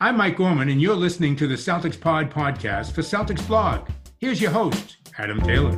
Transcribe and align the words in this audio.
I'm 0.00 0.16
Mike 0.16 0.38
Gorman, 0.38 0.70
and 0.70 0.82
you're 0.82 0.96
listening 0.96 1.36
to 1.36 1.46
the 1.46 1.54
Celtics 1.54 1.98
Pod 1.98 2.28
podcast 2.28 2.90
for 2.90 3.02
Celtics 3.02 3.46
Blog. 3.46 3.88
Here's 4.18 4.40
your 4.40 4.50
host, 4.50 4.96
Adam 5.18 5.40
Taylor. 5.40 5.70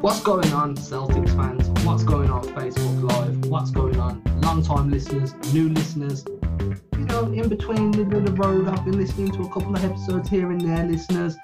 What's 0.00 0.20
going 0.20 0.52
on, 0.52 0.74
Celtics 0.74 1.36
fans? 1.36 1.68
What's 1.86 2.02
going 2.02 2.30
on, 2.30 2.42
Facebook 2.42 3.08
Live? 3.08 3.44
What's 3.46 3.70
going 3.70 4.00
on, 4.00 4.20
long-time 4.40 4.90
listeners, 4.90 5.32
new 5.54 5.68
listeners? 5.68 6.24
You 6.94 7.04
know, 7.04 7.32
in 7.32 7.48
between, 7.48 7.96
of 8.00 8.24
the 8.26 8.32
road, 8.32 8.66
I've 8.66 8.84
been 8.84 8.98
listening 8.98 9.30
to 9.30 9.42
a 9.42 9.48
couple 9.48 9.76
of 9.76 9.84
episodes 9.84 10.28
here 10.28 10.50
and 10.50 10.60
there, 10.60 10.84
listeners. 10.84 11.36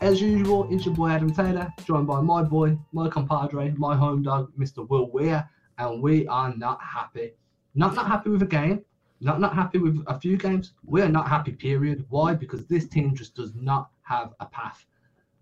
As 0.00 0.18
usual, 0.18 0.66
it's 0.70 0.86
your 0.86 0.94
boy 0.94 1.10
Adam 1.10 1.30
Taylor, 1.30 1.70
joined 1.84 2.06
by 2.06 2.22
my 2.22 2.42
boy, 2.42 2.78
my 2.90 3.10
compadre, 3.10 3.74
my 3.76 3.94
home 3.94 4.22
dog, 4.22 4.50
Mr. 4.58 4.88
Will 4.88 5.10
Weir, 5.10 5.46
and 5.76 6.02
we 6.02 6.26
are 6.26 6.56
not 6.56 6.80
happy. 6.82 7.34
Not 7.74 7.94
not 7.94 8.06
happy 8.06 8.30
with 8.30 8.40
a 8.40 8.46
game, 8.46 8.82
not 9.20 9.40
not 9.40 9.54
happy 9.54 9.76
with 9.76 10.02
a 10.06 10.18
few 10.18 10.38
games. 10.38 10.72
We 10.86 11.02
are 11.02 11.08
not 11.08 11.28
happy. 11.28 11.52
Period. 11.52 12.06
Why? 12.08 12.32
Because 12.32 12.64
this 12.64 12.88
team 12.88 13.14
just 13.14 13.34
does 13.34 13.54
not 13.54 13.90
have 14.00 14.32
a 14.40 14.46
path. 14.46 14.86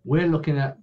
We're 0.04 0.26
looking 0.26 0.58
at 0.58 0.76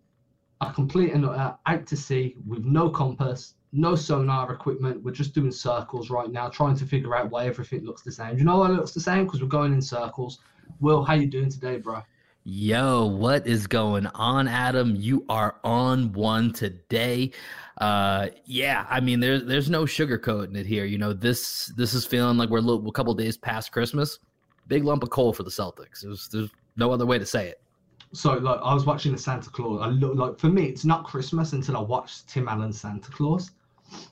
a 0.62 0.72
complete 0.72 1.12
and 1.12 1.26
utter 1.26 1.58
out 1.66 1.86
to 1.88 1.98
sea 1.98 2.38
with 2.48 2.64
no 2.64 2.90
compass, 2.90 3.56
no 3.74 3.94
sonar 3.94 4.54
equipment. 4.54 5.04
We're 5.04 5.12
just 5.12 5.36
doing 5.36 5.52
circles 5.52 6.10
right 6.10 6.32
now, 6.32 6.48
trying 6.48 6.78
to 6.78 6.86
figure 6.86 7.14
out 7.14 7.30
why 7.30 7.48
everything 7.48 7.84
looks 7.84 8.04
the 8.04 8.12
same. 8.14 8.36
Do 8.36 8.38
you 8.38 8.46
know 8.46 8.60
why 8.60 8.70
it 8.70 8.76
looks 8.76 8.94
the 8.94 9.02
same? 9.02 9.26
Because 9.26 9.42
we're 9.42 9.50
going 9.50 9.74
in 9.74 9.82
circles. 9.82 10.40
Will, 10.80 11.04
how 11.04 11.16
you 11.16 11.28
doing 11.28 11.50
today, 11.50 11.76
bro? 11.76 12.02
Yo, 12.48 13.08
what 13.08 13.48
is 13.48 13.66
going 13.66 14.06
on, 14.06 14.48
Adam? 14.48 14.96
You 14.96 15.26
are 15.30 15.56
on 15.64 16.14
one 16.14 16.54
today. 16.54 17.32
Uh, 17.80 18.28
yeah, 18.46 18.86
I 18.88 19.00
mean, 19.00 19.20
there's 19.20 19.46
there's 19.46 19.68
no 19.68 19.86
sugarcoating 19.86 20.56
it 20.56 20.68
here. 20.68 20.86
You 20.86 21.00
know, 21.00 21.12
this 21.12 21.74
this 21.76 21.96
is 21.96 22.06
feeling 22.06 22.38
like 22.38 22.50
we're 22.52 22.60
a, 22.60 22.62
little, 22.62 22.88
a 22.88 22.92
couple 22.92 23.16
days 23.16 23.36
past 23.36 23.72
Christmas. 23.72 24.20
Big 24.68 24.84
lump 24.84 25.02
of 25.02 25.10
coal 25.10 25.34
for 25.34 25.42
the 25.42 25.50
Celtics. 25.50 26.02
There's 26.04 26.28
there's 26.28 26.52
no 26.78 26.92
other 26.92 27.08
way 27.08 27.18
to 27.18 27.26
say 27.26 27.48
it. 27.48 27.62
So, 28.14 28.34
like, 28.34 28.60
I 28.62 28.76
was 28.76 28.86
watching 28.86 29.12
the 29.12 29.18
Santa 29.18 29.50
Clause. 29.50 29.82
I 29.82 29.88
look 29.88 30.14
like 30.14 30.38
for 30.38 30.50
me, 30.50 30.66
it's 30.66 30.86
not 30.86 31.04
Christmas 31.04 31.54
until 31.54 31.78
I 31.78 31.82
watch 31.82 32.28
Tim 32.28 32.48
Allen's 32.48 32.80
Santa 32.80 33.10
Clause. 33.10 33.50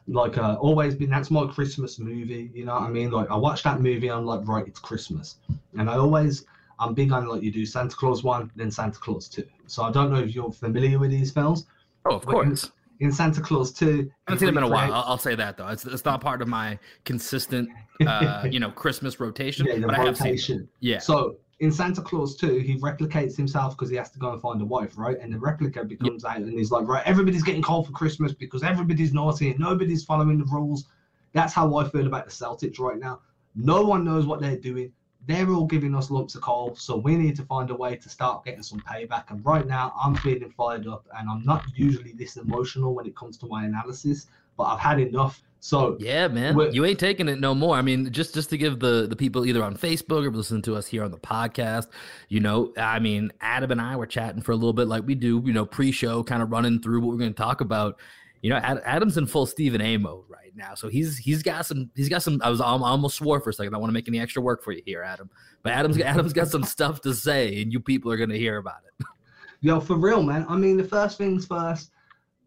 Like, 0.07 0.39
uh, 0.39 0.55
always 0.59 0.95
been 0.95 1.11
that's 1.11 1.29
my 1.29 1.45
Christmas 1.45 1.99
movie. 1.99 2.49
You 2.51 2.65
know 2.65 2.73
what 2.73 2.81
I 2.81 2.89
mean? 2.89 3.11
Like, 3.11 3.29
I 3.29 3.35
watch 3.35 3.61
that 3.61 3.79
movie. 3.79 4.09
I'm 4.09 4.25
like, 4.25 4.47
right, 4.47 4.67
it's 4.67 4.79
Christmas, 4.79 5.35
and 5.77 5.87
I 5.87 5.97
always 5.97 6.47
I'm 6.83 6.93
big 6.93 7.11
on 7.11 7.27
like 7.27 7.41
you 7.41 7.51
do 7.51 7.65
Santa 7.65 7.95
Clause 7.95 8.23
one, 8.23 8.51
then 8.55 8.69
Santa 8.71 8.99
Clause 8.99 9.27
two. 9.27 9.45
So 9.67 9.83
I 9.83 9.91
don't 9.91 10.11
know 10.11 10.19
if 10.19 10.35
you're 10.35 10.51
familiar 10.51 10.99
with 10.99 11.11
these 11.11 11.31
films. 11.31 11.65
Oh, 12.05 12.15
of 12.15 12.25
course. 12.25 12.71
In, 12.99 13.07
in 13.07 13.11
Santa 13.11 13.41
Clause 13.41 13.71
two, 13.71 14.11
I 14.27 14.31
haven't 14.31 14.39
seen 14.39 14.47
them 14.47 14.57
in 14.57 14.63
a 14.63 14.67
while. 14.67 14.93
I'll, 14.93 15.03
I'll, 15.07 15.17
say 15.17 15.35
that 15.35 15.57
though. 15.57 15.67
It's, 15.67 15.85
it's 15.85 16.05
not 16.05 16.21
part 16.21 16.41
of 16.41 16.47
my 16.47 16.77
consistent, 17.05 17.69
uh, 18.07 18.47
you 18.49 18.59
know, 18.59 18.69
Christmas 18.71 19.19
rotation. 19.19 19.65
Yeah, 19.65 19.79
but 19.79 19.97
rotation. 19.97 20.25
I 20.25 20.29
have 20.29 20.39
seen. 20.39 20.69
Yeah. 20.79 20.99
So 20.99 21.37
in 21.59 21.71
Santa 21.71 22.01
Clause 22.01 22.35
2, 22.35 22.57
he 22.59 22.77
replicates 22.79 23.37
himself 23.37 23.77
because 23.77 23.89
he 23.89 23.95
has 23.95 24.11
to 24.11 24.19
go 24.19 24.33
and 24.33 24.41
find 24.41 24.61
a 24.61 24.65
wife, 24.65 24.97
right? 24.97 25.17
And 25.19 25.33
the 25.33 25.39
replica 25.39 25.85
becomes 25.85 26.23
yep. 26.23 26.33
out 26.33 26.37
and 26.39 26.51
he's 26.51 26.71
like, 26.71 26.85
right, 26.87 27.03
everybody's 27.05 27.43
getting 27.43 27.61
cold 27.61 27.87
for 27.87 27.93
Christmas 27.93 28.33
because 28.33 28.63
everybody's 28.63 29.13
naughty 29.13 29.49
and 29.49 29.59
nobody's 29.59 30.03
following 30.03 30.37
the 30.37 30.45
rules. 30.45 30.85
That's 31.31 31.53
how 31.53 31.75
I 31.77 31.87
feel 31.87 32.05
about 32.05 32.25
the 32.25 32.31
Celtics 32.31 32.79
right 32.79 32.99
now. 32.99 33.21
No 33.55 33.83
one 33.83 34.03
knows 34.03 34.25
what 34.25 34.41
they're 34.41 34.57
doing 34.57 34.91
they're 35.25 35.49
all 35.49 35.65
giving 35.65 35.95
us 35.95 36.11
lumps 36.11 36.35
of 36.35 36.41
coal, 36.41 36.75
so 36.75 36.97
we 36.97 37.15
need 37.15 37.35
to 37.37 37.43
find 37.43 37.69
a 37.69 37.75
way 37.75 37.95
to 37.95 38.09
start 38.09 38.43
getting 38.45 38.63
some 38.63 38.81
payback. 38.81 39.29
And 39.29 39.45
right 39.45 39.65
now, 39.65 39.93
I'm 40.01 40.15
feeling 40.15 40.49
fired 40.49 40.87
up, 40.87 41.07
and 41.17 41.29
I'm 41.29 41.43
not 41.45 41.65
usually 41.75 42.13
this 42.13 42.37
emotional 42.37 42.93
when 42.93 43.05
it 43.05 43.15
comes 43.15 43.37
to 43.37 43.47
my 43.47 43.65
analysis, 43.65 44.27
but 44.57 44.63
I've 44.65 44.79
had 44.79 44.99
enough. 44.99 45.41
So 45.59 45.95
yeah, 45.97 46.27
man, 46.27 46.73
you 46.73 46.83
ain't 46.83 46.99
taking 46.99 47.29
it 47.29 47.39
no 47.39 47.55
more. 47.55 47.77
I 47.77 47.81
mean, 47.81 48.11
just 48.11 48.33
just 48.33 48.49
to 48.49 48.57
give 48.57 48.79
the 48.79 49.07
the 49.07 49.15
people 49.15 49.45
either 49.45 49.63
on 49.63 49.77
Facebook 49.77 50.25
or 50.25 50.31
listening 50.31 50.61
to 50.63 50.75
us 50.75 50.87
here 50.87 51.05
on 51.05 51.11
the 51.11 51.17
podcast, 51.17 51.87
you 52.27 52.41
know, 52.41 52.73
I 52.77 52.99
mean, 52.99 53.31
Adam 53.39 53.71
and 53.71 53.79
I 53.79 53.95
were 53.95 54.05
chatting 54.05 54.41
for 54.41 54.51
a 54.51 54.55
little 54.55 54.73
bit, 54.73 54.89
like 54.89 55.07
we 55.07 55.15
do, 55.15 55.41
you 55.45 55.53
know, 55.53 55.65
pre-show, 55.65 56.21
kind 56.21 56.43
of 56.43 56.51
running 56.51 56.81
through 56.81 56.99
what 56.99 57.11
we're 57.11 57.19
going 57.19 57.33
to 57.33 57.41
talk 57.41 57.61
about. 57.61 57.97
You 58.43 58.51
know, 58.51 58.57
Adam's 58.57 59.17
in 59.17 59.25
full 59.25 59.47
Stephen 59.47 59.81
A 59.81 59.97
mode, 59.97 60.25
right? 60.29 60.43
now. 60.55 60.75
So 60.75 60.89
he's 60.89 61.17
he's 61.17 61.43
got 61.43 61.65
some 61.65 61.89
he's 61.95 62.09
got 62.09 62.23
some. 62.23 62.41
I 62.43 62.49
was 62.49 62.61
I 62.61 62.65
almost 62.65 63.17
swore 63.17 63.39
for 63.39 63.49
a 63.49 63.53
second. 63.53 63.73
I 63.73 63.77
want 63.77 63.89
to 63.89 63.93
make 63.93 64.07
any 64.07 64.19
extra 64.19 64.41
work 64.41 64.63
for 64.63 64.71
you 64.71 64.81
here, 64.85 65.03
Adam. 65.03 65.29
But 65.61 65.73
Adam's 65.73 65.97
mm-hmm. 65.97 66.07
Adam's 66.07 66.33
got 66.33 66.47
some 66.47 66.63
stuff 66.63 67.01
to 67.01 67.13
say, 67.13 67.61
and 67.61 67.71
you 67.71 67.79
people 67.79 68.11
are 68.11 68.17
going 68.17 68.29
to 68.29 68.37
hear 68.37 68.57
about 68.57 68.81
it. 68.87 69.05
Yo, 69.61 69.79
for 69.79 69.95
real, 69.95 70.21
man. 70.21 70.45
I 70.49 70.55
mean, 70.55 70.77
the 70.77 70.83
first 70.83 71.17
things 71.17 71.45
first. 71.45 71.91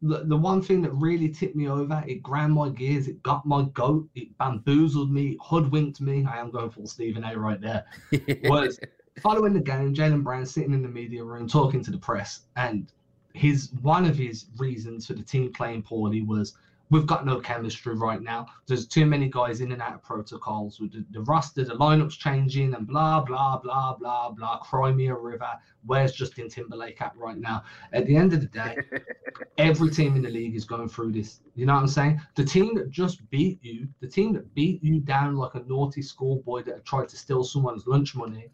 The, 0.03 0.25
the 0.25 0.37
one 0.37 0.61
thing 0.61 0.83
that 0.83 0.93
really 0.93 1.31
tipped 1.31 1.57
me 1.57 1.71
over, 1.71 2.05
it 2.07 2.23
ground 2.23 2.53
my 2.53 2.69
gears, 2.69 3.09
it 3.09 3.23
got 3.23 3.47
my 3.47 3.63
goat, 3.73 4.07
it 4.15 4.37
bamboozled 4.37 5.11
me, 5.11 5.39
hoodwinked 5.41 6.03
me. 6.03 6.27
I 6.27 6.37
am 6.37 6.51
going 6.51 6.69
full 6.69 6.87
Stephen 6.87 7.25
A 7.25 7.37
right 7.37 7.59
there. 7.59 7.87
was 8.45 8.79
following 9.23 9.55
the 9.55 9.61
game, 9.61 9.95
Jaylen 9.95 10.23
Brown 10.23 10.45
sitting 10.45 10.75
in 10.75 10.83
the 10.83 10.89
media 10.89 11.25
room 11.25 11.49
talking 11.49 11.83
to 11.83 11.91
the 11.91 11.97
press, 11.97 12.41
and 12.57 12.93
his 13.37 13.71
one 13.83 14.07
of 14.07 14.17
his 14.17 14.47
reasons 14.57 15.07
for 15.07 15.13
the 15.13 15.23
team 15.23 15.53
playing 15.53 15.83
poorly 15.83 16.23
was 16.23 16.57
we've 16.89 17.07
got 17.07 17.27
no 17.27 17.39
chemistry 17.39 17.95
right 17.95 18.23
now. 18.23 18.47
There's 18.67 18.87
too 18.87 19.05
many 19.05 19.29
guys 19.29 19.61
in 19.61 19.73
and 19.73 19.83
out 19.83 19.95
of 19.95 20.03
protocols. 20.03 20.81
With 20.81 20.93
the, 20.93 21.05
the 21.11 21.21
roster, 21.21 21.63
the 21.63 21.75
lineup's 21.75 22.17
changing, 22.17 22.75
and 22.75 22.87
blah 22.87 23.21
blah 23.21 23.59
blah 23.59 23.95
blah 23.95 24.31
blah. 24.31 24.59
Cry 24.61 24.91
Me 24.91 25.09
a 25.09 25.15
River. 25.15 25.51
Where's 25.85 26.13
Justin 26.13 26.49
Timberlake 26.49 27.03
at 27.03 27.15
right 27.15 27.37
now? 27.37 27.65
At 27.93 28.07
the 28.07 28.17
end 28.17 28.33
of 28.33 28.41
the 28.41 28.47
day, 28.47 28.79
every 29.59 29.91
team 29.91 30.17
in 30.17 30.23
the 30.23 30.31
league 30.31 30.57
is 30.57 30.65
going 30.65 30.89
through 30.89 31.13
this. 31.13 31.41
You 31.55 31.67
know 31.67 31.75
what 31.75 31.83
I'm 31.83 31.89
saying? 31.89 32.21
The 32.37 32.45
team 32.45 32.75
that 32.77 32.91
just 32.91 33.29
beat 33.29 33.63
you, 33.63 33.87
the 34.01 34.09
team 34.09 34.33
that 34.33 34.55
beat 34.55 34.83
you 34.83 35.01
down 35.01 35.37
like 35.37 35.57
a 35.57 35.65
naughty 35.65 36.01
schoolboy 36.01 36.63
that 36.65 36.87
tried 36.87 37.11
to 37.11 37.17
steal 37.19 37.45
someone's 37.45 37.87
lunch 37.87 38.15
money, 38.15 38.49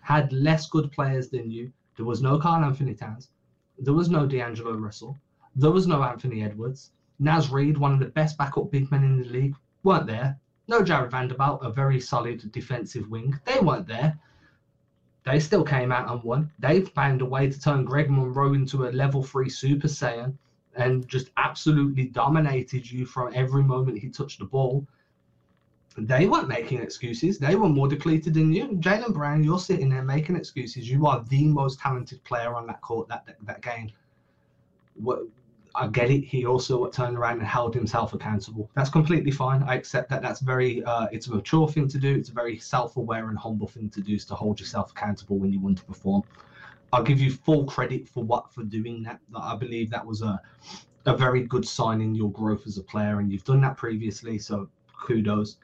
had 0.00 0.32
less 0.32 0.68
good 0.68 0.92
players 0.92 1.28
than 1.28 1.50
you. 1.50 1.72
There 1.96 2.06
was 2.06 2.22
no 2.22 2.38
Karl-Anthony 2.38 2.94
Towns. 2.94 3.30
There 3.78 3.94
was 3.94 4.10
no 4.10 4.26
D'Angelo 4.26 4.74
Russell. 4.74 5.16
There 5.54 5.70
was 5.70 5.86
no 5.86 6.02
Anthony 6.02 6.42
Edwards 6.42 6.90
Naz 7.20 7.50
Reid, 7.50 7.76
one 7.76 7.92
of 7.92 7.98
the 7.98 8.06
best 8.06 8.38
backup 8.38 8.70
big 8.70 8.90
men 8.90 9.02
in 9.02 9.18
the 9.18 9.24
league, 9.24 9.56
weren't 9.82 10.06
there. 10.06 10.38
No 10.68 10.82
Jarred 10.82 11.10
Vanderbilt, 11.10 11.64
a 11.64 11.70
very 11.70 12.00
solid 12.00 12.52
defensive 12.52 13.08
wing. 13.10 13.38
They 13.44 13.58
weren't 13.58 13.88
there. 13.88 14.18
They 15.24 15.40
still 15.40 15.64
came 15.64 15.90
out 15.90 16.10
and 16.10 16.22
won. 16.22 16.52
They 16.58 16.82
found 16.82 17.20
a 17.20 17.26
way 17.26 17.50
to 17.50 17.60
turn 17.60 17.84
Greg 17.84 18.10
Monroe 18.10 18.54
into 18.54 18.86
a 18.86 18.90
level 18.90 19.22
three 19.22 19.48
Super 19.48 19.88
Saiyan 19.88 20.36
and 20.76 21.08
just 21.08 21.30
absolutely 21.36 22.06
dominated 22.06 22.88
you 22.88 23.04
from 23.04 23.32
every 23.34 23.62
moment 23.62 23.98
he 23.98 24.08
touched 24.08 24.38
the 24.38 24.44
ball. 24.44 24.86
They 26.06 26.26
weren't 26.26 26.48
making 26.48 26.80
excuses. 26.80 27.38
They 27.38 27.56
were 27.56 27.68
more 27.68 27.88
depleted 27.88 28.34
than 28.34 28.52
you. 28.52 28.68
Jaylen 28.80 29.12
Brown, 29.12 29.42
you're 29.42 29.58
sitting 29.58 29.88
there 29.88 30.02
making 30.02 30.36
excuses. 30.36 30.88
You 30.88 31.06
are 31.06 31.24
the 31.28 31.44
most 31.48 31.80
talented 31.80 32.22
player 32.24 32.54
on 32.54 32.66
that 32.68 32.80
court 32.80 33.08
that 33.08 33.26
that, 33.26 33.36
that 33.42 33.62
game. 33.62 33.90
What 34.94 35.20
I 35.74 35.86
get 35.86 36.10
it. 36.10 36.24
He 36.24 36.46
also 36.46 36.86
turned 36.88 37.16
around 37.16 37.38
and 37.38 37.46
held 37.46 37.74
himself 37.74 38.12
accountable. 38.12 38.70
That's 38.74 38.90
completely 38.90 39.30
fine. 39.30 39.62
I 39.62 39.74
accept 39.74 40.08
that. 40.10 40.22
That's 40.22 40.40
very. 40.40 40.82
Uh, 40.84 41.06
it's 41.12 41.26
a 41.26 41.30
mature 41.34 41.68
thing 41.68 41.88
to 41.88 41.98
do. 41.98 42.14
It's 42.14 42.30
a 42.30 42.32
very 42.32 42.58
self-aware 42.58 43.28
and 43.28 43.38
humble 43.38 43.66
thing 43.66 43.90
to 43.90 44.00
do. 44.00 44.14
Is 44.14 44.24
to 44.26 44.34
hold 44.34 44.60
yourself 44.60 44.90
accountable 44.92 45.38
when 45.38 45.52
you 45.52 45.60
want 45.60 45.78
to 45.78 45.84
perform. 45.84 46.22
I'll 46.92 47.02
give 47.02 47.20
you 47.20 47.30
full 47.30 47.64
credit 47.64 48.08
for 48.08 48.24
what 48.24 48.52
for 48.52 48.62
doing 48.62 49.02
that. 49.02 49.20
I 49.36 49.54
believe 49.56 49.90
that 49.90 50.04
was 50.04 50.22
a 50.22 50.40
a 51.06 51.16
very 51.16 51.42
good 51.42 51.66
sign 51.66 52.00
in 52.00 52.14
your 52.14 52.30
growth 52.32 52.66
as 52.66 52.78
a 52.78 52.82
player, 52.82 53.20
and 53.20 53.30
you've 53.30 53.44
done 53.44 53.60
that 53.62 53.76
previously. 53.76 54.38
So 54.38 54.68
kudos. 55.00 55.58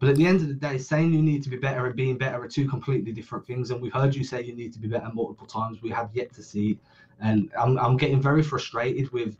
But 0.00 0.08
at 0.08 0.16
the 0.16 0.26
end 0.26 0.40
of 0.40 0.48
the 0.48 0.54
day, 0.54 0.78
saying 0.78 1.12
you 1.12 1.22
need 1.22 1.42
to 1.42 1.50
be 1.50 1.58
better 1.58 1.84
and 1.86 1.94
being 1.94 2.16
better 2.16 2.42
are 2.42 2.48
two 2.48 2.66
completely 2.66 3.12
different 3.12 3.46
things. 3.46 3.70
And 3.70 3.82
we've 3.82 3.92
heard 3.92 4.14
you 4.14 4.24
say 4.24 4.42
you 4.42 4.54
need 4.54 4.72
to 4.72 4.78
be 4.78 4.88
better 4.88 5.10
multiple 5.12 5.46
times. 5.46 5.82
We 5.82 5.90
have 5.90 6.08
yet 6.14 6.32
to 6.34 6.42
see. 6.42 6.78
And 7.20 7.52
I'm, 7.58 7.78
I'm 7.78 7.98
getting 7.98 8.20
very 8.20 8.42
frustrated 8.42 9.12
with 9.12 9.36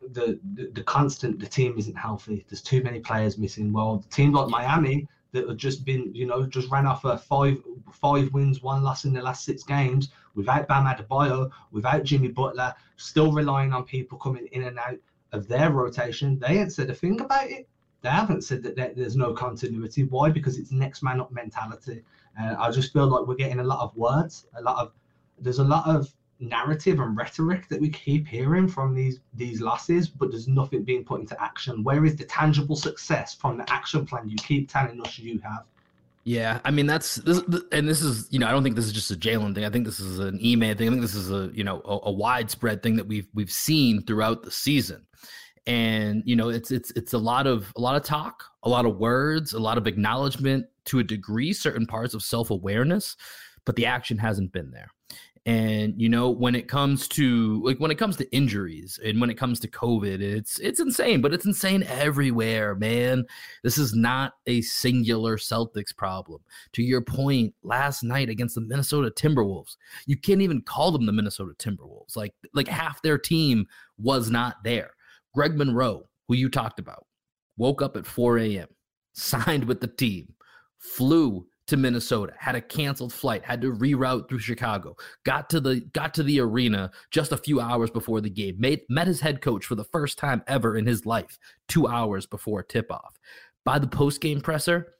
the, 0.00 0.40
the, 0.54 0.70
the 0.72 0.82
constant 0.82 1.38
the 1.38 1.46
team 1.46 1.74
isn't 1.76 1.94
healthy. 1.94 2.44
There's 2.48 2.62
too 2.62 2.82
many 2.82 3.00
players 3.00 3.36
missing. 3.36 3.70
Well, 3.70 3.98
the 3.98 4.08
team 4.08 4.32
like 4.32 4.48
Miami 4.48 5.06
that 5.32 5.46
have 5.46 5.58
just 5.58 5.84
been, 5.84 6.14
you 6.14 6.26
know, 6.26 6.46
just 6.46 6.70
ran 6.70 6.86
off 6.86 7.04
a 7.04 7.18
five 7.18 7.58
five 7.92 8.32
wins, 8.32 8.62
one 8.62 8.82
loss 8.82 9.04
in 9.04 9.12
the 9.12 9.20
last 9.20 9.44
six 9.44 9.62
games 9.62 10.08
without 10.34 10.68
Bam 10.68 10.86
Adebayo, 10.86 11.50
without 11.70 12.04
Jimmy 12.04 12.28
Butler, 12.28 12.74
still 12.96 13.30
relying 13.30 13.72
on 13.72 13.84
people 13.84 14.18
coming 14.18 14.46
in 14.52 14.64
and 14.64 14.78
out 14.78 14.98
of 15.32 15.48
their 15.48 15.70
rotation. 15.70 16.38
They 16.38 16.58
ain't 16.58 16.72
said 16.72 16.90
a 16.90 16.94
thing 16.94 17.20
about 17.20 17.50
it. 17.50 17.68
They 18.02 18.10
haven't 18.10 18.42
said 18.42 18.62
that 18.64 18.96
there's 18.96 19.16
no 19.16 19.32
continuity. 19.32 20.04
Why? 20.04 20.28
Because 20.30 20.58
it's 20.58 20.72
next 20.72 21.02
man 21.02 21.20
up 21.20 21.32
mentality. 21.32 22.02
And 22.36 22.56
I 22.56 22.70
just 22.70 22.92
feel 22.92 23.06
like 23.06 23.26
we're 23.26 23.36
getting 23.36 23.60
a 23.60 23.64
lot 23.64 23.80
of 23.80 23.96
words, 23.96 24.46
a 24.56 24.62
lot 24.62 24.78
of 24.78 24.92
there's 25.38 25.58
a 25.58 25.64
lot 25.64 25.86
of 25.86 26.12
narrative 26.42 26.98
and 26.98 27.16
rhetoric 27.16 27.68
that 27.68 27.80
we 27.80 27.88
keep 27.88 28.26
hearing 28.26 28.68
from 28.68 28.94
these 28.94 29.20
these 29.34 29.60
losses, 29.60 30.08
but 30.08 30.30
there's 30.30 30.48
nothing 30.48 30.82
being 30.82 31.04
put 31.04 31.20
into 31.20 31.40
action. 31.40 31.84
Where 31.84 32.04
is 32.04 32.16
the 32.16 32.24
tangible 32.24 32.76
success 32.76 33.34
from 33.34 33.58
the 33.58 33.72
action 33.72 34.04
plan 34.04 34.28
you 34.28 34.36
keep 34.36 34.70
telling 34.70 35.00
us 35.00 35.18
you 35.18 35.38
have? 35.40 35.64
Yeah, 36.24 36.60
I 36.64 36.70
mean 36.70 36.86
that's 36.86 37.16
this, 37.16 37.42
and 37.72 37.88
this 37.88 38.02
is 38.02 38.28
you 38.30 38.38
know 38.38 38.46
I 38.46 38.52
don't 38.52 38.62
think 38.62 38.76
this 38.76 38.86
is 38.86 38.92
just 38.92 39.10
a 39.10 39.16
Jaylen 39.16 39.54
thing. 39.54 39.64
I 39.64 39.70
think 39.70 39.84
this 39.84 40.00
is 40.00 40.18
an 40.18 40.38
Ime 40.44 40.60
thing. 40.76 40.88
I 40.88 40.90
think 40.90 41.00
this 41.00 41.14
is 41.14 41.30
a 41.30 41.50
you 41.52 41.64
know 41.64 41.80
a, 41.84 41.98
a, 42.04 42.12
widespread 42.12 42.82
thing 42.82 42.96
that 42.96 43.06
we've 43.06 43.28
we've 43.34 43.50
seen 43.50 44.02
throughout 44.02 44.42
the 44.42 44.50
season, 44.50 45.04
and 45.66 46.22
you 46.26 46.34
know 46.34 46.48
it's 46.48 46.70
it's 46.70 46.90
it's 46.96 47.12
a 47.12 47.18
lot 47.18 47.46
of 47.46 47.72
a 47.76 47.80
lot 47.80 47.96
of 47.96 48.02
talk, 48.02 48.44
a 48.62 48.68
lot 48.68 48.84
of 48.84 48.96
words, 48.98 49.52
a 49.52 49.60
lot 49.60 49.78
of 49.78 49.86
acknowledgement 49.86 50.66
to 50.86 50.98
a 50.98 51.04
degree, 51.04 51.52
certain 51.52 51.86
parts 51.86 52.14
of 52.14 52.22
self 52.22 52.50
awareness, 52.50 53.16
but 53.64 53.76
the 53.76 53.86
action 53.86 54.18
hasn't 54.18 54.52
been 54.52 54.70
there. 54.70 54.90
And 55.44 56.00
you 56.00 56.08
know, 56.08 56.30
when 56.30 56.54
it 56.54 56.68
comes 56.68 57.08
to 57.08 57.60
like 57.64 57.78
when 57.78 57.90
it 57.90 57.98
comes 57.98 58.16
to 58.18 58.36
injuries 58.36 59.00
and 59.04 59.20
when 59.20 59.28
it 59.28 59.36
comes 59.36 59.58
to 59.60 59.68
COVID, 59.68 60.20
it's 60.20 60.60
it's 60.60 60.78
insane, 60.78 61.20
but 61.20 61.34
it's 61.34 61.46
insane 61.46 61.82
everywhere, 61.88 62.76
man. 62.76 63.24
This 63.64 63.76
is 63.76 63.92
not 63.92 64.34
a 64.46 64.60
singular 64.62 65.36
Celtics 65.36 65.94
problem. 65.96 66.42
To 66.74 66.82
your 66.82 67.00
point, 67.00 67.54
last 67.64 68.04
night 68.04 68.28
against 68.28 68.54
the 68.54 68.60
Minnesota 68.60 69.10
Timberwolves, 69.10 69.76
you 70.06 70.16
can't 70.16 70.42
even 70.42 70.62
call 70.62 70.92
them 70.92 71.06
the 71.06 71.12
Minnesota 71.12 71.54
Timberwolves. 71.58 72.16
Like 72.16 72.34
like 72.54 72.68
half 72.68 73.02
their 73.02 73.18
team 73.18 73.66
was 73.98 74.30
not 74.30 74.62
there. 74.62 74.92
Greg 75.34 75.56
Monroe, 75.56 76.08
who 76.28 76.34
you 76.34 76.48
talked 76.48 76.78
about, 76.78 77.06
woke 77.56 77.82
up 77.82 77.96
at 77.96 78.06
4 78.06 78.38
a.m., 78.38 78.68
signed 79.14 79.64
with 79.64 79.80
the 79.80 79.86
team, 79.88 80.32
flew 80.78 81.46
to 81.66 81.76
Minnesota, 81.76 82.32
had 82.38 82.54
a 82.54 82.60
canceled 82.60 83.12
flight, 83.12 83.44
had 83.44 83.60
to 83.60 83.72
reroute 83.72 84.28
through 84.28 84.38
Chicago, 84.40 84.96
got 85.24 85.48
to 85.50 85.60
the 85.60 85.80
got 85.92 86.12
to 86.14 86.22
the 86.22 86.40
arena 86.40 86.90
just 87.10 87.32
a 87.32 87.36
few 87.36 87.60
hours 87.60 87.90
before 87.90 88.20
the 88.20 88.30
game, 88.30 88.56
made, 88.58 88.80
met 88.88 89.06
his 89.06 89.20
head 89.20 89.40
coach 89.40 89.64
for 89.64 89.74
the 89.74 89.84
first 89.84 90.18
time 90.18 90.42
ever 90.46 90.76
in 90.76 90.86
his 90.86 91.06
life, 91.06 91.38
two 91.68 91.86
hours 91.86 92.26
before 92.26 92.62
tip-off. 92.62 93.18
By 93.64 93.78
the 93.78 93.86
post-game 93.86 94.40
presser, 94.40 94.94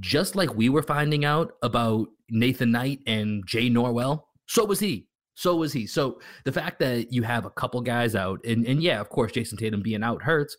just 0.00 0.34
like 0.34 0.54
we 0.54 0.68
were 0.68 0.82
finding 0.82 1.24
out 1.24 1.52
about 1.62 2.08
Nathan 2.28 2.72
Knight 2.72 3.00
and 3.06 3.44
Jay 3.46 3.70
Norwell, 3.70 4.22
so 4.46 4.64
was 4.64 4.80
he. 4.80 5.06
So 5.40 5.56
was 5.56 5.72
he. 5.72 5.86
So 5.86 6.20
the 6.44 6.52
fact 6.52 6.78
that 6.80 7.14
you 7.14 7.22
have 7.22 7.46
a 7.46 7.50
couple 7.50 7.80
guys 7.80 8.14
out, 8.14 8.44
and, 8.44 8.66
and 8.66 8.82
yeah, 8.82 9.00
of 9.00 9.08
course, 9.08 9.32
Jayson 9.32 9.56
Tatum 9.56 9.80
being 9.80 10.02
out 10.02 10.20
hurts, 10.20 10.54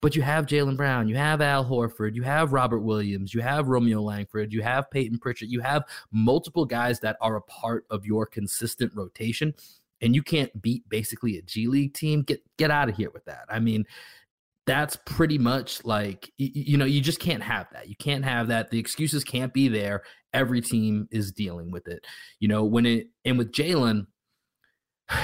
but 0.00 0.16
you 0.16 0.22
have 0.22 0.46
Jaylen 0.46 0.74
Brown, 0.74 1.06
you 1.06 1.16
have 1.16 1.42
Al 1.42 1.66
Horford, 1.66 2.14
you 2.14 2.22
have 2.22 2.54
Robert 2.54 2.80
Williams, 2.80 3.34
you 3.34 3.42
have 3.42 3.68
Romeo 3.68 4.00
Langford, 4.00 4.50
you 4.50 4.62
have 4.62 4.90
Peyton 4.90 5.18
Pritchard, 5.18 5.50
you 5.50 5.60
have 5.60 5.84
multiple 6.12 6.64
guys 6.64 6.98
that 7.00 7.18
are 7.20 7.36
a 7.36 7.42
part 7.42 7.84
of 7.90 8.06
your 8.06 8.24
consistent 8.24 8.90
rotation, 8.94 9.52
and 10.00 10.14
you 10.14 10.22
can't 10.22 10.62
beat 10.62 10.88
basically 10.88 11.36
a 11.36 11.42
G 11.42 11.66
League 11.66 11.92
team. 11.92 12.22
Get 12.22 12.42
get 12.56 12.70
out 12.70 12.88
of 12.88 12.96
here 12.96 13.10
with 13.10 13.26
that. 13.26 13.44
I 13.50 13.58
mean, 13.58 13.84
that's 14.64 14.96
pretty 15.04 15.36
much 15.36 15.84
like 15.84 16.32
you, 16.38 16.50
you 16.54 16.76
know 16.78 16.86
you 16.86 17.02
just 17.02 17.20
can't 17.20 17.42
have 17.42 17.66
that. 17.74 17.86
You 17.86 17.96
can't 17.96 18.24
have 18.24 18.48
that. 18.48 18.70
The 18.70 18.78
excuses 18.78 19.24
can't 19.24 19.52
be 19.52 19.68
there. 19.68 20.04
Every 20.32 20.62
team 20.62 21.06
is 21.10 21.32
dealing 21.32 21.70
with 21.70 21.86
it. 21.86 22.06
You 22.40 22.48
know 22.48 22.64
when 22.64 22.86
it 22.86 23.08
and 23.26 23.36
with 23.36 23.52
Jalen. 23.52 24.06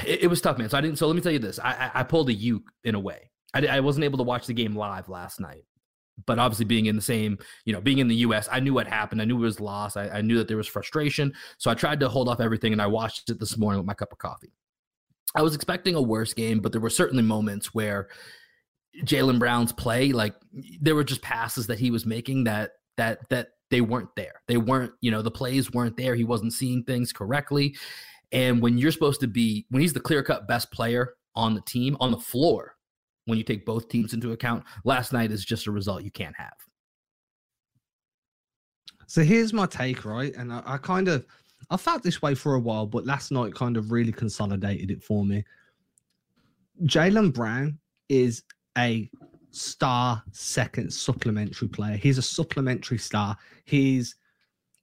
It, 0.06 0.24
it, 0.24 0.26
was 0.28 0.40
tough, 0.40 0.58
man. 0.58 0.68
So 0.68 0.78
I 0.78 0.80
didn't. 0.80 0.98
So 0.98 1.06
let 1.06 1.16
me 1.16 1.22
tell 1.22 1.32
you 1.32 1.38
this: 1.38 1.58
I, 1.58 1.90
I 1.94 2.02
pulled 2.02 2.28
a 2.28 2.34
uke 2.34 2.70
in 2.84 2.94
a 2.94 3.00
way 3.00 3.30
I, 3.54 3.66
I 3.66 3.80
wasn't 3.80 4.04
able 4.04 4.18
to 4.18 4.24
watch 4.24 4.46
the 4.46 4.54
game 4.54 4.74
live 4.74 5.08
last 5.08 5.40
night 5.40 5.64
but 6.26 6.38
obviously 6.38 6.64
being 6.64 6.86
in 6.86 6.96
the 6.96 7.02
same, 7.02 7.38
you 7.64 7.72
know, 7.72 7.80
being 7.80 7.98
in 7.98 8.08
the 8.08 8.16
U.S., 8.16 8.48
I 8.50 8.60
knew 8.60 8.74
what 8.74 8.88
happened. 8.88 9.22
I 9.22 9.24
knew 9.24 9.36
it 9.36 9.40
was 9.40 9.60
lost. 9.60 9.96
I, 9.96 10.08
I, 10.08 10.20
knew 10.20 10.36
that 10.38 10.48
there 10.48 10.56
was 10.56 10.66
frustration. 10.66 11.32
So 11.58 11.70
I 11.70 11.74
tried 11.74 12.00
to 12.00 12.08
hold 12.08 12.28
off 12.28 12.40
everything, 12.40 12.72
and 12.72 12.82
I 12.82 12.86
watched 12.86 13.30
it 13.30 13.38
this 13.38 13.56
morning 13.56 13.78
with 13.78 13.86
my 13.86 13.94
cup 13.94 14.10
of 14.10 14.18
coffee. 14.18 14.52
I 15.36 15.42
was 15.42 15.54
expecting 15.54 15.94
a 15.94 16.02
worse 16.02 16.34
game, 16.34 16.60
but 16.60 16.72
there 16.72 16.80
were 16.80 16.90
certainly 16.90 17.22
moments 17.22 17.72
where 17.72 18.08
Jaylen 19.04 19.38
Brown's 19.38 19.72
play, 19.72 20.10
like 20.12 20.34
there 20.80 20.94
were 20.94 21.04
just 21.04 21.22
passes 21.22 21.68
that 21.68 21.78
he 21.78 21.90
was 21.90 22.04
making 22.04 22.44
that 22.44 22.72
that 22.96 23.28
that 23.28 23.50
they 23.70 23.80
weren't 23.80 24.14
there. 24.16 24.42
They 24.48 24.56
weren't, 24.56 24.92
you 25.00 25.10
know, 25.10 25.22
the 25.22 25.30
plays 25.30 25.72
weren't 25.72 25.96
there. 25.96 26.14
He 26.14 26.24
wasn't 26.24 26.54
seeing 26.54 26.82
things 26.82 27.12
correctly. 27.12 27.76
And 28.32 28.60
when 28.60 28.78
you're 28.78 28.92
supposed 28.92 29.20
to 29.20 29.26
be, 29.26 29.66
when 29.70 29.80
he's 29.80 29.92
the 29.92 30.00
clear 30.00 30.22
cut 30.22 30.46
best 30.48 30.70
player 30.70 31.14
on 31.34 31.54
the 31.54 31.62
team 31.62 31.96
on 32.00 32.10
the 32.10 32.18
floor, 32.18 32.76
when 33.28 33.36
you 33.36 33.44
take 33.44 33.66
both 33.66 33.88
teams 33.88 34.14
into 34.14 34.32
account. 34.32 34.64
Last 34.84 35.12
night 35.12 35.30
is 35.30 35.44
just 35.44 35.66
a 35.66 35.70
result 35.70 36.02
you 36.02 36.10
can't 36.10 36.34
have. 36.36 36.54
So 39.06 39.22
here's 39.22 39.52
my 39.52 39.66
take, 39.66 40.06
right? 40.06 40.34
And 40.34 40.50
I, 40.50 40.62
I 40.64 40.78
kind 40.78 41.08
of 41.08 41.26
I 41.70 41.76
felt 41.76 42.02
this 42.02 42.22
way 42.22 42.34
for 42.34 42.54
a 42.54 42.60
while, 42.60 42.86
but 42.86 43.04
last 43.04 43.30
night 43.30 43.54
kind 43.54 43.76
of 43.76 43.92
really 43.92 44.12
consolidated 44.12 44.90
it 44.90 45.02
for 45.02 45.26
me. 45.26 45.44
Jaylen 46.84 47.32
Brown 47.32 47.78
is 48.08 48.44
a 48.78 49.10
star 49.50 50.22
second 50.32 50.90
supplementary 50.90 51.68
player. 51.68 51.96
He's 51.96 52.16
a 52.16 52.22
supplementary 52.22 52.98
star. 52.98 53.36
He's, 53.66 54.16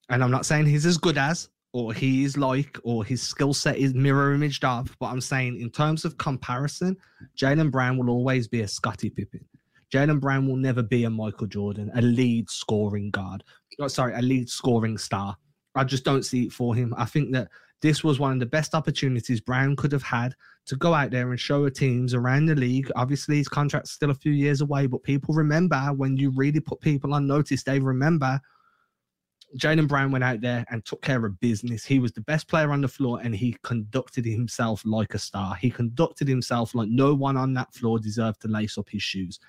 and 0.10 0.24
I'm 0.24 0.32
not 0.32 0.46
saying 0.46 0.68
he's 0.68 0.86
as 0.86 0.98
good 0.98 1.18
as, 1.18 1.50
or 1.76 1.94
he 1.94 2.24
is 2.24 2.38
like 2.38 2.80
or 2.86 3.04
his 3.04 3.22
skill 3.22 3.54
set 3.54 3.76
is 3.76 3.94
mirror 3.94 4.34
imaged 4.34 4.64
of. 4.64 4.96
But 4.98 5.08
I'm 5.08 5.20
saying 5.20 5.60
in 5.60 5.70
terms 5.70 6.06
of 6.06 6.18
comparison, 6.18 6.96
Jaylen 7.38 7.70
Brown 7.70 7.98
will 7.98 8.10
always 8.10 8.48
be 8.48 8.62
a 8.62 8.68
Scottie 8.68 9.10
Pippen. 9.10 9.44
Jaylen 9.94 10.22
Brown 10.22 10.48
will 10.48 10.56
never 10.56 10.82
be 10.82 11.04
a 11.04 11.10
Michael 11.10 11.48
Jordan, 11.48 11.92
a 11.94 12.02
lead 12.02 12.50
scoring 12.50 13.12
guard. 13.12 13.44
Oh, 13.78 13.90
sorry, 13.90 14.14
a 14.16 14.22
lead 14.22 14.48
scoring 14.48 14.98
star. 14.98 15.36
I 15.76 15.84
just 15.84 16.06
don't 16.06 16.24
see 16.24 16.46
it 16.46 16.54
for 16.54 16.74
him. 16.74 16.94
I 16.98 17.04
think 17.04 17.34
that 17.34 17.50
this 17.82 18.06
was 18.06 18.22
one 18.22 18.32
of 18.32 18.40
the 18.40 18.46
best 18.46 18.74
opportunities 18.74 19.42
Brown 19.42 19.76
could 19.76 19.92
have 19.92 20.02
had 20.02 20.34
to 20.68 20.78
go 20.78 20.94
out 20.94 21.12
there 21.12 21.30
and 21.30 21.38
show 21.38 21.68
teams 21.68 22.14
around 22.14 22.46
the 22.46 22.56
league. 22.56 22.90
Obviously, 22.96 23.36
his 23.36 23.50
contract's 23.50 23.92
still 23.92 24.12
a 24.12 24.16
few 24.16 24.32
years 24.32 24.62
away, 24.62 24.88
but 24.88 25.04
people 25.04 25.36
remember 25.36 25.78
when 25.98 26.16
you 26.16 26.30
really 26.30 26.62
put 26.62 26.80
people 26.80 27.14
on 27.14 27.28
notice, 27.28 27.64
they 27.64 27.80
remember 27.80 28.40
Jaylen 29.58 29.88
Brown 29.88 30.12
went 30.12 30.24
out 30.24 30.42
there 30.42 30.66
and 30.70 30.84
took 30.84 31.02
care 31.02 31.26
of 31.26 31.40
business. 31.40 31.86
He 31.86 32.00
was 32.00 32.12
the 32.12 32.22
best 32.22 32.48
player 32.48 32.72
on 32.72 32.82
the 32.82 32.88
floor 32.88 33.22
and 33.24 33.34
he 33.34 33.56
conducted 33.64 34.26
himself 34.26 34.82
like 34.86 35.14
a 35.14 35.20
star. 35.20 35.56
He 35.56 35.70
conducted 35.70 36.28
himself 36.28 36.76
like 36.76 36.90
no 36.90 37.14
one 37.14 37.38
on 37.38 37.54
that 37.54 37.74
floor 37.74 38.00
deserved 38.00 38.42
to 38.42 38.48
lace 38.48 38.78
up 38.78 38.90
his 38.90 39.04
shoes. 39.04 39.40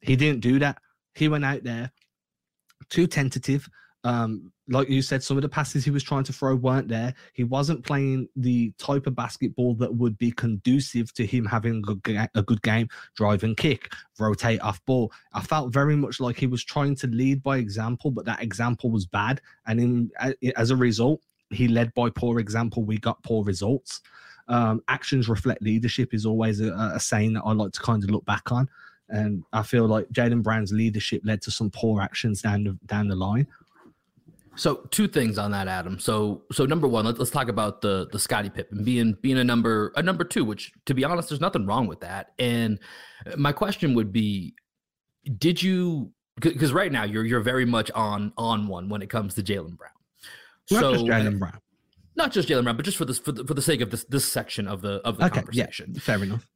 He 0.00 0.16
didn't 0.16 0.40
do 0.40 0.58
that. 0.58 0.78
He 1.14 1.28
went 1.28 1.44
out 1.44 1.62
there 1.62 1.90
too 2.88 3.06
tentative, 3.06 3.68
um, 4.04 4.52
like 4.68 4.88
you 4.88 5.02
said, 5.02 5.22
some 5.22 5.36
of 5.36 5.42
the 5.42 5.48
passes 5.48 5.84
he 5.84 5.90
was 5.90 6.02
trying 6.02 6.24
to 6.24 6.32
throw 6.32 6.54
weren't 6.54 6.88
there. 6.88 7.14
He 7.34 7.44
wasn't 7.44 7.84
playing 7.84 8.28
the 8.36 8.72
type 8.78 9.06
of 9.06 9.14
basketball 9.14 9.74
that 9.76 9.94
would 9.94 10.16
be 10.18 10.32
conducive 10.32 11.12
to 11.14 11.26
him 11.26 11.44
having 11.44 11.78
a 11.78 11.94
good, 11.94 12.28
a 12.34 12.42
good 12.42 12.62
game, 12.62 12.88
drive 13.14 13.44
and 13.44 13.56
kick, 13.56 13.92
rotate 14.18 14.60
off 14.60 14.84
ball. 14.84 15.12
I 15.32 15.42
felt 15.42 15.72
very 15.72 15.96
much 15.96 16.20
like 16.20 16.36
he 16.36 16.46
was 16.46 16.64
trying 16.64 16.96
to 16.96 17.06
lead 17.08 17.42
by 17.42 17.58
example, 17.58 18.10
but 18.10 18.24
that 18.24 18.42
example 18.42 18.90
was 18.90 19.06
bad. 19.06 19.40
And 19.66 19.80
in, 19.80 20.10
as 20.56 20.70
a 20.70 20.76
result, 20.76 21.20
he 21.50 21.68
led 21.68 21.92
by 21.94 22.10
poor 22.10 22.38
example. 22.38 22.84
We 22.84 22.98
got 22.98 23.22
poor 23.22 23.44
results. 23.44 24.00
Um, 24.48 24.82
actions 24.88 25.28
reflect 25.28 25.62
leadership 25.62 26.14
is 26.14 26.26
always 26.26 26.60
a, 26.60 26.72
a 26.94 27.00
saying 27.00 27.34
that 27.34 27.42
I 27.44 27.52
like 27.52 27.72
to 27.72 27.80
kind 27.80 28.02
of 28.02 28.10
look 28.10 28.24
back 28.24 28.50
on. 28.50 28.68
And 29.08 29.44
I 29.52 29.62
feel 29.62 29.86
like 29.86 30.08
Jaylen 30.08 30.42
Brown's 30.42 30.72
leadership 30.72 31.22
led 31.24 31.42
to 31.42 31.50
some 31.50 31.70
poor 31.70 32.00
actions 32.00 32.40
down 32.40 32.64
the, 32.64 32.78
down 32.86 33.08
the 33.08 33.16
line. 33.16 33.46
So 34.54 34.86
two 34.90 35.08
things 35.08 35.38
on 35.38 35.50
that, 35.52 35.68
Adam. 35.68 35.98
So 35.98 36.42
so 36.52 36.66
number 36.66 36.86
one, 36.86 37.04
let's 37.04 37.18
let's 37.18 37.30
talk 37.30 37.48
about 37.48 37.80
the 37.80 38.08
the 38.12 38.18
Scottie 38.18 38.50
Pippen 38.50 38.84
being 38.84 39.16
being 39.22 39.38
a 39.38 39.44
number 39.44 39.92
a 39.96 40.02
number 40.02 40.24
two, 40.24 40.44
which 40.44 40.72
to 40.86 40.94
be 40.94 41.04
honest, 41.04 41.28
there's 41.28 41.40
nothing 41.40 41.66
wrong 41.66 41.86
with 41.86 42.00
that. 42.00 42.32
And 42.38 42.78
my 43.36 43.52
question 43.52 43.94
would 43.94 44.12
be, 44.12 44.54
did 45.38 45.62
you 45.62 46.12
because 46.40 46.72
right 46.72 46.90
now 46.90 47.04
you're 47.04 47.24
you're 47.24 47.40
very 47.40 47.64
much 47.64 47.90
on 47.92 48.32
on 48.36 48.66
one 48.66 48.88
when 48.88 49.02
it 49.02 49.10
comes 49.10 49.34
to 49.34 49.42
Jaylen 49.42 49.76
Brown. 49.76 49.90
Not 50.70 50.80
so 50.80 50.94
Jaylen 51.04 51.38
Brown. 51.38 51.58
Not 52.16 52.32
just 52.32 52.48
Jaylen 52.48 52.64
Brown, 52.64 52.76
but 52.76 52.84
just 52.84 52.96
for 52.96 53.04
this 53.04 53.18
for 53.18 53.32
the, 53.32 53.44
for 53.44 53.54
the 53.54 53.62
sake 53.62 53.80
of 53.80 53.90
this 53.90 54.04
this 54.04 54.24
section 54.24 54.66
of 54.68 54.82
the 54.82 55.00
of 55.04 55.18
the 55.18 55.26
okay, 55.26 55.36
conversation. 55.36 55.92
Yeah, 55.94 56.00
fair 56.00 56.22
enough. 56.22 56.48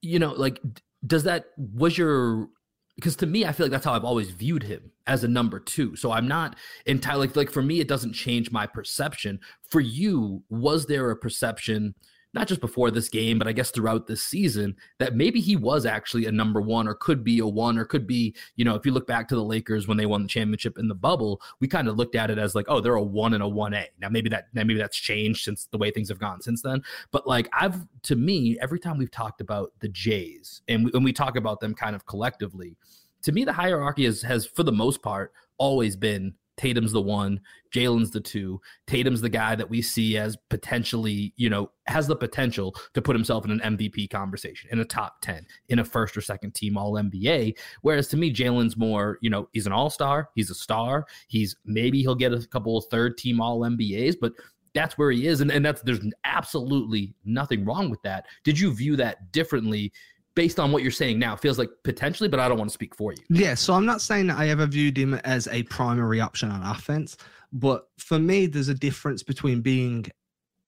You 0.00 0.18
know, 0.18 0.32
like 0.32 0.60
does 1.06 1.24
that 1.24 1.46
was 1.56 1.96
your 1.96 2.48
because 2.96 3.16
to 3.16 3.26
me, 3.26 3.44
I 3.44 3.52
feel 3.52 3.66
like 3.66 3.70
that's 3.70 3.84
how 3.84 3.92
I've 3.92 4.04
always 4.04 4.30
viewed 4.30 4.62
him 4.62 4.90
as 5.06 5.22
a 5.22 5.28
number 5.28 5.60
two. 5.60 5.94
So 5.96 6.10
I'm 6.10 6.26
not 6.26 6.56
entirely 6.86 7.26
like, 7.26 7.36
like 7.36 7.50
for 7.50 7.62
me, 7.62 7.80
it 7.80 7.88
doesn't 7.88 8.14
change 8.14 8.50
my 8.50 8.66
perception. 8.66 9.38
For 9.70 9.80
you, 9.80 10.42
was 10.48 10.86
there 10.86 11.10
a 11.10 11.16
perception? 11.16 11.94
Not 12.36 12.46
just 12.46 12.60
before 12.60 12.90
this 12.90 13.08
game, 13.08 13.38
but 13.38 13.48
I 13.48 13.52
guess 13.52 13.70
throughout 13.70 14.06
this 14.06 14.22
season, 14.22 14.76
that 14.98 15.16
maybe 15.16 15.40
he 15.40 15.56
was 15.56 15.86
actually 15.86 16.26
a 16.26 16.32
number 16.32 16.60
one 16.60 16.86
or 16.86 16.94
could 16.94 17.24
be 17.24 17.38
a 17.38 17.46
one 17.46 17.78
or 17.78 17.86
could 17.86 18.06
be, 18.06 18.36
you 18.56 18.64
know, 18.64 18.74
if 18.74 18.84
you 18.84 18.92
look 18.92 19.06
back 19.06 19.26
to 19.28 19.34
the 19.34 19.42
Lakers 19.42 19.88
when 19.88 19.96
they 19.96 20.04
won 20.04 20.22
the 20.22 20.28
championship 20.28 20.78
in 20.78 20.86
the 20.86 20.94
bubble, 20.94 21.40
we 21.60 21.66
kind 21.66 21.88
of 21.88 21.96
looked 21.96 22.14
at 22.14 22.30
it 22.30 22.36
as 22.36 22.54
like, 22.54 22.66
oh, 22.68 22.78
they're 22.78 22.96
a 22.96 23.02
one 23.02 23.32
and 23.32 23.42
a 23.42 23.48
one 23.48 23.72
A. 23.72 23.86
Now 23.98 24.10
maybe 24.10 24.28
that 24.28 24.48
now 24.52 24.64
maybe 24.64 24.78
that's 24.78 24.98
changed 24.98 25.44
since 25.44 25.64
the 25.64 25.78
way 25.78 25.90
things 25.90 26.10
have 26.10 26.18
gone 26.18 26.42
since 26.42 26.60
then. 26.60 26.82
But 27.10 27.26
like 27.26 27.48
I've 27.54 27.86
to 28.02 28.16
me, 28.16 28.58
every 28.60 28.80
time 28.80 28.98
we've 28.98 29.10
talked 29.10 29.40
about 29.40 29.72
the 29.80 29.88
Jays 29.88 30.60
and 30.68 30.92
when 30.92 31.04
we 31.04 31.14
talk 31.14 31.36
about 31.36 31.60
them 31.60 31.74
kind 31.74 31.96
of 31.96 32.04
collectively, 32.04 32.76
to 33.22 33.32
me 33.32 33.46
the 33.46 33.52
hierarchy 33.54 34.04
has 34.04 34.20
has 34.20 34.44
for 34.44 34.62
the 34.62 34.72
most 34.72 35.00
part 35.00 35.32
always 35.56 35.96
been 35.96 36.34
Tatum's 36.56 36.92
the 36.92 37.00
one, 37.00 37.40
Jaylen's 37.74 38.10
the 38.10 38.20
two. 38.20 38.60
Tatum's 38.86 39.20
the 39.20 39.28
guy 39.28 39.54
that 39.54 39.68
we 39.68 39.82
see 39.82 40.16
as 40.16 40.36
potentially, 40.48 41.34
you 41.36 41.50
know, 41.50 41.70
has 41.86 42.06
the 42.06 42.16
potential 42.16 42.74
to 42.94 43.02
put 43.02 43.14
himself 43.14 43.44
in 43.44 43.50
an 43.50 43.76
MVP 43.76 44.10
conversation, 44.10 44.68
in 44.72 44.80
a 44.80 44.84
top 44.84 45.20
10, 45.22 45.46
in 45.68 45.78
a 45.78 45.84
first 45.84 46.16
or 46.16 46.20
second 46.20 46.54
team 46.54 46.76
All 46.76 46.92
NBA. 46.92 47.56
Whereas 47.82 48.08
to 48.08 48.16
me, 48.16 48.32
Jaylen's 48.32 48.76
more, 48.76 49.18
you 49.20 49.30
know, 49.30 49.48
he's 49.52 49.66
an 49.66 49.72
all 49.72 49.90
star, 49.90 50.30
he's 50.34 50.50
a 50.50 50.54
star. 50.54 51.06
He's 51.28 51.56
maybe 51.64 52.00
he'll 52.00 52.14
get 52.14 52.32
a 52.32 52.46
couple 52.46 52.76
of 52.76 52.86
third 52.86 53.18
team 53.18 53.40
All 53.40 53.60
NBAs, 53.60 54.16
but 54.20 54.32
that's 54.74 54.98
where 54.98 55.10
he 55.10 55.26
is. 55.26 55.40
And, 55.40 55.50
and 55.50 55.64
that's 55.64 55.82
there's 55.82 56.00
absolutely 56.24 57.14
nothing 57.24 57.64
wrong 57.64 57.90
with 57.90 58.02
that. 58.02 58.26
Did 58.44 58.58
you 58.58 58.72
view 58.74 58.96
that 58.96 59.32
differently 59.32 59.92
based 60.36 60.60
on 60.60 60.70
what 60.70 60.82
you're 60.82 60.92
saying 60.92 61.18
now, 61.18 61.34
feels 61.34 61.58
like 61.58 61.70
potentially, 61.82 62.28
but 62.28 62.38
I 62.38 62.46
don't 62.48 62.58
want 62.58 62.70
to 62.70 62.74
speak 62.74 62.94
for 62.94 63.12
you. 63.12 63.18
Yeah, 63.28 63.54
so 63.54 63.74
I'm 63.74 63.86
not 63.86 64.00
saying 64.00 64.28
that 64.28 64.38
I 64.38 64.50
ever 64.50 64.66
viewed 64.66 64.96
him 64.96 65.14
as 65.24 65.48
a 65.48 65.64
primary 65.64 66.20
option 66.20 66.50
on 66.52 66.62
offense, 66.62 67.16
but 67.52 67.88
for 67.98 68.20
me, 68.20 68.46
there's 68.46 68.68
a 68.68 68.74
difference 68.74 69.24
between 69.24 69.62
being 69.62 70.06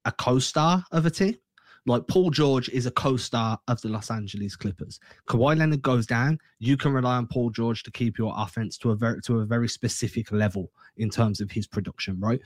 a 0.06 0.12
co-star 0.12 0.84
of 0.90 1.06
a 1.06 1.10
team. 1.10 1.36
Like 1.86 2.06
Paul 2.06 2.30
George 2.30 2.68
is 2.70 2.86
a 2.86 2.90
co-star 2.90 3.58
of 3.68 3.80
the 3.80 3.88
Los 3.88 4.10
Angeles 4.10 4.56
Clippers. 4.56 5.00
Kawhi 5.28 5.56
Leonard 5.56 5.82
goes 5.82 6.06
down, 6.06 6.38
you 6.58 6.76
can 6.76 6.92
rely 6.92 7.16
on 7.16 7.26
Paul 7.26 7.50
George 7.50 7.82
to 7.84 7.90
keep 7.90 8.18
your 8.18 8.34
offense 8.36 8.76
to 8.78 8.90
a 8.90 8.96
very 8.96 9.20
to 9.22 9.40
a 9.40 9.46
very 9.46 9.68
specific 9.68 10.32
level 10.32 10.70
in 10.96 11.08
terms 11.08 11.40
of 11.40 11.50
his 11.50 11.66
production, 11.66 12.18
right? 12.20 12.40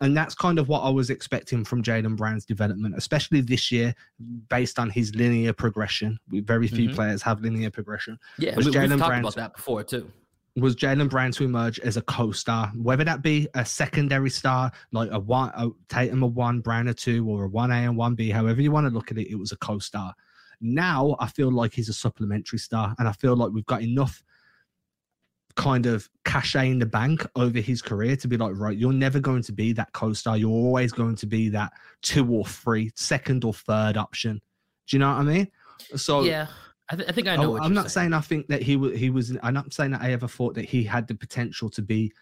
And 0.00 0.16
that's 0.16 0.34
kind 0.34 0.58
of 0.58 0.68
what 0.68 0.80
I 0.80 0.90
was 0.90 1.10
expecting 1.10 1.64
from 1.64 1.82
Jaylen 1.82 2.16
Brown's 2.16 2.44
development, 2.44 2.94
especially 2.96 3.40
this 3.40 3.72
year, 3.72 3.94
based 4.48 4.78
on 4.78 4.90
his 4.90 5.14
linear 5.14 5.52
progression. 5.52 6.18
Very 6.28 6.68
few 6.68 6.86
mm-hmm. 6.86 6.94
players 6.94 7.20
have 7.22 7.40
linear 7.40 7.70
progression. 7.70 8.18
Yeah, 8.38 8.54
we, 8.56 8.64
have 8.64 8.72
talked 8.72 8.98
Brown, 8.98 9.20
about 9.20 9.34
that 9.34 9.56
before 9.56 9.82
too. 9.82 10.10
Was 10.56 10.76
Jaylen 10.76 11.10
Brown 11.10 11.32
to 11.32 11.44
emerge 11.44 11.80
as 11.80 11.96
a 11.96 12.02
co-star, 12.02 12.68
whether 12.76 13.04
that 13.04 13.22
be 13.22 13.48
a 13.54 13.64
secondary 13.64 14.30
star, 14.30 14.70
like 14.92 15.10
a 15.10 15.18
one, 15.18 15.50
a 15.54 15.68
Tatum 15.88 16.22
a 16.22 16.26
one, 16.26 16.60
Brown 16.60 16.88
a 16.88 16.94
two, 16.94 17.28
or 17.28 17.44
a 17.44 17.48
one 17.48 17.70
A 17.70 17.74
and 17.76 17.96
one 17.96 18.14
B, 18.14 18.30
however 18.30 18.60
you 18.62 18.70
want 18.70 18.86
to 18.86 18.92
look 18.92 19.10
at 19.10 19.18
it, 19.18 19.30
it 19.30 19.36
was 19.36 19.52
a 19.52 19.56
co-star. 19.56 20.14
Now 20.60 21.16
I 21.20 21.28
feel 21.28 21.50
like 21.52 21.74
he's 21.74 21.88
a 21.88 21.92
supplementary 21.92 22.58
star, 22.58 22.94
and 22.98 23.08
I 23.08 23.12
feel 23.12 23.36
like 23.36 23.50
we've 23.52 23.66
got 23.66 23.82
enough 23.82 24.22
kind 25.58 25.86
of 25.86 26.08
cachet 26.24 26.70
in 26.70 26.78
the 26.78 26.86
bank 26.86 27.26
over 27.34 27.58
his 27.58 27.82
career 27.82 28.14
to 28.14 28.28
be 28.28 28.36
like, 28.36 28.52
right, 28.54 28.78
you're 28.78 28.92
never 28.92 29.18
going 29.18 29.42
to 29.42 29.52
be 29.52 29.72
that 29.72 29.92
co-star. 29.92 30.36
You're 30.36 30.50
always 30.50 30.92
going 30.92 31.16
to 31.16 31.26
be 31.26 31.48
that 31.48 31.72
two 32.00 32.32
or 32.32 32.46
three, 32.46 32.92
second 32.94 33.44
or 33.44 33.52
third 33.52 33.96
option. 33.96 34.40
Do 34.86 34.96
you 34.96 35.00
know 35.00 35.08
what 35.08 35.18
I 35.18 35.22
mean? 35.24 35.48
So 35.96 36.22
yeah, 36.22 36.46
I, 36.88 36.96
th- 36.96 37.08
I 37.08 37.12
think 37.12 37.26
I 37.26 37.36
know. 37.36 37.58
I, 37.58 37.66
am 37.66 37.74
not 37.74 37.90
saying. 37.90 38.04
saying. 38.10 38.12
I 38.14 38.20
think 38.20 38.46
that 38.46 38.62
he 38.62 38.76
was. 38.76 38.96
He 38.96 39.10
was. 39.10 39.36
I'm 39.42 39.52
not 39.52 39.72
saying 39.72 39.90
that 39.90 40.00
I 40.00 40.12
ever 40.12 40.28
thought 40.28 40.54
that 40.54 40.64
he 40.64 40.84
had 40.84 41.08
the 41.08 41.14
potential 41.14 41.68
to 41.70 41.82
be 41.82 42.12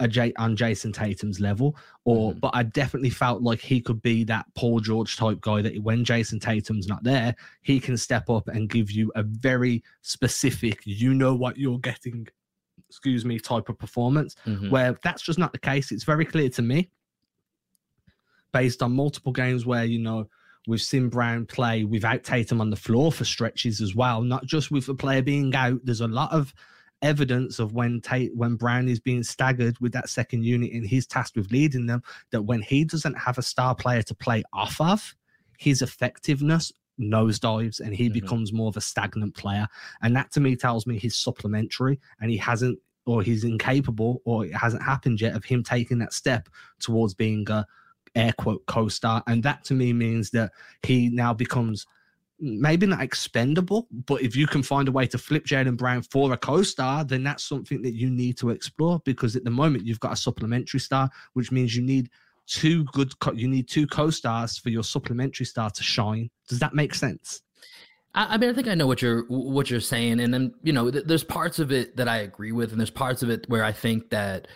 a 0.00 0.06
J 0.06 0.32
on 0.36 0.54
Jayson 0.54 0.92
Tatum's 0.92 1.40
level, 1.40 1.74
or 2.04 2.30
mm-hmm. 2.30 2.38
but 2.38 2.50
I 2.54 2.64
definitely 2.64 3.10
felt 3.10 3.42
like 3.42 3.60
he 3.60 3.80
could 3.80 4.02
be 4.02 4.24
that 4.24 4.44
Paul 4.54 4.80
George 4.80 5.16
type 5.16 5.40
guy 5.40 5.62
that 5.62 5.82
when 5.82 6.04
Jayson 6.04 6.38
Tatum's 6.38 6.86
not 6.86 7.02
there, 7.02 7.34
he 7.62 7.80
can 7.80 7.96
step 7.96 8.28
up 8.28 8.48
and 8.48 8.68
give 8.68 8.90
you 8.90 9.10
a 9.16 9.22
very 9.22 9.82
specific, 10.02 10.80
you 10.84 11.14
know 11.14 11.34
what 11.34 11.56
you're 11.56 11.80
getting 11.80 12.28
excuse 12.88 13.24
me, 13.24 13.38
type 13.38 13.68
of 13.68 13.78
performance, 13.78 14.36
mm-hmm. 14.46 14.70
where 14.70 14.98
that's 15.02 15.22
just 15.22 15.38
not 15.38 15.52
the 15.52 15.58
case. 15.58 15.92
It's 15.92 16.04
very 16.04 16.24
clear 16.24 16.48
to 16.50 16.62
me, 16.62 16.90
based 18.52 18.82
on 18.82 18.92
multiple 18.92 19.32
games 19.32 19.66
where, 19.66 19.84
you 19.84 19.98
know, 19.98 20.28
we've 20.66 20.80
seen 20.80 21.08
Brown 21.08 21.46
play 21.46 21.84
without 21.84 22.24
Tatum 22.24 22.60
on 22.60 22.70
the 22.70 22.76
floor 22.76 23.12
for 23.12 23.24
stretches 23.24 23.80
as 23.80 23.94
well, 23.94 24.22
not 24.22 24.44
just 24.46 24.70
with 24.70 24.86
the 24.86 24.94
player 24.94 25.22
being 25.22 25.54
out. 25.54 25.80
There's 25.84 26.00
a 26.00 26.08
lot 26.08 26.32
of 26.32 26.52
evidence 27.00 27.58
of 27.58 27.74
when 27.74 28.00
Tate 28.00 28.34
when 28.34 28.56
Brown 28.56 28.88
is 28.88 29.00
being 29.00 29.22
staggered 29.22 29.78
with 29.80 29.92
that 29.92 30.08
second 30.08 30.44
unit 30.44 30.72
and 30.72 30.84
he's 30.84 31.06
tasked 31.06 31.36
with 31.36 31.52
leading 31.52 31.86
them, 31.86 32.02
that 32.32 32.42
when 32.42 32.60
he 32.60 32.84
doesn't 32.84 33.18
have 33.18 33.38
a 33.38 33.42
star 33.42 33.74
player 33.74 34.02
to 34.02 34.14
play 34.14 34.42
off 34.52 34.80
of, 34.80 35.14
his 35.58 35.82
effectiveness 35.82 36.72
nosedives 36.98 37.80
and 37.80 37.94
he 37.94 38.06
mm-hmm. 38.06 38.14
becomes 38.14 38.52
more 38.52 38.68
of 38.68 38.76
a 38.76 38.80
stagnant 38.80 39.34
player. 39.34 39.66
And 40.02 40.14
that 40.16 40.32
to 40.32 40.40
me 40.40 40.56
tells 40.56 40.86
me 40.86 40.98
he's 40.98 41.16
supplementary 41.16 41.98
and 42.20 42.30
he 42.30 42.36
hasn't 42.36 42.78
or 43.06 43.22
he's 43.22 43.44
incapable 43.44 44.20
or 44.24 44.44
it 44.44 44.54
hasn't 44.54 44.82
happened 44.82 45.20
yet 45.20 45.34
of 45.34 45.44
him 45.44 45.62
taking 45.62 45.98
that 45.98 46.12
step 46.12 46.48
towards 46.78 47.14
being 47.14 47.48
a 47.50 47.66
air 48.14 48.32
quote 48.38 48.64
co-star. 48.66 49.22
And 49.26 49.42
that 49.44 49.64
to 49.64 49.74
me 49.74 49.92
means 49.92 50.30
that 50.30 50.52
he 50.82 51.08
now 51.08 51.32
becomes 51.32 51.86
maybe 52.40 52.86
not 52.86 53.02
expendable, 53.02 53.88
but 54.06 54.22
if 54.22 54.36
you 54.36 54.46
can 54.46 54.62
find 54.62 54.88
a 54.88 54.92
way 54.92 55.06
to 55.08 55.18
flip 55.18 55.44
Jaylen 55.44 55.76
Brown 55.76 56.02
for 56.02 56.32
a 56.32 56.36
co-star, 56.36 57.04
then 57.04 57.24
that's 57.24 57.42
something 57.42 57.82
that 57.82 57.94
you 57.94 58.10
need 58.10 58.38
to 58.38 58.50
explore 58.50 59.00
because 59.04 59.34
at 59.34 59.44
the 59.44 59.50
moment 59.50 59.86
you've 59.86 60.00
got 60.00 60.12
a 60.12 60.16
supplementary 60.16 60.80
star, 60.80 61.10
which 61.32 61.50
means 61.50 61.74
you 61.74 61.82
need 61.82 62.10
two 62.48 62.84
good 62.86 63.18
co- 63.20 63.32
you 63.32 63.48
need 63.48 63.68
two 63.68 63.86
co-stars 63.86 64.58
for 64.58 64.70
your 64.70 64.82
supplementary 64.82 65.46
star 65.46 65.70
to 65.70 65.82
shine. 65.82 66.30
Does 66.48 66.58
that 66.60 66.74
make 66.74 66.94
sense? 66.94 67.42
I, 68.14 68.36
mean, 68.38 68.50
I 68.50 68.52
think 68.52 68.66
I 68.68 68.74
know 68.74 68.86
what 68.86 69.02
you're 69.02 69.24
what 69.28 69.70
you're 69.70 69.80
saying, 69.80 70.18
and 70.18 70.32
then 70.32 70.54
you 70.62 70.72
know, 70.72 70.90
th- 70.90 71.04
there's 71.04 71.22
parts 71.22 71.58
of 71.58 71.70
it 71.70 71.96
that 71.96 72.08
I 72.08 72.18
agree 72.18 72.52
with, 72.52 72.72
and 72.72 72.80
there's 72.80 72.90
parts 72.90 73.22
of 73.22 73.30
it 73.30 73.44
where 73.48 73.62
I 73.62 73.70
think 73.70 74.10
that 74.10 74.48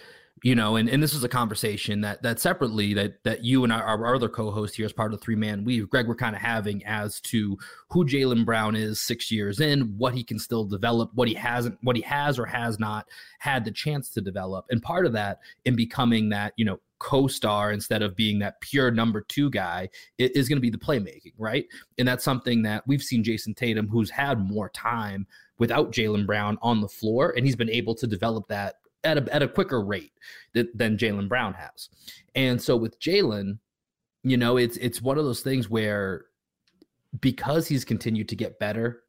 you 0.43 0.57
know, 0.57 0.75
and, 0.75 0.89
and 0.89 1.01
this 1.01 1.15
is 1.15 1.23
a 1.23 1.29
conversation 1.29 2.01
that 2.01 2.23
that 2.23 2.41
separately 2.41 2.95
that 2.95 3.23
that 3.23 3.45
you 3.45 3.63
and 3.63 3.73
our, 3.73 3.83
our 3.83 4.15
other 4.17 4.29
co-host 4.29 4.75
here 4.75 4.87
as 4.87 4.93
part 4.93 5.13
of 5.13 5.21
the 5.21 5.25
three 5.25 5.37
man 5.37 5.65
weave, 5.65 5.89
Greg, 5.89 6.09
we're 6.09 6.17
kind 6.17 6.35
of 6.35 6.43
having 6.43 6.85
as 6.85 7.21
to 7.21 7.57
who 7.91 8.05
Jaylen 8.05 8.45
Brown 8.45 8.75
is 8.75 9.01
six 9.01 9.31
years 9.31 9.61
in, 9.61 9.97
what 9.97 10.15
he 10.15 10.25
can 10.25 10.41
still 10.41 10.65
develop, 10.65 11.11
what 11.15 11.29
he 11.29 11.35
hasn't, 11.35 11.79
what 11.83 11.95
he 11.95 12.03
has 12.03 12.41
or 12.41 12.47
has 12.47 12.81
not 12.81 13.07
had 13.39 13.65
the 13.65 13.71
chance 13.71 14.09
to 14.11 14.21
develop, 14.21 14.65
and 14.71 14.83
part 14.83 15.07
of 15.07 15.13
that 15.13 15.39
in 15.65 15.77
becoming 15.77 16.31
that 16.31 16.55
you 16.57 16.65
know 16.65 16.81
co-star 17.03 17.73
instead 17.73 18.01
of 18.01 18.15
being 18.15 18.39
that 18.39 18.61
pure 18.61 18.93
number 18.93 19.23
two 19.23 19.51
guy 19.51 19.89
is 20.19 20.49
going 20.49 20.57
to 20.57 20.63
be 20.63 20.71
the 20.71 20.79
playmaking, 20.79 21.33
right? 21.37 21.67
And 21.99 22.07
that's 22.07 22.23
something 22.23 22.63
that 22.63 22.85
we've 22.87 23.03
seen 23.03 23.25
Jayson 23.25 23.55
Tatum, 23.55 23.89
who's 23.89 24.09
had 24.09 24.39
more 24.39 24.69
time 24.69 25.27
without 25.59 25.91
Jaylen 25.91 26.27
Brown 26.27 26.59
on 26.63 26.81
the 26.81 26.89
floor, 26.89 27.35
and 27.37 27.45
he's 27.45 27.57
been 27.57 27.69
able 27.69 27.97
to 27.97 28.07
develop 28.07 28.47
that 28.49 28.77
at 29.03 29.19
a, 29.19 29.35
at 29.35 29.43
a 29.43 29.49
quicker 29.49 29.85
rate 29.85 30.13
than 30.55 30.97
Jaylen 30.97 31.29
Brown 31.29 31.55
has. 31.55 31.89
And 32.37 32.63
so 32.63 32.77
with 32.77 33.01
Jaylen, 33.01 33.59
you 34.23 34.37
know, 34.37 34.57
it's 34.57 34.77
it's 34.77 35.03
one 35.03 35.19
of 35.19 35.25
those 35.25 35.41
things 35.41 35.69
where 35.69 36.27
because 37.21 37.67
he's 37.67 37.85
continued 37.85 38.29
to 38.29 38.37
get 38.37 38.61
better 38.61 39.03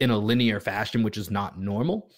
in 0.00 0.08
a 0.10 0.16
linear 0.18 0.58
fashion, 0.58 1.02
which 1.02 1.18
is 1.18 1.30
not 1.30 1.60
normal, 1.60 2.10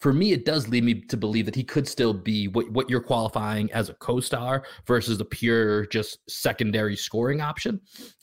for 0.00 0.14
me, 0.14 0.32
it 0.32 0.46
does 0.46 0.66
lead 0.68 0.82
me 0.82 1.02
to 1.02 1.16
believe 1.16 1.44
that 1.44 1.54
he 1.54 1.62
could 1.62 1.86
still 1.86 2.14
be 2.14 2.48
what, 2.48 2.70
what 2.70 2.88
you're 2.88 3.02
qualifying 3.02 3.70
as 3.72 3.90
a 3.90 3.94
co-star 3.94 4.64
versus 4.86 5.20
a 5.20 5.24
pure 5.24 5.86
just 5.86 6.18
secondary 6.28 6.96
scoring 6.96 7.42
option. 7.42 7.80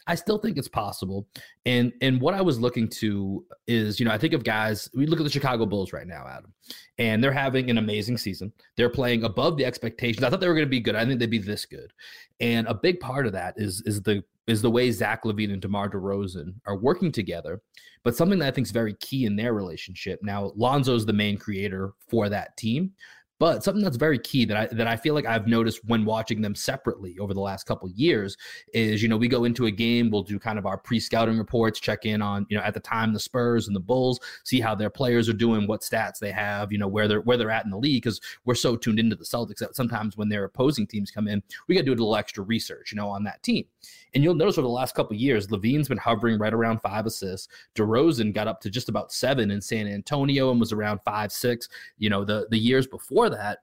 I 0.07 0.15
still 0.15 0.39
think 0.39 0.57
it's 0.57 0.67
possible. 0.67 1.27
And 1.65 1.91
and 2.01 2.19
what 2.19 2.33
I 2.33 2.41
was 2.41 2.59
looking 2.59 2.87
to 2.89 3.45
is, 3.67 3.99
you 3.99 4.05
know, 4.05 4.11
I 4.11 4.17
think 4.17 4.33
of 4.33 4.43
guys, 4.43 4.89
we 4.95 5.05
look 5.05 5.19
at 5.19 5.23
the 5.23 5.29
Chicago 5.29 5.65
Bulls 5.65 5.93
right 5.93 6.07
now, 6.07 6.25
Adam, 6.27 6.53
and 6.97 7.23
they're 7.23 7.31
having 7.31 7.69
an 7.69 7.77
amazing 7.77 8.17
season. 8.17 8.51
They're 8.75 8.89
playing 8.89 9.23
above 9.23 9.57
the 9.57 9.65
expectations. 9.65 10.23
I 10.23 10.29
thought 10.29 10.39
they 10.39 10.47
were 10.47 10.55
going 10.55 10.65
to 10.65 10.69
be 10.69 10.79
good. 10.79 10.95
I 10.95 11.05
think 11.05 11.19
they'd 11.19 11.29
be 11.29 11.37
this 11.37 11.65
good. 11.65 11.93
And 12.39 12.67
a 12.67 12.73
big 12.73 12.99
part 12.99 13.27
of 13.27 13.33
that 13.33 13.53
is 13.57 13.83
is 13.85 14.01
the 14.01 14.23
is 14.47 14.61
the 14.61 14.71
way 14.71 14.89
Zach 14.91 15.23
LaVine 15.23 15.51
and 15.51 15.61
DeMar 15.61 15.89
DeRozan 15.89 16.53
are 16.65 16.77
working 16.77 17.11
together. 17.11 17.61
But 18.03 18.15
something 18.15 18.39
that 18.39 18.47
I 18.47 18.51
think 18.51 18.67
is 18.67 18.71
very 18.71 18.93
key 18.95 19.25
in 19.25 19.35
their 19.35 19.53
relationship. 19.53 20.19
Now, 20.23 20.53
Lonzo's 20.55 21.05
the 21.05 21.13
main 21.13 21.37
creator 21.37 21.91
for 22.07 22.29
that 22.29 22.55
team, 22.55 22.93
but 23.39 23.63
something 23.63 23.83
that's 23.83 23.97
very 23.97 24.17
key 24.17 24.45
that 24.45 24.57
I 24.57 24.65
that 24.67 24.87
I 24.87 24.95
feel 24.95 25.13
like 25.13 25.25
I've 25.25 25.45
noticed 25.45 25.81
when 25.85 26.05
watching 26.05 26.41
them 26.41 26.55
separately 26.55 27.19
over 27.19 27.33
the 27.35 27.39
last 27.39 27.65
couple 27.65 27.87
years 27.89 28.35
is, 28.73 29.03
you 29.03 29.09
know, 29.09 29.17
we 29.17 29.27
go 29.27 29.43
into 29.43 29.67
a 29.67 29.71
game, 29.71 30.09
we'll 30.09 30.23
do 30.23 30.39
kind 30.39 30.57
of 30.57 30.65
our 30.65 30.77
pre-scouting 30.77 31.37
reports, 31.37 31.79
check 31.79 32.05
in 32.05 32.21
on, 32.21 32.47
you 32.49 32.57
know, 32.57 32.63
at 32.63 32.73
the 32.73 32.79
time 32.79 33.13
the 33.13 33.19
Spurs 33.19 33.67
and 33.67 33.75
the 33.75 33.79
Bulls, 33.81 34.19
see 34.43 34.59
how 34.59 34.73
their 34.73 34.89
players 34.89 35.29
are 35.29 35.33
doing, 35.33 35.67
what 35.67 35.81
stats 35.81 36.17
they 36.17 36.31
have, 36.31 36.71
you 36.71 36.79
know, 36.79 36.87
where 36.87 37.07
they're 37.07 37.21
where 37.21 37.37
they're 37.37 37.51
at 37.51 37.65
in 37.65 37.71
the 37.71 37.77
league, 37.77 38.01
because 38.01 38.19
we're 38.45 38.55
so 38.55 38.75
tuned 38.75 38.99
into 38.99 39.15
the 39.15 39.25
Celtics 39.25 39.59
that 39.59 39.75
sometimes 39.75 40.17
when 40.17 40.29
their 40.29 40.45
opposing 40.45 40.87
teams 40.87 41.11
come 41.11 41.27
in, 41.27 41.43
we 41.67 41.75
got 41.75 41.81
to 41.81 41.85
do 41.85 41.91
a 41.91 41.93
little 41.93 42.15
extra 42.15 42.43
research, 42.43 42.91
you 42.91 42.95
know, 42.95 43.09
on 43.09 43.23
that 43.25 43.43
team. 43.43 43.65
And 44.13 44.23
you'll 44.23 44.35
notice 44.35 44.57
over 44.57 44.67
the 44.67 44.73
last 44.73 44.95
couple 44.95 45.15
years, 45.15 45.47
LaVine's 45.47 45.87
been 45.87 45.97
hovering 45.97 46.39
right 46.39 46.53
around 46.53 46.81
five 46.81 47.05
assists. 47.05 47.47
DeRozan 47.75 48.33
got 48.33 48.47
up 48.47 48.61
to 48.61 48.69
just 48.69 48.89
about 48.89 49.11
seven 49.11 49.51
in 49.51 49.61
San 49.61 49.87
Antonio 49.87 50.51
and 50.51 50.59
was 50.59 50.71
around 50.71 50.99
five, 51.05 51.31
six, 51.31 51.69
you 51.97 52.09
know, 52.09 52.23
the 52.23 52.47
the 52.49 52.57
years 52.57 52.87
before 52.87 53.29
that. 53.29 53.59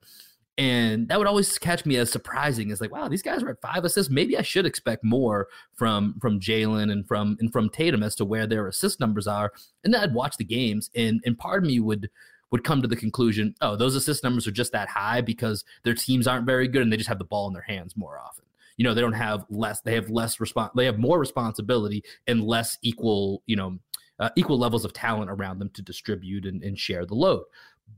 And 0.56 1.08
that 1.08 1.18
would 1.18 1.26
always 1.26 1.58
catch 1.58 1.84
me 1.84 1.96
as 1.96 2.12
surprising. 2.12 2.70
It's 2.70 2.80
like, 2.80 2.92
wow, 2.92 3.08
these 3.08 3.22
guys 3.22 3.42
are 3.42 3.48
at 3.48 3.60
five 3.60 3.84
assists. 3.84 4.10
Maybe 4.10 4.38
I 4.38 4.42
should 4.42 4.66
expect 4.66 5.02
more 5.02 5.48
from 5.74 6.14
from 6.20 6.38
Jaylen 6.38 6.92
and 6.92 7.06
from 7.06 7.36
and 7.40 7.52
from 7.52 7.68
Tatum 7.68 8.04
as 8.04 8.14
to 8.16 8.24
where 8.24 8.46
their 8.46 8.68
assist 8.68 9.00
numbers 9.00 9.26
are. 9.26 9.52
And 9.82 9.92
then 9.92 10.00
I'd 10.02 10.14
watch 10.14 10.36
the 10.36 10.44
games, 10.44 10.90
and 10.94 11.20
and 11.24 11.36
part 11.36 11.64
of 11.64 11.68
me 11.68 11.80
would 11.80 12.08
would 12.54 12.62
come 12.62 12.80
to 12.80 12.86
the 12.86 12.94
conclusion, 12.94 13.52
oh, 13.62 13.74
those 13.74 13.96
assist 13.96 14.22
numbers 14.22 14.46
are 14.46 14.52
just 14.52 14.70
that 14.70 14.88
high 14.88 15.20
because 15.20 15.64
their 15.82 15.94
teams 15.94 16.28
aren't 16.28 16.46
very 16.46 16.68
good 16.68 16.82
and 16.82 16.92
they 16.92 16.96
just 16.96 17.08
have 17.08 17.18
the 17.18 17.24
ball 17.24 17.48
in 17.48 17.52
their 17.52 17.62
hands 17.62 17.96
more 17.96 18.16
often. 18.16 18.44
You 18.76 18.84
know, 18.84 18.94
they 18.94 19.00
don't 19.00 19.12
have 19.12 19.44
less, 19.50 19.80
they 19.82 19.94
have 19.94 20.10
less 20.10 20.40
response, 20.40 20.72
they 20.74 20.86
have 20.86 20.98
more 20.98 21.18
responsibility 21.18 22.02
and 22.26 22.44
less 22.44 22.78
equal, 22.82 23.42
you 23.46 23.56
know, 23.56 23.78
uh, 24.18 24.30
equal 24.36 24.58
levels 24.58 24.84
of 24.84 24.92
talent 24.92 25.30
around 25.30 25.58
them 25.58 25.70
to 25.74 25.82
distribute 25.82 26.46
and, 26.46 26.62
and 26.62 26.78
share 26.78 27.04
the 27.06 27.14
load. 27.14 27.44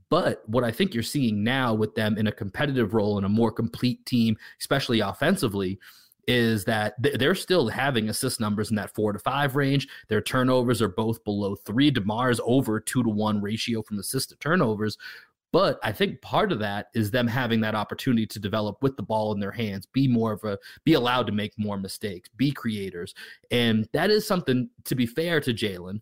But 0.09 0.47
what 0.47 0.63
I 0.63 0.71
think 0.71 0.93
you're 0.93 1.03
seeing 1.03 1.43
now 1.43 1.73
with 1.73 1.95
them 1.95 2.17
in 2.17 2.27
a 2.27 2.31
competitive 2.31 2.93
role 2.93 3.17
and 3.17 3.25
a 3.25 3.29
more 3.29 3.51
complete 3.51 4.05
team, 4.05 4.37
especially 4.59 4.99
offensively, 4.99 5.79
is 6.27 6.65
that 6.65 6.93
they're 6.99 7.35
still 7.35 7.69
having 7.69 8.09
assist 8.09 8.39
numbers 8.39 8.69
in 8.69 8.75
that 8.75 8.93
four 8.93 9.13
to 9.13 9.19
five 9.19 9.55
range. 9.55 9.87
Their 10.09 10.21
turnovers 10.21 10.81
are 10.81 10.89
both 10.89 11.23
below 11.23 11.55
three. 11.55 11.89
DeMar's 11.89 12.41
over 12.43 12.79
two 12.79 13.01
to 13.03 13.09
one 13.09 13.41
ratio 13.41 13.81
from 13.81 13.99
assist 13.99 14.29
to 14.29 14.35
turnovers. 14.37 14.97
But 15.53 15.79
I 15.83 15.91
think 15.91 16.21
part 16.21 16.51
of 16.51 16.59
that 16.59 16.87
is 16.93 17.09
them 17.09 17.27
having 17.27 17.61
that 17.61 17.75
opportunity 17.75 18.25
to 18.27 18.39
develop 18.39 18.77
with 18.81 18.97
the 18.97 19.03
ball 19.03 19.33
in 19.33 19.39
their 19.39 19.51
hands, 19.51 19.85
be 19.85 20.07
more 20.07 20.33
of 20.33 20.43
a, 20.43 20.57
be 20.83 20.93
allowed 20.93 21.25
to 21.27 21.31
make 21.31 21.53
more 21.57 21.77
mistakes, 21.77 22.29
be 22.35 22.51
creators. 22.51 23.13
And 23.49 23.87
that 23.93 24.09
is 24.09 24.27
something, 24.27 24.69
to 24.85 24.95
be 24.95 25.05
fair 25.05 25.39
to 25.41 25.53
Jaylen, 25.53 26.01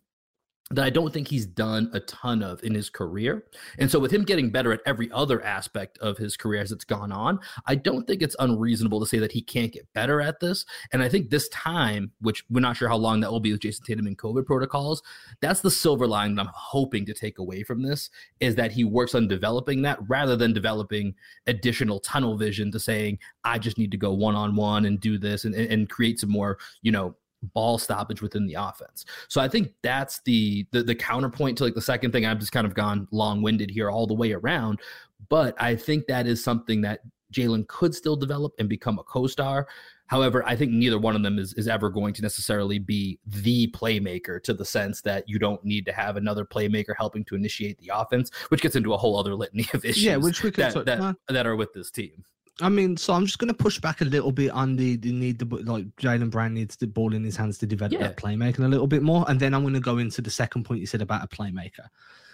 that 0.70 0.84
I 0.84 0.90
don't 0.90 1.14
think 1.14 1.28
he's 1.28 1.46
done 1.46 1.90
a 1.92 2.00
ton 2.00 2.42
of 2.42 2.62
in 2.64 2.74
his 2.74 2.90
career. 2.90 3.44
And 3.78 3.88
so 3.88 4.00
with 4.00 4.10
him 4.10 4.24
getting 4.24 4.50
better 4.50 4.72
at 4.72 4.80
every 4.84 5.08
other 5.12 5.40
aspect 5.44 5.96
of 5.98 6.18
his 6.18 6.36
career 6.36 6.60
as 6.60 6.72
it's 6.72 6.84
gone 6.84 7.12
on, 7.12 7.38
I 7.66 7.76
don't 7.76 8.04
think 8.04 8.20
it's 8.20 8.34
unreasonable 8.40 8.98
to 8.98 9.06
say 9.06 9.18
that 9.18 9.30
he 9.30 9.42
can't 9.42 9.72
get 9.72 9.86
better 9.92 10.20
at 10.20 10.40
this. 10.40 10.64
And 10.92 11.04
I 11.04 11.08
think 11.08 11.30
this 11.30 11.48
time, 11.50 12.10
which 12.20 12.44
we're 12.50 12.60
not 12.60 12.76
sure 12.76 12.88
how 12.88 12.96
long 12.96 13.20
that 13.20 13.30
will 13.30 13.38
be 13.38 13.52
with 13.52 13.60
Jayson 13.60 13.84
Tatum 13.84 14.08
and 14.08 14.18
COVID 14.18 14.44
protocols, 14.44 15.02
that's 15.40 15.60
the 15.60 15.70
silver 15.70 16.08
line 16.08 16.34
that 16.34 16.46
I'm 16.46 16.52
hoping 16.52 17.06
to 17.06 17.14
take 17.14 17.38
away 17.38 17.62
from 17.62 17.82
this 17.82 18.10
is 18.40 18.56
that 18.56 18.72
he 18.72 18.82
works 18.82 19.14
on 19.14 19.28
developing 19.28 19.82
that 19.82 20.00
rather 20.08 20.34
than 20.34 20.52
developing 20.52 21.14
additional 21.46 22.00
tunnel 22.00 22.36
vision 22.36 22.72
to 22.72 22.80
saying, 22.80 23.20
I 23.44 23.60
just 23.60 23.78
need 23.78 23.92
to 23.92 23.96
go 23.96 24.12
one 24.12 24.34
on 24.34 24.56
one 24.56 24.84
and 24.84 24.98
do 24.98 25.16
this 25.16 25.44
and, 25.44 25.54
and 25.54 25.88
create 25.88 26.18
some 26.18 26.30
more, 26.30 26.58
you 26.82 26.90
know, 26.90 27.14
ball 27.42 27.78
stoppage 27.78 28.22
within 28.22 28.46
the 28.46 28.54
offense. 28.54 29.04
So 29.28 29.40
I 29.40 29.48
think 29.48 29.72
that's 29.82 30.20
the, 30.24 30.66
the 30.72 30.82
the 30.82 30.94
counterpoint 30.94 31.58
to 31.58 31.64
like 31.64 31.74
the 31.74 31.82
second 31.82 32.12
thing. 32.12 32.26
I've 32.26 32.38
just 32.38 32.52
kind 32.52 32.66
of 32.66 32.74
gone 32.74 33.06
long 33.12 33.42
winded 33.42 33.70
here 33.70 33.90
all 33.90 34.06
the 34.06 34.14
way 34.14 34.32
around, 34.32 34.80
but 35.28 35.60
I 35.60 35.76
think 35.76 36.06
that 36.06 36.26
is 36.26 36.42
something 36.42 36.80
that 36.82 37.00
Jaylen 37.32 37.66
could 37.68 37.94
still 37.94 38.16
develop 38.16 38.52
and 38.58 38.68
become 38.68 38.98
a 38.98 39.02
co-star. 39.02 39.66
However, 40.06 40.46
I 40.46 40.54
think 40.54 40.70
neither 40.70 40.98
one 40.98 41.16
of 41.16 41.22
them 41.24 41.38
is, 41.38 41.52
is 41.54 41.66
ever 41.66 41.90
going 41.90 42.14
to 42.14 42.22
necessarily 42.22 42.78
be 42.78 43.18
the 43.26 43.66
playmaker 43.72 44.40
to 44.44 44.54
the 44.54 44.64
sense 44.64 45.02
that 45.02 45.28
you 45.28 45.38
don't 45.38 45.62
need 45.64 45.84
to 45.86 45.92
have 45.92 46.16
another 46.16 46.44
playmaker 46.44 46.94
helping 46.96 47.24
to 47.24 47.34
initiate 47.34 47.78
the 47.78 47.90
offense, 47.92 48.30
which 48.48 48.62
gets 48.62 48.76
into 48.76 48.94
a 48.94 48.96
whole 48.96 49.18
other 49.18 49.34
litany 49.34 49.66
of 49.74 49.84
issues. 49.84 50.04
Yeah, 50.04 50.16
which 50.16 50.44
we 50.44 50.52
could 50.52 50.72
that, 50.72 50.86
that, 50.86 51.16
that 51.28 51.46
are 51.46 51.56
with 51.56 51.72
this 51.72 51.90
team. 51.90 52.24
I 52.62 52.70
mean, 52.70 52.96
so 52.96 53.12
I'm 53.12 53.26
just 53.26 53.38
going 53.38 53.48
to 53.48 53.54
push 53.54 53.78
back 53.78 54.00
a 54.00 54.04
little 54.04 54.32
bit 54.32 54.50
on 54.50 54.76
the, 54.76 54.96
the 54.96 55.12
need 55.12 55.38
to 55.40 55.44
like 55.44 55.84
Jaylen 55.96 56.30
Brown 56.30 56.54
needs 56.54 56.76
the 56.76 56.86
ball 56.86 57.12
in 57.12 57.22
his 57.22 57.36
hands 57.36 57.58
to 57.58 57.66
develop 57.66 57.92
yeah. 57.92 57.98
that 57.98 58.16
playmaking 58.16 58.64
a 58.64 58.68
little 58.68 58.86
bit 58.86 59.02
more, 59.02 59.26
and 59.28 59.38
then 59.38 59.52
I'm 59.52 59.62
going 59.62 59.74
to 59.74 59.80
go 59.80 59.98
into 59.98 60.22
the 60.22 60.30
second 60.30 60.64
point 60.64 60.80
you 60.80 60.86
said 60.86 61.02
about 61.02 61.22
a 61.22 61.28
playmaker. 61.28 61.88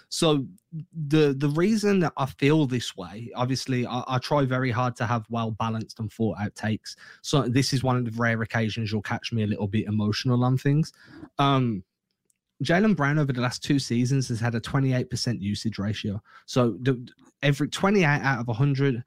So 0.07 0.45
the 1.07 1.33
the 1.33 1.49
reason 1.49 1.99
that 2.01 2.13
I 2.17 2.27
feel 2.27 2.67
this 2.67 2.95
way, 2.95 3.31
obviously, 3.35 3.85
I, 3.85 4.03
I 4.07 4.17
try 4.19 4.45
very 4.45 4.71
hard 4.71 4.95
to 4.97 5.05
have 5.05 5.25
well 5.29 5.51
balanced 5.51 5.99
and 5.99 6.11
thought 6.11 6.37
out 6.39 6.55
takes. 6.55 6.95
So 7.21 7.41
this 7.41 7.73
is 7.73 7.83
one 7.83 7.97
of 7.97 8.05
the 8.05 8.11
rare 8.11 8.41
occasions 8.43 8.91
you'll 8.91 9.01
catch 9.01 9.33
me 9.33 9.43
a 9.43 9.47
little 9.47 9.67
bit 9.67 9.87
emotional 9.87 10.43
on 10.43 10.57
things. 10.57 10.93
Um, 11.39 11.83
Jaylen 12.63 12.95
Brown 12.95 13.19
over 13.19 13.33
the 13.33 13.41
last 13.41 13.63
two 13.63 13.79
seasons 13.79 14.29
has 14.29 14.39
had 14.39 14.55
a 14.55 14.61
28% 14.61 15.41
usage 15.41 15.79
ratio. 15.79 16.21
So 16.45 16.77
the, 16.81 17.05
every 17.41 17.67
28 17.67 18.05
out 18.05 18.39
of 18.39 18.47
100 18.47 19.03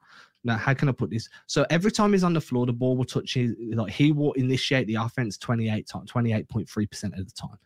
now 0.47 0.57
how 0.57 0.73
can 0.73 0.89
I 0.89 0.93
put 0.93 1.11
this? 1.11 1.29
So 1.45 1.65
every 1.69 1.91
time 1.91 2.13
he's 2.13 2.23
on 2.23 2.33
the 2.33 2.41
floor, 2.41 2.65
the 2.65 2.73
ball 2.73 2.97
will 2.97 3.05
touch 3.05 3.35
his 3.35 3.53
like 3.73 3.91
he 3.91 4.11
will 4.11 4.33
initiate 4.33 4.87
the 4.87 4.95
offense 4.95 5.37
28 5.37 5.85
times, 5.85 6.11
28.3% 6.11 7.19
of 7.19 7.25
the 7.25 7.31
time. 7.33 7.57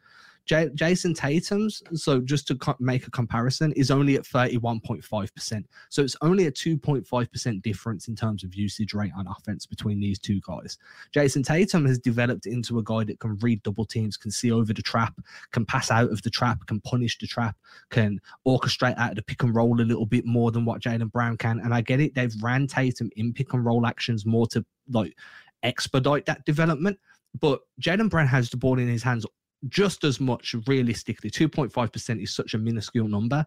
J- 0.46 0.70
Jayson 0.70 1.16
Tatum's, 1.16 1.82
so 1.94 2.20
just 2.20 2.48
to 2.48 2.56
co- 2.56 2.76
make 2.80 3.08
a 3.08 3.12
comparison, 3.12 3.72
is 3.74 3.92
only 3.92 4.16
at 4.16 4.24
31.5%. 4.24 5.64
So 5.90 6.02
it's 6.02 6.16
only 6.22 6.48
a 6.48 6.52
2.5% 6.52 7.62
difference 7.62 8.08
in 8.08 8.16
terms 8.16 8.44
of 8.44 8.56
usage 8.56 8.94
rate 8.94 9.12
on 9.16 9.28
offense 9.28 9.66
between 9.66 10.00
these 10.00 10.20
two 10.20 10.42
guys. 10.46 10.78
Jayson 11.14 11.44
Tatum 11.44 11.86
has 11.86 12.00
developed 12.00 12.46
into 12.46 12.80
a 12.80 12.84
guy 12.84 13.04
that 13.04 13.20
can 13.20 13.38
read 13.38 13.62
double 13.64 13.86
teams, 13.86 14.18
can 14.18 14.32
see 14.32 14.52
over 14.52 14.74
the 14.74 14.82
trap, 14.82 15.14
can 15.52 15.66
pass 15.66 15.92
out 15.92 16.12
of 16.12 16.22
the 16.24 16.30
trap, 16.30 16.66
can 16.66 16.82
punish 16.82 17.18
the 17.20 17.28
trap, 17.28 17.56
can 17.90 18.20
orchestrate 18.48 18.98
out 18.98 19.12
of 19.12 19.16
the 19.16 19.24
pick 19.24 19.44
and 19.44 19.56
roll 19.56 19.80
a 19.80 19.84
little 19.84 20.06
bit 20.06 20.26
more 20.26 20.52
than 20.52 20.66
what 20.66 20.82
Jaylen 20.82 21.12
Brown 21.12 21.38
can. 21.38 21.60
And 21.60 21.74
I 21.74 21.82
get 21.82 22.00
it, 22.00 22.16
they've 22.16 22.36
ran 22.42 22.68
Tatum 22.68 23.10
in 23.16 23.34
pick 23.34 23.54
and 23.54 23.64
roll 23.64 23.86
actions 23.86 24.26
more 24.26 24.48
to 24.48 24.66
like 24.90 25.16
expedite 25.64 26.26
that 26.26 26.46
development. 26.46 27.00
But 27.40 27.62
Jaylen 27.80 28.10
Brown 28.10 28.28
has 28.28 28.50
the 28.50 28.58
ball 28.58 28.80
in 28.80 28.88
his 28.88 29.04
hands 29.04 29.26
just 29.70 30.04
as 30.04 30.20
much 30.20 30.56
realistically 30.68 31.30
2.5% 31.30 32.22
is 32.22 32.34
such 32.34 32.54
a 32.54 32.58
minuscule 32.58 33.08
number 33.08 33.46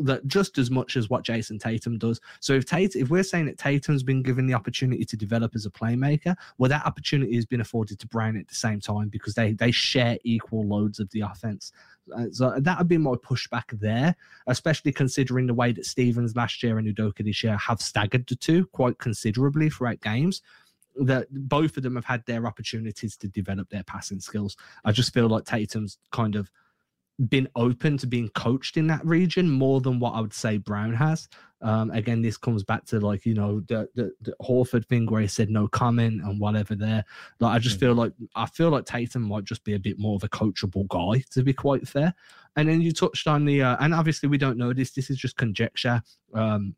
that 0.00 0.26
just 0.26 0.58
as 0.58 0.70
much 0.70 0.96
as 0.96 1.08
what 1.08 1.24
Jayson 1.24 1.58
Tatum 1.58 1.98
does. 1.98 2.20
So 2.40 2.52
if 2.54 2.66
Tatum 2.66 3.00
if 3.00 3.10
we're 3.10 3.22
saying 3.22 3.46
that 3.46 3.58
Tatum's 3.58 4.02
been 4.02 4.22
given 4.22 4.46
the 4.46 4.54
opportunity 4.54 5.04
to 5.04 5.16
develop 5.16 5.54
as 5.54 5.66
a 5.66 5.70
playmaker 5.70 6.36
well 6.58 6.68
that 6.68 6.84
opportunity 6.84 7.34
has 7.34 7.46
been 7.46 7.60
afforded 7.60 7.98
to 8.00 8.06
Brown 8.06 8.36
at 8.36 8.48
the 8.48 8.54
same 8.54 8.80
time 8.80 9.08
because 9.08 9.34
they 9.34 9.52
they 9.52 9.70
share 9.70 10.18
equal 10.24 10.66
loads 10.66 11.00
of 11.00 11.10
the 11.10 11.20
offense. 11.20 11.72
Uh, 12.14 12.26
so 12.30 12.54
that 12.58 12.78
would 12.78 12.88
be 12.88 12.98
my 12.98 13.12
pushback 13.12 13.78
there, 13.80 14.14
especially 14.46 14.92
considering 14.92 15.46
the 15.46 15.54
way 15.54 15.72
that 15.72 15.86
Stevens 15.86 16.36
last 16.36 16.62
year 16.62 16.78
and 16.78 16.86
Udoka 16.86 17.24
this 17.24 17.42
year 17.42 17.56
have 17.56 17.80
staggered 17.80 18.26
the 18.26 18.36
two 18.36 18.66
quite 18.66 18.98
considerably 18.98 19.70
throughout 19.70 20.00
games 20.02 20.42
that 20.96 21.26
both 21.30 21.76
of 21.76 21.82
them 21.82 21.94
have 21.94 22.04
had 22.04 22.24
their 22.26 22.46
opportunities 22.46 23.16
to 23.18 23.28
develop 23.28 23.68
their 23.70 23.84
passing 23.84 24.20
skills. 24.20 24.56
I 24.84 24.92
just 24.92 25.12
feel 25.12 25.28
like 25.28 25.44
Tatum's 25.44 25.98
kind 26.12 26.36
of 26.36 26.50
been 27.28 27.48
open 27.54 27.96
to 27.96 28.06
being 28.06 28.28
coached 28.30 28.76
in 28.76 28.88
that 28.88 29.04
region 29.06 29.48
more 29.48 29.80
than 29.80 30.00
what 30.00 30.14
I 30.14 30.20
would 30.20 30.34
say 30.34 30.58
Brown 30.58 30.94
has. 30.94 31.28
Um, 31.62 31.90
again, 31.92 32.22
this 32.22 32.36
comes 32.36 32.62
back 32.64 32.84
to 32.86 33.00
like 33.00 33.24
you 33.24 33.34
know 33.34 33.60
the, 33.60 33.88
the, 33.94 34.12
the 34.20 34.34
Horford 34.42 34.84
thing 34.86 35.06
where 35.06 35.22
he 35.22 35.28
said 35.28 35.48
no 35.48 35.68
comment 35.68 36.22
and 36.22 36.40
whatever. 36.40 36.74
There, 36.74 37.04
like 37.40 37.54
I 37.54 37.58
just 37.58 37.76
mm-hmm. 37.76 37.86
feel 37.86 37.94
like 37.94 38.12
I 38.34 38.46
feel 38.46 38.70
like 38.70 38.84
Tatum 38.84 39.22
might 39.22 39.44
just 39.44 39.64
be 39.64 39.74
a 39.74 39.78
bit 39.78 39.98
more 39.98 40.16
of 40.16 40.24
a 40.24 40.28
coachable 40.28 40.88
guy 40.88 41.22
to 41.30 41.42
be 41.42 41.52
quite 41.52 41.86
fair. 41.86 42.14
And 42.56 42.68
then 42.68 42.80
you 42.80 42.92
touched 42.92 43.26
on 43.26 43.44
the 43.44 43.62
uh, 43.62 43.76
and 43.80 43.94
obviously 43.94 44.28
we 44.28 44.38
don't 44.38 44.58
know 44.58 44.72
this. 44.72 44.90
This 44.90 45.08
is 45.08 45.16
just 45.16 45.36
conjecture. 45.36 46.02
Um, 46.34 46.74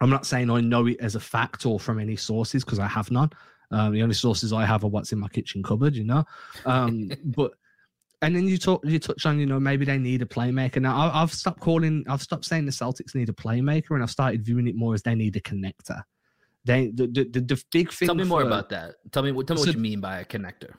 I'm 0.00 0.10
not 0.10 0.26
saying 0.26 0.50
I 0.50 0.60
know 0.60 0.86
it 0.86 0.98
as 1.00 1.14
a 1.14 1.20
fact 1.20 1.66
or 1.66 1.78
from 1.78 1.98
any 1.98 2.16
sources 2.16 2.64
because 2.64 2.78
I 2.78 2.86
have 2.86 3.10
none. 3.10 3.30
Um, 3.70 3.92
the 3.92 4.02
only 4.02 4.14
sources 4.14 4.52
I 4.52 4.64
have 4.64 4.82
are 4.84 4.88
what's 4.88 5.12
in 5.12 5.18
my 5.18 5.28
kitchen 5.28 5.62
cupboard, 5.62 5.94
you 5.94 6.04
know. 6.04 6.24
Um, 6.64 7.10
but 7.24 7.52
and 8.22 8.36
then 8.36 8.46
you 8.46 8.58
talk, 8.58 8.84
you 8.84 8.98
touch 8.98 9.24
on, 9.24 9.38
you 9.38 9.46
know, 9.46 9.60
maybe 9.60 9.84
they 9.84 9.98
need 9.98 10.22
a 10.22 10.26
playmaker. 10.26 10.80
Now 10.80 11.10
I, 11.10 11.20
have 11.20 11.32
stopped 11.32 11.60
calling, 11.60 12.04
I've 12.08 12.22
stopped 12.22 12.44
saying 12.44 12.66
the 12.66 12.72
Celtics 12.72 13.14
need 13.14 13.28
a 13.28 13.32
playmaker, 13.32 13.90
and 13.90 14.02
I've 14.02 14.10
started 14.10 14.44
viewing 14.44 14.66
it 14.66 14.74
more 14.74 14.94
as 14.94 15.02
they 15.02 15.14
need 15.14 15.36
a 15.36 15.40
connector. 15.40 16.02
They 16.64 16.88
the 16.88 17.06
the, 17.06 17.24
the, 17.24 17.40
the 17.40 17.64
big 17.72 17.92
thing. 17.92 18.08
Tell 18.08 18.14
me 18.14 18.24
for, 18.24 18.28
more 18.28 18.42
about 18.42 18.68
that. 18.70 18.96
Tell 19.12 19.22
me 19.22 19.32
tell 19.44 19.56
me 19.56 19.62
so, 19.62 19.68
what 19.68 19.74
you 19.74 19.80
mean 19.80 20.00
by 20.00 20.20
a 20.20 20.24
connector 20.24 20.74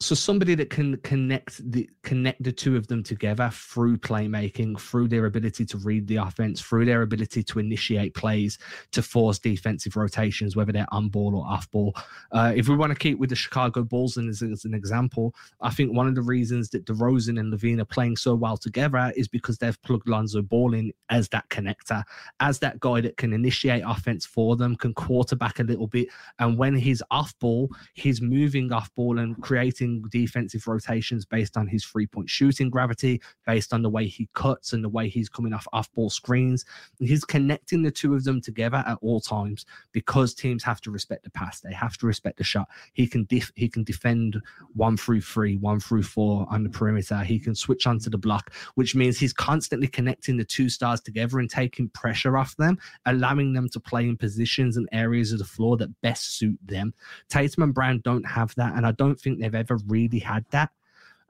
so 0.00 0.14
somebody 0.14 0.54
that 0.56 0.70
can 0.70 0.96
connect 0.98 1.70
the 1.70 1.88
connect 2.02 2.42
the 2.42 2.52
two 2.52 2.76
of 2.76 2.86
them 2.88 3.02
together 3.02 3.48
through 3.52 3.96
playmaking, 3.96 4.78
through 4.78 5.08
their 5.08 5.26
ability 5.26 5.64
to 5.64 5.78
read 5.78 6.06
the 6.08 6.16
offense, 6.16 6.60
through 6.60 6.84
their 6.84 7.02
ability 7.02 7.42
to 7.44 7.58
initiate 7.58 8.12
plays, 8.14 8.58
to 8.90 9.02
force 9.02 9.38
defensive 9.38 9.96
rotations, 9.96 10.56
whether 10.56 10.72
they're 10.72 10.92
on 10.92 11.08
ball 11.08 11.36
or 11.36 11.46
off 11.46 11.70
ball. 11.70 11.94
Uh, 12.32 12.52
if 12.54 12.68
we 12.68 12.76
want 12.76 12.90
to 12.90 12.98
keep 12.98 13.18
with 13.18 13.30
the 13.30 13.36
Chicago 13.36 13.82
Bulls 13.82 14.18
as, 14.18 14.42
as, 14.42 14.64
an 14.64 14.74
example, 14.74 15.34
I 15.60 15.70
think 15.70 15.94
one 15.96 16.08
of 16.08 16.14
the 16.14 16.22
reasons 16.22 16.70
that 16.70 16.84
DeRozan 16.84 17.38
and 17.38 17.52
LaVine 17.52 17.80
are 17.80 17.86
playing 17.86 18.16
so 18.16 18.34
well 18.34 18.56
together 18.56 19.12
is 19.16 19.28
because 19.28 19.58
they've 19.58 19.80
plugged 19.82 20.08
Lonzo 20.08 20.42
Ball 20.42 20.74
in 20.74 20.92
as 21.08 21.28
that 21.28 21.48
connector, 21.50 22.02
as 22.40 22.58
that 22.58 22.80
guy 22.80 23.00
that 23.00 23.16
can 23.16 23.32
initiate 23.32 23.84
offense 23.86 24.26
for 24.26 24.56
them, 24.56 24.76
can 24.76 24.92
quarterback 24.92 25.60
a 25.60 25.64
little 25.64 25.86
bit, 25.86 26.08
and 26.40 26.58
when 26.58 26.74
he's 26.74 27.02
off 27.10 27.38
ball, 27.38 27.70
he's 27.94 28.20
moving 28.20 28.72
off 28.72 28.92
ball 28.94 29.18
and 29.18 29.40
creating 29.40 29.93
defensive 30.10 30.66
rotations 30.66 31.24
based 31.24 31.56
on 31.56 31.66
his 31.66 31.84
three 31.84 32.06
point 32.06 32.28
shooting 32.28 32.70
gravity, 32.70 33.20
based 33.46 33.72
on 33.72 33.82
the 33.82 33.90
way 33.90 34.06
he 34.06 34.28
cuts 34.34 34.72
and 34.72 34.82
the 34.82 34.88
way 34.88 35.08
he's 35.08 35.28
coming 35.28 35.52
off 35.52 35.66
off 35.72 35.92
ball 35.94 36.10
screens. 36.10 36.64
And 36.98 37.08
he's 37.08 37.24
connecting 37.24 37.82
the 37.82 37.90
two 37.90 38.14
of 38.14 38.24
them 38.24 38.40
together 38.40 38.82
at 38.86 38.98
all 39.00 39.20
times 39.20 39.66
because 39.92 40.34
teams 40.34 40.62
have 40.64 40.80
to 40.82 40.90
respect 40.90 41.24
the 41.24 41.30
pass. 41.30 41.60
They 41.60 41.72
have 41.72 41.96
to 41.98 42.06
respect 42.06 42.38
the 42.38 42.44
shot. 42.44 42.68
He 42.92 43.06
can 43.06 43.24
def- 43.24 43.52
he 43.54 43.68
can 43.68 43.84
defend 43.84 44.40
one 44.74 44.96
through 44.96 45.22
three, 45.22 45.56
one 45.56 45.80
through 45.80 46.02
four 46.02 46.46
on 46.50 46.62
the 46.62 46.70
perimeter. 46.70 47.18
He 47.20 47.38
can 47.38 47.54
switch 47.54 47.86
onto 47.86 48.10
the 48.10 48.18
block, 48.18 48.52
which 48.74 48.94
means 48.94 49.18
he's 49.18 49.32
constantly 49.32 49.88
connecting 49.88 50.36
the 50.36 50.44
two 50.44 50.68
stars 50.68 51.00
together 51.00 51.38
and 51.38 51.50
taking 51.50 51.88
pressure 51.90 52.36
off 52.36 52.56
them, 52.56 52.78
allowing 53.06 53.52
them 53.52 53.68
to 53.70 53.80
play 53.80 54.04
in 54.04 54.16
positions 54.16 54.76
and 54.76 54.88
areas 54.92 55.32
of 55.32 55.38
the 55.38 55.44
floor 55.44 55.76
that 55.76 56.00
best 56.00 56.38
suit 56.38 56.58
them. 56.64 56.94
Tatum 57.28 57.62
and 57.62 57.74
Brown 57.74 58.00
don't 58.04 58.26
have 58.26 58.54
that, 58.56 58.74
and 58.74 58.86
I 58.86 58.92
don't 58.92 59.18
think 59.18 59.40
they've 59.40 59.54
ever 59.54 59.73
really 59.86 60.18
had 60.18 60.44
that. 60.50 60.70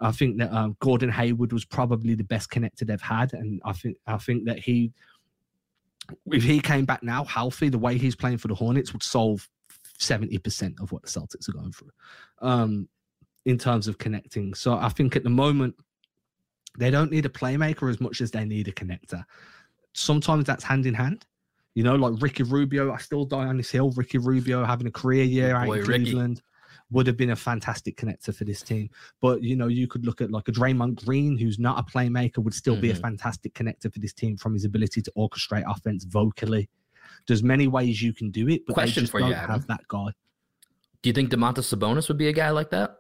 I 0.00 0.12
think 0.12 0.38
that 0.38 0.52
um, 0.52 0.76
Gordon 0.80 1.10
Hayward 1.10 1.52
was 1.52 1.64
probably 1.64 2.14
the 2.14 2.24
best 2.24 2.50
connector 2.50 2.86
they've 2.86 3.00
had, 3.00 3.32
and 3.32 3.62
I 3.64 3.72
think 3.72 3.96
I 4.06 4.18
think 4.18 4.44
that 4.46 4.58
he, 4.58 4.92
if 6.32 6.42
he 6.42 6.60
came 6.60 6.84
back 6.84 7.02
now 7.02 7.24
healthy, 7.24 7.68
the 7.68 7.78
way 7.78 7.96
he's 7.96 8.16
playing 8.16 8.38
for 8.38 8.48
the 8.48 8.54
Hornets 8.54 8.92
would 8.92 9.02
solve 9.02 9.48
seventy 9.98 10.38
percent 10.38 10.74
of 10.80 10.90
what 10.92 11.02
the 11.02 11.08
Celtics 11.08 11.48
are 11.48 11.52
going 11.52 11.72
through, 11.72 11.92
um, 12.40 12.88
in 13.44 13.56
terms 13.56 13.88
of 13.88 13.98
connecting. 13.98 14.52
So 14.54 14.74
I 14.74 14.88
think 14.88 15.14
at 15.16 15.22
the 15.22 15.30
moment 15.30 15.76
they 16.76 16.90
don't 16.90 17.12
need 17.12 17.24
a 17.24 17.30
playmaker 17.30 17.88
as 17.88 18.00
much 18.00 18.20
as 18.20 18.32
they 18.32 18.44
need 18.44 18.66
a 18.66 18.72
connector. 18.72 19.24
sometimes 19.94 20.44
that's 20.44 20.64
hand 20.64 20.86
in 20.86 20.94
hand. 20.94 21.24
You 21.74 21.82
know, 21.82 21.96
like 21.96 22.20
Ricky 22.20 22.42
Rubio, 22.42 22.92
I 22.92 22.98
still 22.98 23.24
die 23.24 23.46
on 23.46 23.56
this 23.56 23.70
hill. 23.70 23.90
Ricky 23.92 24.18
Rubio 24.18 24.64
having 24.64 24.86
a 24.86 24.92
career 24.92 25.24
year 25.24 25.56
out 25.56 25.66
Boy, 25.66 25.80
in 25.80 25.86
Ricky. 25.86 26.36
Would 26.90 27.06
have 27.06 27.16
been 27.16 27.30
a 27.30 27.36
fantastic 27.36 27.96
connector 27.96 28.34
for 28.34 28.44
this 28.44 28.62
team. 28.62 28.90
But 29.20 29.42
you 29.42 29.56
know, 29.56 29.68
you 29.68 29.86
could 29.86 30.04
look 30.06 30.20
at 30.20 30.30
like 30.30 30.48
a 30.48 30.52
Draymond 30.52 31.04
Green, 31.04 31.36
who's 31.36 31.58
not 31.58 31.78
a 31.78 31.82
playmaker, 31.82 32.38
would 32.38 32.54
still 32.54 32.76
be 32.80 32.90
a 32.90 32.94
Mhm. 32.94 33.00
fantastic 33.00 33.54
connector 33.54 33.92
for 33.92 33.98
this 33.98 34.12
team 34.12 34.36
from 34.36 34.54
his 34.54 34.64
ability 34.64 35.02
to 35.02 35.12
orchestrate 35.16 35.64
offense 35.66 36.04
vocally. 36.04 36.68
There's 37.26 37.42
many 37.42 37.66
ways 37.68 38.00
you 38.02 38.12
can 38.12 38.30
do 38.30 38.48
it, 38.48 38.64
but 38.66 38.74
Question 38.74 39.02
they 39.02 39.04
just 39.04 39.10
for 39.12 39.20
you, 39.20 39.26
don't 39.26 39.34
Adam. 39.34 39.50
have 39.50 39.66
that 39.66 39.86
guy. 39.88 40.08
Do 41.02 41.08
you 41.10 41.12
think 41.12 41.30
Domantas 41.30 41.74
Sabonis 41.74 42.08
would 42.08 42.16
be 42.18 42.28
a 42.28 42.32
guy 42.32 42.50
like 42.50 42.70
that? 42.70 42.98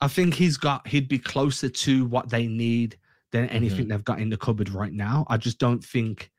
I 0.00 0.08
think 0.08 0.34
he's 0.34 0.56
got 0.56 0.88
he'd 0.88 1.06
be 1.08 1.18
closer 1.18 1.68
to 1.68 2.06
what 2.06 2.30
they 2.30 2.48
need 2.48 2.98
than 3.30 3.46
Mm-hmm. 3.46 3.56
anything 3.56 3.88
they've 3.88 4.04
got 4.04 4.20
in 4.20 4.28
the 4.30 4.36
cupboard 4.36 4.70
right 4.70 4.92
now. 4.92 5.24
I 5.28 5.36
just 5.36 5.58
don't 5.60 5.82
think 5.84 6.31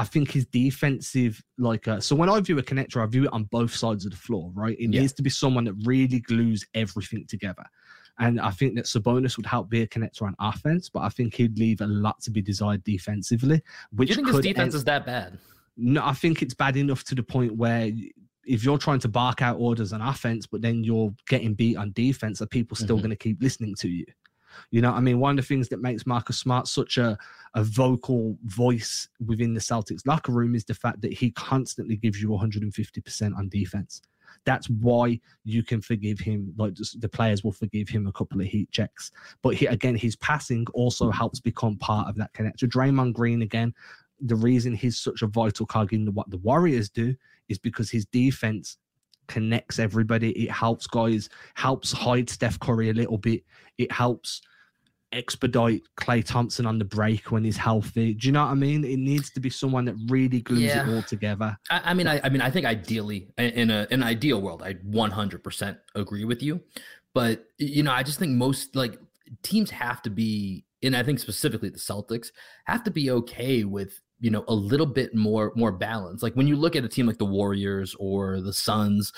I 0.00 0.04
think 0.04 0.30
his 0.30 0.46
defensive 0.46 1.42
like 1.58 1.86
uh, 1.86 2.00
so 2.00 2.16
when 2.16 2.28
I 2.28 2.40
view 2.40 2.58
a 2.58 2.62
connector, 2.62 3.02
I 3.02 3.06
view 3.06 3.24
it 3.24 3.32
on 3.32 3.44
both 3.44 3.74
sides 3.74 4.04
of 4.06 4.12
the 4.12 4.16
floor, 4.16 4.50
right? 4.54 4.76
It 4.78 4.92
Yeah. 4.92 5.00
needs 5.00 5.12
to 5.14 5.22
be 5.22 5.30
someone 5.30 5.64
that 5.64 5.74
really 5.84 6.20
glues 6.20 6.64
everything 6.74 7.26
together. 7.26 7.64
And 8.18 8.40
I 8.40 8.50
think 8.50 8.74
that 8.76 8.84
Sabonis 8.86 9.36
would 9.36 9.46
help 9.46 9.70
be 9.70 9.82
a 9.82 9.86
connector 9.86 10.22
on 10.22 10.34
offense, 10.40 10.88
but 10.88 11.00
I 11.00 11.08
think 11.10 11.34
he'd 11.34 11.58
leave 11.58 11.80
a 11.80 11.86
lot 11.86 12.20
to 12.22 12.30
be 12.30 12.42
desired 12.42 12.82
defensively. 12.84 13.62
Do 13.94 14.04
you 14.04 14.14
think 14.14 14.28
his 14.28 14.40
defense 14.40 14.74
end- 14.74 14.74
is 14.74 14.84
that 14.84 15.04
bad? 15.06 15.38
no, 15.76 16.04
I 16.04 16.12
think 16.12 16.42
it's 16.42 16.54
bad 16.54 16.76
enough 16.76 17.04
to 17.04 17.14
the 17.14 17.22
point 17.22 17.56
where 17.56 17.90
if 18.44 18.64
you're 18.64 18.78
trying 18.78 18.98
to 19.00 19.08
bark 19.08 19.42
out 19.42 19.56
orders 19.58 19.92
on 19.92 20.00
offense, 20.00 20.46
but 20.46 20.60
then 20.62 20.82
you're 20.82 21.14
getting 21.28 21.54
beat 21.54 21.76
on 21.76 21.92
defense, 21.92 22.40
are 22.42 22.46
people 22.46 22.76
still 22.76 22.96
Mhm. 22.98 23.02
going 23.04 23.10
to 23.10 23.16
keep 23.16 23.42
listening 23.42 23.74
to 23.76 23.88
you? 23.88 24.04
You 24.70 24.80
know, 24.80 24.92
I 24.92 25.00
mean, 25.00 25.20
one 25.20 25.38
of 25.38 25.44
the 25.44 25.48
things 25.48 25.68
that 25.68 25.80
makes 25.80 26.06
Marcus 26.06 26.38
Smart 26.38 26.68
such 26.68 26.98
a, 26.98 27.18
a 27.54 27.64
vocal 27.64 28.36
voice 28.44 29.08
within 29.24 29.54
the 29.54 29.60
Celtics 29.60 30.06
locker 30.06 30.32
room 30.32 30.54
is 30.54 30.64
the 30.64 30.74
fact 30.74 31.00
that 31.02 31.12
he 31.12 31.30
constantly 31.32 31.96
gives 31.96 32.20
you 32.20 32.28
150% 32.28 33.36
on 33.36 33.48
defense. 33.48 34.02
That's 34.44 34.68
why 34.70 35.20
you 35.44 35.62
can 35.62 35.80
forgive 35.80 36.18
him. 36.18 36.54
Like 36.56 36.74
the 36.74 37.08
players 37.08 37.44
will 37.44 37.52
forgive 37.52 37.88
him 37.88 38.06
a 38.06 38.12
couple 38.12 38.40
of 38.40 38.46
heat 38.46 38.70
checks. 38.70 39.10
But 39.42 39.54
he, 39.54 39.66
again, 39.66 39.96
his 39.96 40.16
passing 40.16 40.66
also 40.72 41.10
helps 41.10 41.40
become 41.40 41.76
part 41.78 42.08
of 42.08 42.16
that 42.16 42.32
connector. 42.32 42.64
Draymond 42.64 43.12
Green, 43.12 43.42
again, 43.42 43.74
the 44.20 44.36
reason 44.36 44.74
he's 44.74 44.98
such 44.98 45.22
a 45.22 45.26
vital 45.26 45.66
cog 45.66 45.92
in 45.92 46.06
what 46.14 46.30
the 46.30 46.38
Warriors 46.38 46.90
do 46.90 47.14
is 47.48 47.58
because 47.58 47.90
his 47.90 48.06
defense 48.06 48.78
connects 49.30 49.78
everybody. 49.78 50.30
It 50.32 50.50
helps 50.50 50.86
guys, 50.86 51.28
helps 51.54 51.92
hide 51.92 52.28
Steph 52.28 52.58
Curry 52.58 52.90
a 52.90 52.94
little 52.94 53.16
bit. 53.18 53.42
It 53.78 53.90
helps 53.92 54.42
expedite 55.12 55.82
Klay 55.96 56.24
Thompson 56.24 56.66
on 56.66 56.78
the 56.78 56.84
break 56.84 57.32
when 57.32 57.42
he's 57.44 57.56
healthy. 57.56 58.14
Do 58.14 58.26
you 58.28 58.32
know 58.32 58.44
what 58.44 58.50
I 58.52 58.54
mean? 58.54 58.84
It 58.84 58.98
needs 58.98 59.30
to 59.30 59.40
be 59.40 59.50
someone 59.50 59.84
that 59.86 59.96
really 60.08 60.40
glues 60.40 60.60
Yeah. 60.62 60.88
it 60.88 60.94
all 60.94 61.02
together. 61.02 61.56
I, 61.70 61.80
I 61.86 61.94
mean, 61.94 62.06
I, 62.06 62.20
I 62.22 62.28
mean, 62.28 62.40
I 62.40 62.50
think 62.50 62.66
ideally, 62.66 63.28
in- 63.38 63.70
a 63.70 63.86
in 63.90 64.02
an 64.02 64.02
ideal 64.04 64.40
world, 64.40 64.62
I 64.62 64.74
100% 64.74 65.78
agree 65.94 66.24
with 66.24 66.42
you. 66.42 66.60
But 67.14 67.44
you 67.58 67.82
know, 67.82 67.92
I 67.92 68.02
just 68.04 68.18
think 68.18 68.32
most 68.32 68.76
like 68.76 68.98
teams 69.42 69.70
have 69.70 70.00
to 70.02 70.10
be, 70.10 70.64
and 70.82 70.96
I 70.96 71.02
think 71.02 71.18
specifically 71.18 71.70
the 71.70 71.78
Celtics 71.78 72.28
have 72.66 72.84
to 72.84 72.90
be 72.92 73.10
okay 73.10 73.64
with 73.64 74.00
you 74.20 74.30
know 74.30 74.44
a 74.48 74.54
little 74.54 74.86
bit 74.86 75.14
more 75.14 75.52
more 75.56 75.72
balance. 75.72 76.22
Like 76.22 76.34
when 76.34 76.46
you 76.46 76.56
look 76.56 76.76
at 76.76 76.84
a 76.84 76.88
team 76.88 77.06
like 77.06 77.18
the 77.18 77.24
Warriors 77.24 77.94
or 77.98 78.40
the 78.40 78.52
Suns. 78.52 79.12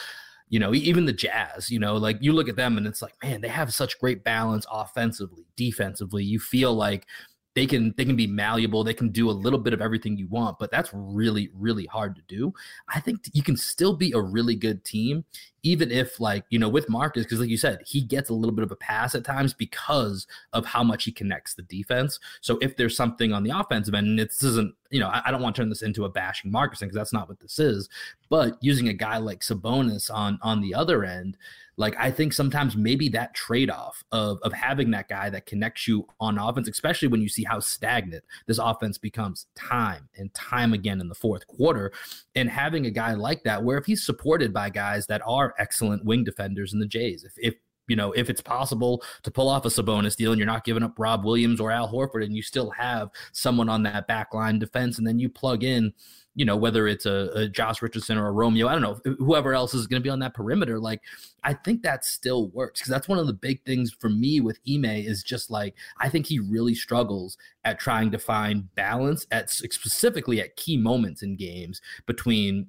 You 0.48 0.58
know, 0.58 0.74
even 0.74 1.06
the 1.06 1.14
Jazz, 1.14 1.70
you 1.70 1.78
know, 1.78 1.96
like 1.96 2.18
you 2.20 2.34
look 2.34 2.46
at 2.46 2.56
them 2.56 2.76
and 2.76 2.86
it's 2.86 3.00
like, 3.00 3.14
man, 3.22 3.40
they 3.40 3.48
have 3.48 3.72
such 3.72 3.98
great 3.98 4.22
balance 4.22 4.66
offensively, 4.70 5.46
defensively. 5.56 6.24
You 6.24 6.38
feel 6.38 6.74
like 6.74 7.06
they 7.54 7.66
can 7.66 7.94
they 7.96 8.04
can 8.04 8.16
be 8.16 8.26
malleable 8.26 8.84
they 8.84 8.94
can 8.94 9.10
do 9.10 9.30
a 9.30 9.32
little 9.32 9.58
bit 9.58 9.72
of 9.72 9.80
everything 9.80 10.16
you 10.16 10.26
want 10.28 10.58
but 10.58 10.70
that's 10.70 10.90
really 10.92 11.50
really 11.54 11.86
hard 11.86 12.14
to 12.16 12.22
do 12.28 12.52
i 12.88 13.00
think 13.00 13.18
you 13.32 13.42
can 13.42 13.56
still 13.56 13.94
be 13.94 14.12
a 14.12 14.20
really 14.20 14.54
good 14.54 14.84
team 14.84 15.24
even 15.62 15.90
if 15.90 16.18
like 16.20 16.44
you 16.50 16.58
know 16.58 16.68
with 16.68 16.88
marcus 16.88 17.24
because 17.24 17.40
like 17.40 17.48
you 17.48 17.56
said 17.56 17.78
he 17.86 18.00
gets 18.00 18.30
a 18.30 18.34
little 18.34 18.54
bit 18.54 18.64
of 18.64 18.72
a 18.72 18.76
pass 18.76 19.14
at 19.14 19.24
times 19.24 19.54
because 19.54 20.26
of 20.52 20.66
how 20.66 20.82
much 20.82 21.04
he 21.04 21.12
connects 21.12 21.54
the 21.54 21.62
defense. 21.62 22.18
So 22.40 22.58
if 22.60 22.76
there's 22.76 22.96
something 22.96 23.32
on 23.32 23.42
the 23.42 23.58
offensive 23.58 23.94
end 23.94 24.06
and 24.06 24.18
this 24.18 24.42
isn't 24.42 24.74
you 24.90 25.00
know 25.00 25.08
i, 25.08 25.22
I 25.24 25.30
don't 25.30 25.42
want 25.42 25.56
to 25.56 25.62
turn 25.62 25.68
this 25.70 25.82
into 25.82 26.04
a 26.04 26.08
bashing 26.08 26.50
marcus 26.50 26.80
because 26.80 26.94
that's 26.94 27.12
not 27.12 27.28
what 27.28 27.40
this 27.40 27.58
is 27.58 27.88
but 28.28 28.58
using 28.60 28.88
a 28.88 28.92
guy 28.92 29.16
like 29.16 29.40
sabonis 29.40 30.12
on 30.12 30.38
on 30.42 30.60
the 30.60 30.74
other 30.74 31.04
end 31.04 31.38
like 31.76 31.96
I 31.98 32.10
think 32.10 32.32
sometimes 32.32 32.76
maybe 32.76 33.08
that 33.10 33.34
trade-off 33.34 34.04
of 34.12 34.38
of 34.42 34.52
having 34.52 34.90
that 34.90 35.08
guy 35.08 35.30
that 35.30 35.46
connects 35.46 35.88
you 35.88 36.06
on 36.20 36.38
offense, 36.38 36.68
especially 36.68 37.08
when 37.08 37.22
you 37.22 37.28
see 37.28 37.44
how 37.44 37.60
stagnant 37.60 38.24
this 38.46 38.58
offense 38.58 38.98
becomes 38.98 39.46
time 39.54 40.08
and 40.16 40.32
time 40.34 40.74
again 40.74 41.00
in 41.00 41.08
the 41.08 41.14
fourth 41.14 41.46
quarter, 41.46 41.92
and 42.34 42.50
having 42.50 42.86
a 42.86 42.90
guy 42.90 43.14
like 43.14 43.42
that, 43.44 43.62
where 43.64 43.78
if 43.78 43.86
he's 43.86 44.04
supported 44.04 44.52
by 44.52 44.68
guys 44.68 45.06
that 45.06 45.22
are 45.24 45.51
excellent 45.58 46.04
wing 46.04 46.24
defenders 46.24 46.72
in 46.72 46.78
the 46.78 46.86
Jays, 46.86 47.24
if 47.24 47.34
if 47.36 47.54
you 47.88 47.96
know, 47.96 48.12
if 48.12 48.30
it's 48.30 48.40
possible 48.40 49.02
to 49.22 49.30
pull 49.30 49.48
off 49.48 49.64
a 49.64 49.68
Sabonis 49.68 50.16
deal 50.16 50.32
and 50.32 50.38
you're 50.38 50.46
not 50.46 50.64
giving 50.64 50.82
up 50.82 50.98
Rob 50.98 51.24
Williams 51.24 51.60
or 51.60 51.70
Al 51.70 51.92
Horford 51.92 52.24
and 52.24 52.34
you 52.34 52.42
still 52.42 52.70
have 52.70 53.10
someone 53.32 53.68
on 53.68 53.82
that 53.82 54.06
back 54.06 54.32
line 54.32 54.58
defense 54.58 54.98
and 54.98 55.06
then 55.06 55.18
you 55.18 55.28
plug 55.28 55.64
in, 55.64 55.92
you 56.34 56.44
know, 56.44 56.56
whether 56.56 56.86
it's 56.86 57.06
a, 57.06 57.30
a 57.34 57.48
Josh 57.48 57.82
Richardson 57.82 58.18
or 58.18 58.28
a 58.28 58.32
Romeo, 58.32 58.68
I 58.68 58.72
don't 58.72 58.82
know, 58.82 59.14
whoever 59.18 59.52
else 59.52 59.74
is 59.74 59.86
going 59.86 60.00
to 60.00 60.04
be 60.04 60.10
on 60.10 60.20
that 60.20 60.34
perimeter, 60.34 60.78
like 60.78 61.02
I 61.42 61.54
think 61.54 61.82
that 61.82 62.04
still 62.04 62.48
works 62.50 62.80
because 62.80 62.90
that's 62.90 63.08
one 63.08 63.18
of 63.18 63.26
the 63.26 63.32
big 63.32 63.64
things 63.64 63.92
for 63.92 64.08
me 64.08 64.40
with 64.40 64.60
Ime 64.66 64.84
is 64.84 65.22
just 65.22 65.50
like 65.50 65.74
I 65.98 66.08
think 66.08 66.26
he 66.26 66.38
really 66.38 66.74
struggles 66.74 67.36
at 67.64 67.80
trying 67.80 68.12
to 68.12 68.18
find 68.18 68.72
balance 68.74 69.26
at 69.32 69.50
specifically 69.50 70.40
at 70.40 70.56
key 70.56 70.76
moments 70.76 71.22
in 71.22 71.36
games 71.36 71.80
between 72.06 72.68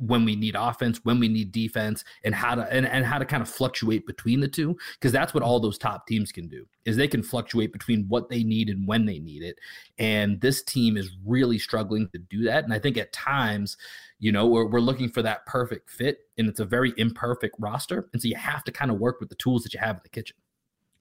when 0.00 0.24
we 0.24 0.34
need 0.34 0.56
offense, 0.58 1.00
when 1.04 1.20
we 1.20 1.28
need 1.28 1.52
defense, 1.52 2.04
and 2.24 2.34
how 2.34 2.54
to 2.54 2.62
and, 2.72 2.86
and 2.86 3.04
how 3.04 3.18
to 3.18 3.24
kind 3.24 3.42
of 3.42 3.48
fluctuate 3.48 4.06
between 4.06 4.40
the 4.40 4.48
two. 4.48 4.76
Because 4.94 5.12
that's 5.12 5.34
what 5.34 5.42
all 5.42 5.60
those 5.60 5.78
top 5.78 6.06
teams 6.06 6.32
can 6.32 6.48
do 6.48 6.66
is 6.84 6.96
they 6.96 7.08
can 7.08 7.22
fluctuate 7.22 7.72
between 7.72 8.06
what 8.08 8.28
they 8.28 8.42
need 8.42 8.68
and 8.68 8.86
when 8.88 9.04
they 9.06 9.18
need 9.18 9.42
it. 9.42 9.58
And 9.98 10.40
this 10.40 10.62
team 10.62 10.96
is 10.96 11.10
really 11.24 11.58
struggling 11.58 12.08
to 12.08 12.18
do 12.18 12.44
that. 12.44 12.64
And 12.64 12.72
I 12.72 12.78
think 12.78 12.96
at 12.96 13.12
times, 13.12 13.76
you 14.18 14.32
know, 14.32 14.46
we're, 14.46 14.66
we're 14.66 14.80
looking 14.80 15.10
for 15.10 15.22
that 15.22 15.44
perfect 15.46 15.90
fit, 15.90 16.18
and 16.38 16.48
it's 16.48 16.60
a 16.60 16.64
very 16.64 16.92
imperfect 16.96 17.54
roster. 17.58 18.08
And 18.12 18.20
so 18.20 18.28
you 18.28 18.36
have 18.36 18.64
to 18.64 18.72
kind 18.72 18.90
of 18.90 18.98
work 18.98 19.20
with 19.20 19.28
the 19.28 19.34
tools 19.36 19.62
that 19.64 19.74
you 19.74 19.80
have 19.80 19.96
in 19.96 20.02
the 20.02 20.08
kitchen. 20.08 20.36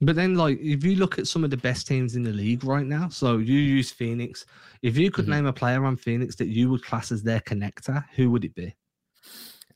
But 0.02 0.16
then, 0.16 0.36
like, 0.36 0.60
if 0.62 0.86
you 0.86 0.96
look 0.96 1.20
at 1.20 1.28
some 1.28 1.44
of 1.44 1.50
the 1.50 1.58
best 1.58 1.86
teams 1.86 2.16
in 2.16 2.24
the 2.24 2.32
league 2.32 2.64
right 2.64 2.86
now, 2.86 3.10
so 3.10 3.38
you 3.38 3.60
use 3.60 3.92
Phoenix. 3.92 4.46
If 4.82 4.98
you 4.98 5.12
could 5.12 5.26
Mhm. 5.26 5.30
name 5.30 5.46
a 5.46 5.52
player 5.52 5.84
on 5.84 5.98
Phoenix 5.98 6.38
that 6.38 6.48
you 6.48 6.70
would 6.70 6.84
class 6.86 7.12
as 7.12 7.22
their 7.22 7.42
connector, 7.42 8.06
who 8.16 8.32
would 8.32 8.46
it 8.46 8.56
be? 8.56 8.74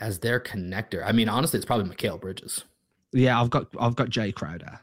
As 0.03 0.19
their 0.19 0.39
connector, 0.39 1.01
I 1.05 1.13
mean, 1.13 1.29
honestly, 1.29 1.57
it's 1.57 1.65
probably 1.65 1.89
Mikal 1.95 2.19
Bridges. 2.19 2.65
Yeah, 3.13 3.39
I've 3.39 3.49
got 3.49 3.67
I've 3.79 3.95
got 3.95 4.09
Jae 4.09 4.33
Crowder. 4.35 4.81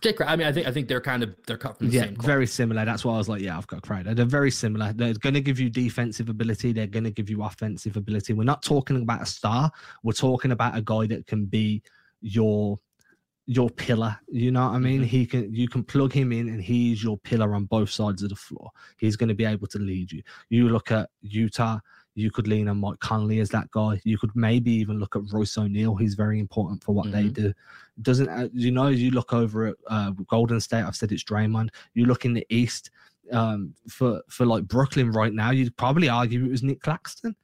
Jake, 0.00 0.20
I 0.20 0.34
mean, 0.34 0.46
I 0.48 0.52
think 0.52 0.66
I 0.66 0.72
think 0.72 0.88
they're 0.88 1.00
kind 1.00 1.22
of 1.22 1.34
they're 1.46 1.56
cut 1.56 1.78
from 1.78 1.88
the 1.88 1.92
Yeah, 1.94 2.02
same. 2.06 2.16
cloth. 2.16 2.26
very 2.26 2.46
similar. 2.46 2.84
That's 2.84 3.04
why 3.04 3.14
I 3.14 3.18
was 3.18 3.28
like, 3.28 3.40
yeah, 3.40 3.56
I've 3.56 3.68
got 3.68 3.82
Crowder. 3.82 4.14
They're 4.14 4.24
very 4.40 4.50
similar. 4.50 4.92
They're 4.92 5.14
going 5.14 5.34
to 5.34 5.40
give 5.40 5.60
you 5.60 5.70
defensive 5.70 6.28
ability. 6.28 6.72
They're 6.72 6.86
going 6.88 7.04
to 7.04 7.10
give 7.12 7.30
you 7.30 7.42
offensive 7.44 7.96
ability. 7.96 8.32
We're 8.32 8.42
not 8.44 8.62
talking 8.64 9.00
about 9.00 9.22
a 9.22 9.26
star. 9.26 9.70
We're 10.02 10.12
talking 10.12 10.50
about 10.50 10.76
a 10.76 10.82
guy 10.82 11.06
that 11.06 11.26
can 11.28 11.46
be 11.46 11.82
your 12.20 12.80
your 13.46 13.70
pillar. 13.70 14.18
You 14.28 14.50
know 14.50 14.66
what 14.66 14.74
I 14.74 14.78
mean? 14.78 15.02
Mhm. 15.02 15.06
He 15.06 15.24
can 15.26 15.54
you 15.54 15.68
can 15.68 15.82
plug 15.84 16.12
him 16.12 16.32
in 16.32 16.48
and 16.48 16.60
he's 16.62 17.02
your 17.02 17.16
pillar 17.18 17.54
on 17.54 17.64
both 17.66 17.90
sides 17.90 18.22
of 18.24 18.28
the 18.30 18.36
floor. 18.36 18.70
He's 18.98 19.16
going 19.16 19.30
to 19.30 19.34
be 19.34 19.44
able 19.46 19.66
to 19.68 19.78
lead 19.78 20.10
you. 20.12 20.22
You 20.50 20.68
look 20.68 20.90
at 20.92 21.10
Utah, 21.22 21.78
you 22.18 22.30
could 22.30 22.46
lean 22.48 22.68
on 22.68 22.78
Mike 22.80 22.98
Conley 23.00 23.40
as 23.40 23.48
that 23.50 23.70
guy. 23.70 24.00
You 24.04 24.18
could 24.18 24.34
maybe 24.34 24.72
even 24.72 24.98
look 24.98 25.14
at 25.16 25.22
Royce 25.32 25.56
O'Neale. 25.56 25.94
He's 25.96 26.14
very 26.14 26.40
important 26.40 26.82
for 26.82 26.92
what 26.94 27.10
they 27.12 27.24
Mhm. 27.24 27.32
do. 27.34 27.52
Doesn't 28.02 28.28
uh, 28.28 28.48
you 28.52 28.70
know? 28.70 28.88
You 28.88 29.10
look 29.12 29.32
over 29.32 29.66
at 29.66 29.76
uh, 29.88 30.10
Golden 30.28 30.60
State. 30.60 30.82
I've 30.84 30.96
said 30.96 31.12
it's 31.12 31.24
Draymond. 31.24 31.68
You 31.94 32.06
look 32.06 32.24
in 32.24 32.34
the 32.34 32.46
East 32.50 32.90
um, 33.32 33.74
for 33.88 34.22
for 34.28 34.46
like 34.46 34.64
Brooklyn 34.64 35.10
right 35.12 35.32
now. 35.32 35.50
You'd 35.50 35.76
probably 35.76 36.08
argue 36.08 36.44
it 36.44 36.50
was 36.50 36.62
Nic 36.62 36.80
Claxton. 36.80 37.34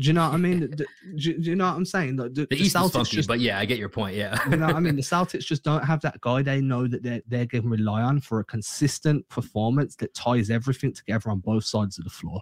Do 0.00 0.04
you 0.06 0.12
know 0.12 0.28
what 0.28 0.34
I 0.34 0.36
mean? 0.36 0.60
Do, 0.60 0.84
do- 1.16 1.38
do 1.38 1.50
you 1.50 1.56
know 1.56 1.66
what 1.66 1.74
I'm 1.76 1.84
saying? 1.84 2.14
The, 2.16 2.28
The 2.28 2.46
the 2.48 2.54
East 2.54 2.66
is 2.66 2.74
Celtics 2.74 2.92
funky, 2.92 3.16
just 3.16 3.26
but 3.28 3.40
yeah, 3.40 3.58
I 3.58 3.64
get 3.64 3.78
your 3.78 3.88
point. 3.88 4.14
Yeah, 4.14 4.38
you 4.48 4.56
know 4.56 4.66
what 4.66 4.76
I 4.76 4.80
mean? 4.80 4.94
The 5.02 5.02
Celtics 5.02 5.44
just 5.44 5.64
don't 5.64 5.84
have 5.84 6.00
that 6.02 6.20
guy 6.20 6.40
they 6.42 6.60
know 6.60 6.86
that 6.86 7.02
they're, 7.02 7.20
they're 7.26 7.46
going 7.46 7.64
to 7.64 7.68
rely 7.68 8.02
on 8.02 8.20
for 8.20 8.38
a 8.38 8.44
consistent 8.44 9.28
performance 9.28 9.96
that 9.96 10.14
ties 10.14 10.50
everything 10.50 10.92
together 10.92 11.30
on 11.30 11.40
both 11.40 11.64
sides 11.64 11.98
of 11.98 12.04
the 12.04 12.10
floor. 12.10 12.40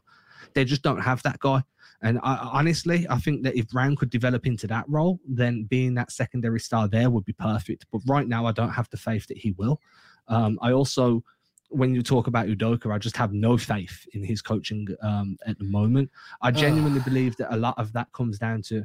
They 0.55 0.67
just 0.67 0.83
don't 0.83 1.01
have 1.01 1.23
that 1.23 1.39
guy. 1.39 1.63
And 2.03 2.19
I, 2.23 2.37
honestly, 2.53 3.07
I 3.09 3.19
think 3.19 3.43
that 3.45 3.57
if 3.57 3.69
Brown 3.69 3.97
could 3.97 4.11
develop 4.11 4.47
into 4.47 4.67
that 4.69 4.85
role, 4.89 5.19
then 5.27 5.65
being 5.65 5.95
that 5.95 6.13
secondary 6.13 6.61
star 6.61 6.89
there 6.89 7.11
would 7.11 7.25
be 7.25 7.33
perfect. 7.33 7.87
But 7.91 8.03
right 8.07 8.27
now, 8.27 8.47
I 8.47 8.53
don't 8.53 8.71
have 8.71 8.89
the 8.91 8.97
faith 8.97 9.27
that 9.29 9.39
he 9.39 9.53
will. 9.53 9.81
Um, 10.29 10.59
I 10.61 10.73
also, 10.73 11.23
when 11.69 11.95
you 11.95 12.03
talk 12.03 12.27
about 12.27 12.47
Udoka, 12.47 12.93
I 12.93 12.99
just 12.99 13.17
have 13.17 13.33
no 13.33 13.57
faith 13.57 14.07
in 14.13 14.23
his 14.23 14.43
coaching 14.43 14.87
um, 15.03 15.37
at 15.47 15.59
the 15.59 15.65
moment. 15.65 16.11
I 16.43 16.51
genuinely 16.51 17.01
believe 17.01 17.37
that 17.37 17.55
a 17.55 17.57
lot 17.57 17.79
of 17.79 17.93
that 17.95 18.13
comes 18.13 18.39
down 18.39 18.63
to 18.63 18.85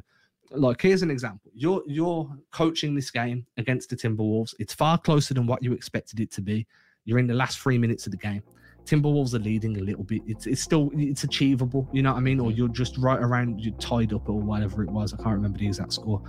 like 0.54 0.82
here's 0.82 1.02
an 1.02 1.10
example 1.10 1.50
you're 1.54 1.82
you're 1.86 2.30
coaching 2.50 2.94
this 2.94 3.10
game 3.10 3.46
against 3.56 3.88
the 3.88 3.96
timberwolves 3.96 4.54
it's 4.58 4.74
far 4.74 4.98
closer 4.98 5.32
than 5.34 5.46
what 5.46 5.62
you 5.62 5.72
expected 5.72 6.20
it 6.20 6.30
to 6.30 6.42
be 6.42 6.66
you're 7.04 7.18
in 7.18 7.26
the 7.26 7.34
last 7.34 7.58
three 7.58 7.78
minutes 7.78 8.06
of 8.06 8.12
the 8.12 8.18
game 8.18 8.42
Timberwolves 8.84 9.34
are 9.34 9.38
leading 9.38 9.76
a 9.76 9.80
little 9.80 10.04
bit. 10.04 10.22
It's 10.26 10.46
it's 10.46 10.60
still 10.60 10.90
it's 10.94 11.24
achievable, 11.24 11.88
you 11.92 12.02
know 12.02 12.12
what 12.12 12.18
I 12.18 12.22
mean? 12.22 12.40
Or 12.40 12.48
mm-hmm. 12.48 12.58
you're 12.58 12.68
just 12.68 12.98
right 12.98 13.20
around 13.20 13.60
you're 13.60 13.74
tied 13.74 14.12
up 14.12 14.28
or 14.28 14.40
whatever 14.40 14.82
it 14.82 14.90
was. 14.90 15.12
I 15.12 15.16
can't 15.16 15.36
remember 15.36 15.58
the 15.58 15.66
exact 15.66 15.92
score. 15.92 16.22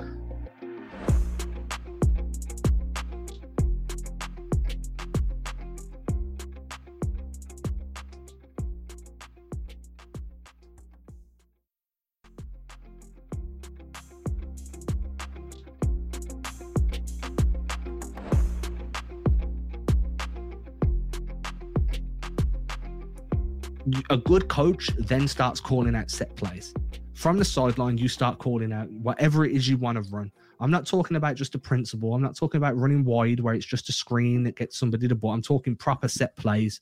A 24.13 24.17
good 24.17 24.47
coach 24.47 24.89
then 24.99 25.27
starts 25.27 25.59
calling 25.59 25.95
out 25.95 26.09
set 26.11 26.35
plays. 26.35 26.73
From 27.15 27.37
the 27.37 27.45
sideline, 27.45 27.97
you 27.97 28.07
start 28.07 28.37
calling 28.37 28.71
out 28.71 28.87
whatever 28.91 29.43
it 29.43 29.53
is 29.53 29.67
you 29.67 29.75
want 29.77 30.03
to 30.03 30.09
run. 30.11 30.31
I'm 30.59 30.69
not 30.69 30.85
talking 30.85 31.17
about 31.17 31.35
just 31.35 31.55
a 31.55 31.59
principle. 31.59 32.13
I'm 32.13 32.21
not 32.21 32.35
talking 32.35 32.59
about 32.59 32.77
running 32.77 33.03
wide 33.03 33.39
where 33.39 33.55
it's 33.55 33.65
just 33.65 33.89
a 33.89 33.91
screen 33.91 34.43
that 34.43 34.55
gets 34.55 34.77
somebody 34.77 35.07
the 35.07 35.15
ball. 35.15 35.31
I'm 35.31 35.41
talking 35.41 35.75
proper 35.75 36.07
set 36.07 36.35
plays. 36.35 36.79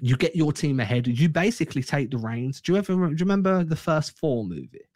You 0.00 0.16
get 0.16 0.34
your 0.34 0.52
team 0.52 0.80
ahead. 0.80 1.06
You 1.06 1.28
basically 1.28 1.84
take 1.84 2.10
the 2.10 2.18
reins. 2.18 2.60
Do 2.60 2.72
you 2.72 2.78
ever 2.78 2.92
do 2.92 3.00
you 3.10 3.16
remember 3.20 3.62
the 3.62 3.76
first 3.76 4.18
four 4.18 4.44
movie? 4.44 4.88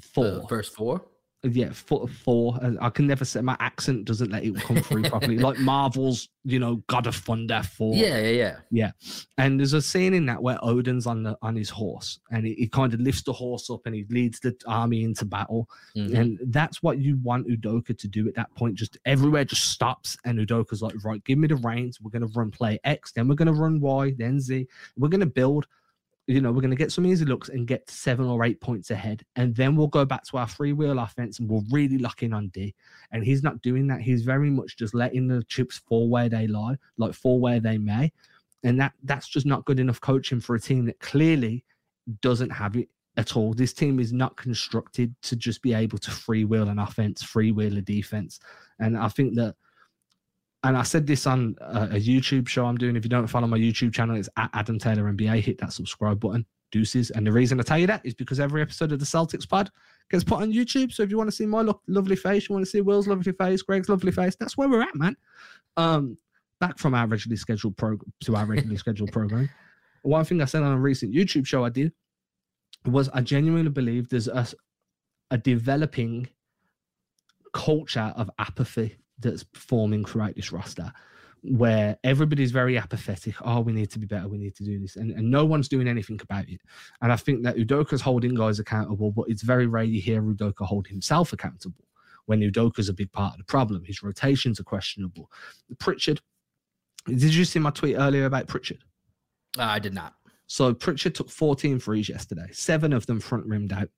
Four. 0.00 0.24
The 0.24 0.48
first 0.48 0.74
four? 0.74 1.04
Yeah, 1.42 1.70
four, 1.72 2.08
four. 2.08 2.58
I 2.80 2.90
can 2.90 3.06
never 3.06 3.24
say 3.24 3.40
my 3.40 3.56
accent 3.60 4.04
doesn't 4.04 4.30
let 4.30 4.44
it 4.44 4.56
come 4.56 4.76
through 4.76 5.02
properly. 5.10 5.38
Like 5.38 5.58
Marvel's, 5.58 6.28
you 6.44 6.58
know, 6.58 6.76
God 6.88 7.06
of 7.06 7.14
Thunder 7.14 7.62
four. 7.62 7.94
Yeah, 7.94 8.18
yeah, 8.18 8.30
yeah, 8.30 8.56
yeah. 8.70 8.90
And 9.38 9.60
there's 9.60 9.72
a 9.72 9.82
scene 9.82 10.14
in 10.14 10.26
that 10.26 10.42
where 10.42 10.58
Odin's 10.62 11.06
on 11.06 11.22
the 11.22 11.36
on 11.42 11.54
his 11.54 11.70
horse, 11.70 12.18
and 12.30 12.46
he, 12.46 12.54
he 12.54 12.68
kind 12.68 12.92
of 12.94 13.00
lifts 13.00 13.22
the 13.22 13.32
horse 13.32 13.70
up 13.70 13.82
and 13.86 13.94
he 13.94 14.04
leads 14.08 14.40
the 14.40 14.56
army 14.66 15.04
into 15.04 15.24
battle. 15.24 15.68
Mm-hmm. 15.96 16.16
And 16.16 16.38
that's 16.46 16.82
what 16.82 16.98
you 16.98 17.18
want 17.22 17.48
Udoka 17.48 17.96
to 17.96 18.08
do 18.08 18.26
at 18.28 18.34
that 18.34 18.54
point. 18.54 18.74
Just 18.74 18.98
everywhere 19.04 19.44
just 19.44 19.70
stops, 19.70 20.16
and 20.24 20.38
Udoka's 20.38 20.82
like, 20.82 20.94
right, 21.04 21.22
give 21.24 21.38
me 21.38 21.48
the 21.48 21.56
reins. 21.56 22.00
We're 22.00 22.10
gonna 22.10 22.32
run 22.34 22.50
play 22.50 22.80
X, 22.84 23.12
then 23.12 23.28
we're 23.28 23.34
gonna 23.34 23.52
run 23.52 23.80
Y, 23.80 24.14
then 24.18 24.40
Z. 24.40 24.66
We're 24.96 25.08
gonna 25.08 25.26
build 25.26 25.66
you 26.26 26.40
know, 26.40 26.50
we're 26.50 26.60
going 26.60 26.70
to 26.70 26.76
get 26.76 26.90
some 26.90 27.06
easy 27.06 27.24
looks 27.24 27.48
and 27.48 27.66
get 27.66 27.88
seven 27.88 28.26
or 28.26 28.44
eight 28.44 28.60
points 28.60 28.90
ahead. 28.90 29.22
And 29.36 29.54
then 29.54 29.76
we'll 29.76 29.86
go 29.86 30.04
back 30.04 30.24
to 30.24 30.38
our 30.38 30.48
free 30.48 30.72
wheel 30.72 30.98
offense 30.98 31.38
and 31.38 31.48
we'll 31.48 31.64
really 31.70 31.98
lock 31.98 32.22
in 32.22 32.32
on 32.32 32.48
D. 32.48 32.74
And 33.12 33.24
he's 33.24 33.44
not 33.44 33.62
doing 33.62 33.86
that. 33.88 34.00
He's 34.00 34.22
very 34.22 34.50
much 34.50 34.76
just 34.76 34.94
letting 34.94 35.28
the 35.28 35.44
chips 35.44 35.78
fall 35.78 36.08
where 36.08 36.28
they 36.28 36.48
lie, 36.48 36.76
like 36.98 37.14
fall 37.14 37.40
where 37.40 37.60
they 37.60 37.78
may. 37.78 38.12
And 38.64 38.80
that 38.80 38.92
that's 39.04 39.28
just 39.28 39.46
not 39.46 39.64
good 39.66 39.78
enough 39.78 40.00
coaching 40.00 40.40
for 40.40 40.56
a 40.56 40.60
team 40.60 40.86
that 40.86 40.98
clearly 40.98 41.64
doesn't 42.20 42.50
have 42.50 42.76
it 42.76 42.88
at 43.16 43.36
all. 43.36 43.54
This 43.54 43.72
team 43.72 44.00
is 44.00 44.12
not 44.12 44.36
constructed 44.36 45.14
to 45.22 45.36
just 45.36 45.62
be 45.62 45.74
able 45.74 45.98
to 45.98 46.10
free 46.10 46.44
wheel 46.44 46.68
an 46.68 46.80
offense, 46.80 47.22
free 47.22 47.52
wheel 47.52 47.78
a 47.78 47.82
defense. 47.82 48.40
And 48.80 48.96
I 48.96 49.08
think 49.08 49.34
that 49.36 49.54
and 50.66 50.76
I 50.76 50.82
said 50.82 51.06
this 51.06 51.28
on 51.28 51.54
a, 51.60 51.82
a, 51.82 52.00
YouTube 52.00 52.48
show 52.48 52.66
I'm 52.66 52.76
doing. 52.76 52.96
If 52.96 53.04
you 53.04 53.08
don't 53.08 53.28
follow 53.28 53.46
my 53.46 53.56
YouTube 53.56 53.94
channel, 53.94 54.16
it's 54.16 54.28
at 54.36 54.50
Adam 54.52 54.80
Taylor 54.80 55.04
NBA. 55.04 55.40
Hit 55.40 55.58
that 55.58 55.72
subscribe 55.72 56.18
button. 56.18 56.44
Deuces. 56.72 57.10
And 57.10 57.24
the 57.24 57.30
reason 57.30 57.60
I 57.60 57.62
tell 57.62 57.78
you 57.78 57.86
that 57.86 58.04
is 58.04 58.14
because 58.14 58.40
every 58.40 58.62
episode 58.62 58.90
of 58.90 58.98
the 58.98 59.04
Celtics 59.04 59.48
pod 59.48 59.70
gets 60.10 60.24
put 60.24 60.42
on 60.42 60.52
YouTube. 60.52 60.92
So 60.92 61.04
if 61.04 61.10
you 61.10 61.16
want 61.16 61.28
to 61.28 61.36
see 61.36 61.46
my 61.46 61.62
lo- 61.62 61.80
lovely 61.86 62.16
face, 62.16 62.48
you 62.48 62.54
want 62.54 62.64
to 62.64 62.70
see 62.70 62.80
Will's 62.80 63.06
lovely 63.06 63.32
face, 63.32 63.62
Greg's 63.62 63.88
lovely 63.88 64.10
face, 64.10 64.34
that's 64.34 64.56
where 64.56 64.68
we're 64.68 64.82
at, 64.82 64.96
man. 64.96 65.16
Um, 65.76 66.18
back 66.58 66.78
from 66.78 66.94
our 66.94 67.06
regularly 67.06 67.36
scheduled 67.36 67.76
program 67.76 68.12
to 68.24 68.34
our 68.34 68.44
regularly 68.44 68.76
scheduled 68.76 69.12
program. 69.12 69.48
One 70.02 70.24
thing 70.24 70.42
I 70.42 70.46
said 70.46 70.64
on 70.64 70.72
a 70.72 70.80
recent 70.80 71.14
YouTube 71.14 71.46
show 71.46 71.64
I 71.64 71.68
did 71.68 71.92
was 72.84 73.08
I 73.10 73.20
genuinely 73.20 73.70
believe 73.70 74.08
there's 74.08 74.28
a, 74.28 74.48
a 75.30 75.38
developing 75.38 76.28
culture 77.52 78.12
of 78.16 78.28
apathy 78.40 78.96
that's 79.18 79.44
forming 79.54 80.04
throughout 80.04 80.34
this 80.36 80.52
roster 80.52 80.92
where 81.42 81.96
everybody's 82.02 82.50
very 82.50 82.76
apathetic. 82.76 83.34
Oh, 83.42 83.60
we 83.60 83.72
need 83.72 83.90
to 83.90 83.98
be 83.98 84.06
better. 84.06 84.28
We 84.28 84.38
need 84.38 84.56
to 84.56 84.64
do 84.64 84.80
this. 84.80 84.96
And, 84.96 85.12
and 85.12 85.30
no 85.30 85.44
one's 85.44 85.68
doing 85.68 85.86
anything 85.86 86.18
about 86.22 86.48
it. 86.48 86.60
And 87.02 87.12
I 87.12 87.16
think 87.16 87.44
that 87.44 87.56
Udoka's 87.56 88.00
holding 88.00 88.34
guys 88.34 88.58
accountable, 88.58 89.12
but 89.12 89.26
it's 89.28 89.42
very 89.42 89.66
rare 89.66 89.84
you 89.84 90.00
hear 90.00 90.22
Udoka 90.22 90.66
hold 90.66 90.88
himself 90.88 91.32
accountable 91.32 91.84
when 92.26 92.40
Udoka's 92.40 92.88
a 92.88 92.94
big 92.94 93.12
part 93.12 93.34
of 93.34 93.38
the 93.38 93.44
problem. 93.44 93.84
His 93.84 94.02
rotations 94.02 94.58
are 94.58 94.64
questionable. 94.64 95.30
Pritchard, 95.78 96.20
did 97.06 97.34
you 97.34 97.44
see 97.44 97.60
my 97.60 97.70
tweet 97.70 97.96
earlier 97.96 98.24
about 98.24 98.48
Pritchard? 98.48 98.82
Uh, 99.56 99.62
I 99.62 99.78
did 99.78 99.94
not. 99.94 100.14
So 100.48 100.74
Pritchard 100.74 101.14
took 101.14 101.30
14 101.30 101.78
threes 101.78 102.08
yesterday, 102.08 102.48
seven 102.52 102.92
of 102.92 103.06
them 103.06 103.20
front 103.20 103.46
rimmed 103.46 103.72
out. 103.72 103.88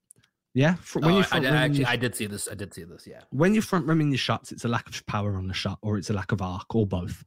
Yeah, 0.55 0.75
when 0.95 1.15
oh, 1.15 1.19
you 1.19 1.25
front 1.25 1.47
I, 1.47 1.51
did, 1.51 1.57
actually, 1.57 1.85
I 1.85 1.97
did 1.97 2.17
see 2.17 2.27
this. 2.27 2.49
I 2.51 2.55
did 2.55 2.75
see 2.75 2.85
this. 2.85 3.07
Yeah, 3.07 3.21
when 3.31 3.55
you're 3.55 3.63
front 3.63 3.87
rimming 3.87 4.11
your 4.11 4.19
shots, 4.19 4.51
it's 4.51 4.65
a 4.65 4.69
lack 4.69 4.89
of 4.89 5.07
power 5.07 5.37
on 5.37 5.47
the 5.47 5.55
shot, 5.55 5.79
or 5.83 5.99
it's 5.99 6.11
a 6.11 6.15
lack 6.15 6.33
of 6.33 6.43
arc, 6.43 6.75
or 6.75 6.87
both. 6.87 7.25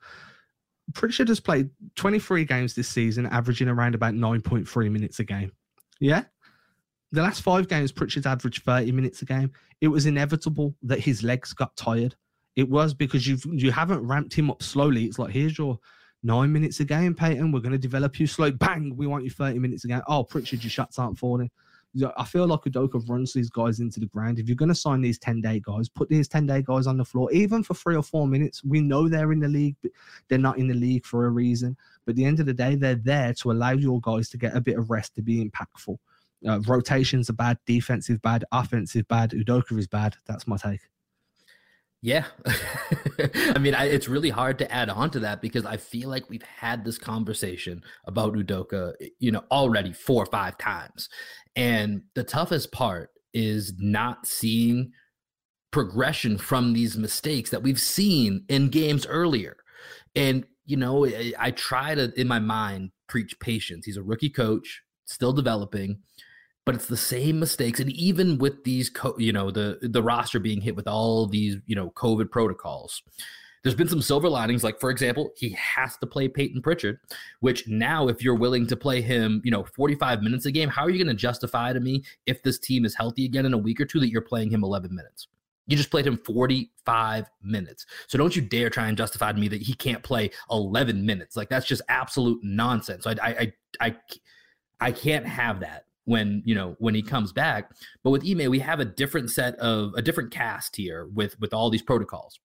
Pritchard 0.93 1.29
has 1.29 1.39
played 1.39 1.69
23 1.95 2.43
games 2.43 2.75
this 2.75 2.89
season, 2.89 3.25
averaging 3.27 3.69
around 3.69 3.95
about 3.95 4.13
9.3 4.13 4.91
minutes 4.91 5.19
a 5.19 5.23
game. 5.23 5.51
Yeah, 5.99 6.23
the 7.11 7.21
last 7.21 7.41
five 7.41 7.67
games, 7.67 7.91
Pritchard's 7.91 8.25
averaged 8.25 8.63
30 8.63 8.91
minutes 8.91 9.21
a 9.21 9.25
game. 9.25 9.51
It 9.81 9.89
was 9.89 10.05
inevitable 10.05 10.75
that 10.83 10.99
his 10.99 11.23
legs 11.23 11.53
got 11.53 11.75
tired. 11.75 12.15
It 12.55 12.69
was 12.69 12.93
because 12.93 13.27
you've 13.27 13.45
you 13.45 13.71
haven't 13.71 14.05
ramped 14.05 14.33
him 14.33 14.49
up 14.49 14.61
slowly. 14.61 15.05
It's 15.05 15.19
like 15.19 15.31
here's 15.31 15.57
your 15.57 15.79
nine 16.23 16.51
minutes 16.51 16.79
a 16.79 16.85
game, 16.85 17.13
Peyton. 17.13 17.51
We're 17.51 17.61
going 17.61 17.71
to 17.71 17.77
develop 17.77 18.19
you 18.19 18.27
slow. 18.27 18.51
Bang, 18.51 18.95
we 18.95 19.07
want 19.07 19.23
you 19.23 19.29
30 19.29 19.59
minutes 19.59 19.85
a 19.85 19.87
game. 19.87 20.01
Oh, 20.07 20.23
Pritchard, 20.23 20.63
your 20.63 20.71
shots 20.71 20.99
aren't 20.99 21.17
falling. 21.17 21.49
I 22.17 22.23
feel 22.23 22.47
like 22.47 22.61
Udoka 22.61 23.07
runs 23.09 23.33
these 23.33 23.49
guys 23.49 23.79
into 23.79 23.99
the 23.99 24.05
ground. 24.05 24.39
If 24.39 24.47
you're 24.47 24.55
going 24.55 24.69
to 24.69 24.75
sign 24.75 25.01
these 25.01 25.19
10 25.19 25.41
day 25.41 25.61
guys, 25.63 25.89
put 25.89 26.09
these 26.09 26.27
10 26.27 26.45
day 26.45 26.61
guys 26.61 26.87
on 26.87 26.97
the 26.97 27.03
floor, 27.03 27.31
even 27.33 27.63
for 27.63 27.73
three 27.73 27.95
or 27.95 28.03
four 28.03 28.27
minutes. 28.27 28.63
We 28.63 28.79
know 28.79 29.09
they're 29.09 29.33
in 29.33 29.41
the 29.41 29.49
league, 29.49 29.75
but 29.81 29.91
they're 30.29 30.39
not 30.39 30.57
in 30.57 30.67
the 30.67 30.73
league 30.73 31.05
for 31.05 31.25
a 31.25 31.29
reason. 31.29 31.75
But 32.05 32.11
at 32.11 32.15
the 32.15 32.25
end 32.25 32.39
of 32.39 32.45
the 32.45 32.53
day, 32.53 32.75
they're 32.75 32.95
there 32.95 33.33
to 33.33 33.51
allow 33.51 33.71
your 33.71 33.99
guys 34.01 34.29
to 34.29 34.37
get 34.37 34.55
a 34.55 34.61
bit 34.61 34.77
of 34.77 34.89
rest 34.89 35.15
to 35.15 35.21
be 35.21 35.43
impactful. 35.43 35.97
Uh, 36.47 36.59
rotations 36.61 37.29
are 37.29 37.33
bad, 37.33 37.57
defensive 37.65 38.21
bad, 38.21 38.45
offensive 38.51 39.07
bad. 39.07 39.31
Udoka 39.31 39.77
is 39.77 39.87
bad. 39.87 40.15
That's 40.25 40.47
my 40.47 40.57
take. 40.57 40.81
Yeah. 42.01 42.25
I 43.53 43.59
mean, 43.59 43.75
I, 43.75 43.85
it's 43.85 44.07
really 44.07 44.31
hard 44.31 44.57
to 44.59 44.71
add 44.71 44.89
on 44.89 45.11
to 45.11 45.19
that 45.19 45.41
because 45.41 45.65
I 45.65 45.77
feel 45.77 46.09
like 46.09 46.29
we've 46.29 46.41
had 46.41 46.83
this 46.83 46.97
conversation 46.97 47.83
about 48.05 48.33
Udoka, 48.33 48.93
eh, 48.99 49.09
you 49.19 49.31
know, 49.31 49.43
already 49.51 49.93
four 49.93 50.23
or 50.23 50.27
five 50.27 50.57
times. 50.57 51.09
And 51.55 52.01
the 52.15 52.23
toughest 52.23 52.71
part 52.71 53.11
is 53.33 53.73
not 53.77 54.25
seeing 54.25 54.91
progression 55.71 56.37
from 56.37 56.73
these 56.73 56.97
mistakes 56.97 57.51
that 57.51 57.63
we've 57.63 57.79
seen 57.79 58.45
in 58.49 58.69
games 58.69 59.05
earlier. 59.05 59.57
And, 60.15 60.45
you 60.65 60.77
know, 60.77 61.05
I, 61.05 61.33
I 61.37 61.51
try 61.51 61.93
to, 61.93 62.11
in 62.19 62.27
my 62.27 62.39
mind, 62.39 62.91
preach 63.07 63.39
patience. 63.39 63.85
He's 63.85 63.97
a 63.97 64.03
rookie 64.03 64.29
coach, 64.29 64.81
still 65.05 65.33
developing 65.33 65.99
but 66.71 66.77
it's 66.77 66.87
the 66.87 66.95
same 66.95 67.37
mistakes 67.37 67.81
and 67.81 67.91
even 67.91 68.37
with 68.37 68.63
these 68.63 68.89
co- 68.89 69.17
you 69.17 69.33
know 69.33 69.51
the 69.51 69.77
the 69.81 70.01
roster 70.01 70.39
being 70.39 70.61
hit 70.61 70.73
with 70.73 70.87
all 70.87 71.27
these 71.27 71.57
you 71.65 71.75
know 71.75 71.89
covid 71.89 72.31
protocols 72.31 73.03
there's 73.61 73.75
been 73.75 73.89
some 73.89 74.01
silver 74.01 74.29
linings 74.29 74.63
like 74.63 74.79
for 74.79 74.89
example 74.89 75.33
he 75.35 75.49
has 75.49 75.97
to 75.97 76.07
play 76.07 76.29
Peyton 76.29 76.61
pritchard 76.61 76.97
which 77.41 77.67
now 77.67 78.07
if 78.07 78.23
you're 78.23 78.35
willing 78.35 78.65
to 78.67 78.77
play 78.77 79.01
him 79.01 79.41
you 79.43 79.51
know 79.51 79.65
45 79.65 80.21
minutes 80.23 80.45
a 80.45 80.51
game 80.51 80.69
how 80.69 80.83
are 80.83 80.89
you 80.89 81.03
going 81.03 81.13
to 81.13 81.21
justify 81.21 81.73
to 81.73 81.81
me 81.81 82.05
if 82.25 82.41
this 82.41 82.57
team 82.57 82.85
is 82.85 82.95
healthy 82.95 83.25
again 83.25 83.45
in 83.45 83.53
a 83.53 83.57
week 83.57 83.81
or 83.81 83.85
two 83.85 83.99
that 83.99 84.09
you're 84.09 84.21
playing 84.21 84.49
him 84.49 84.63
11 84.63 84.95
minutes 84.95 85.27
you 85.67 85.75
just 85.75 85.91
played 85.91 86.07
him 86.07 86.17
45 86.17 87.29
minutes. 87.43 87.85
So 88.07 88.17
don't 88.17 88.35
you 88.35 88.41
dare 88.41 88.69
try 88.69 88.87
and 88.87 88.97
justify 88.97 89.31
to 89.31 89.37
me 89.37 89.47
that 89.47 89.61
he 89.61 89.73
can't 89.73 90.03
play 90.03 90.31
11 90.49 91.05
minutes. 91.05 91.37
Like 91.37 91.49
that's 91.49 91.67
just 91.67 91.83
absolute 91.87 92.43
nonsense. 92.43 93.03
So 93.03 93.13
I 93.21 93.29
I 93.29 93.53
I 93.79 93.95
I 94.81 94.91
can't 94.91 95.25
have 95.25 95.59
that 95.61 95.85
when 96.05 96.41
you 96.45 96.55
know 96.55 96.75
when 96.79 96.95
he 96.95 97.01
comes 97.01 97.31
back. 97.31 97.71
But 98.03 98.11
with 98.11 98.25
Ime, 98.27 98.49
we 98.49 98.59
have 98.59 98.79
a 98.79 98.85
different 98.85 99.29
set 99.31 99.55
of 99.55 99.93
a 99.95 100.01
different 100.01 100.31
cast 100.31 100.75
here 100.75 101.07
with 101.13 101.39
with 101.39 101.53
all 101.53 101.69
these 101.69 101.81
protocols. 101.81 102.39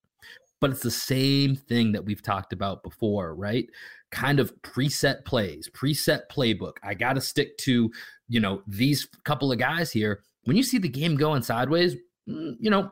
But 0.59 0.71
it's 0.71 0.81
the 0.81 0.91
same 0.91 1.55
thing 1.55 1.91
that 1.91 2.03
we've 2.03 2.21
talked 2.21 2.51
about 2.51 2.81
before, 2.81 3.35
right? 3.35 3.69
Kind 4.11 4.39
of 4.39 4.51
preset 4.63 5.23
plays, 5.23 5.69
preset 5.69 6.21
playbook. 6.31 6.77
I 6.81 6.95
got 6.95 7.13
to 7.13 7.21
stick 7.21 7.57
to, 7.59 7.91
you 8.27 8.39
know, 8.39 8.63
these 8.65 9.07
couple 9.23 9.51
of 9.51 9.59
guys 9.59 9.91
here. 9.91 10.23
When 10.45 10.57
you 10.57 10.63
see 10.63 10.79
the 10.79 10.89
game 10.89 11.15
going 11.15 11.43
sideways, 11.43 11.95
Mm, 12.27 12.57
you 12.59 12.69
know, 12.69 12.91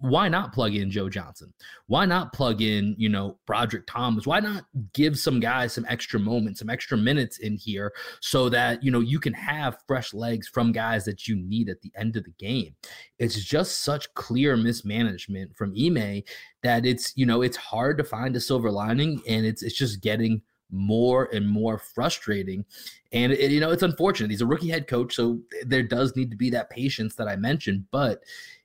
why 0.00 0.28
not 0.28 0.52
plug 0.52 0.74
in 0.74 0.90
Joe 0.92 1.08
Johnson? 1.08 1.52
Why 1.88 2.06
not 2.06 2.32
plug 2.32 2.62
in, 2.62 2.94
you 2.96 3.08
know, 3.08 3.36
Brodric 3.48 3.82
Thomas? 3.88 4.26
Why 4.26 4.38
not 4.38 4.64
give 4.92 5.18
some 5.18 5.40
guys 5.40 5.72
some 5.72 5.84
extra 5.88 6.20
moments, 6.20 6.60
some 6.60 6.70
extra 6.70 6.96
minutes 6.96 7.38
in 7.38 7.56
here 7.56 7.92
so 8.20 8.48
that, 8.50 8.84
you 8.84 8.92
know, 8.92 9.00
you 9.00 9.18
can 9.18 9.32
have 9.32 9.78
fresh 9.88 10.14
legs 10.14 10.46
from 10.46 10.70
guys 10.70 11.04
that 11.06 11.26
you 11.26 11.34
need 11.34 11.68
at 11.68 11.82
the 11.82 11.90
end 11.96 12.14
of 12.14 12.22
the 12.24 12.34
game? 12.38 12.76
It's 13.18 13.42
just 13.42 13.82
such 13.82 14.12
clear 14.14 14.56
mismanagement 14.56 15.56
from 15.56 15.74
Ime 15.76 16.22
that 16.62 16.86
it's, 16.86 17.12
you 17.16 17.26
know, 17.26 17.42
it's 17.42 17.56
hard 17.56 17.98
to 17.98 18.04
find 18.04 18.36
a 18.36 18.40
silver 18.40 18.70
lining 18.70 19.20
and 19.26 19.44
it's 19.44 19.62
it's 19.64 19.76
just 19.76 20.00
getting 20.00 20.42
more 20.72 21.28
and 21.32 21.48
more 21.48 21.78
frustrating. 21.78 22.64
And 23.12 23.32
it, 23.32 23.50
you 23.50 23.60
know, 23.60 23.70
it's 23.70 23.82
unfortunate. 23.82 24.30
He's 24.30 24.40
a 24.40 24.46
rookie 24.46 24.68
head 24.68 24.86
coach, 24.86 25.14
so 25.14 25.40
there 25.66 25.82
does 25.82 26.14
need 26.16 26.30
to 26.30 26.36
be 26.36 26.50
that 26.50 26.70
patience 26.70 27.16
that 27.16 27.28
I 27.28 27.36
mentioned. 27.36 27.86
But 27.90 28.22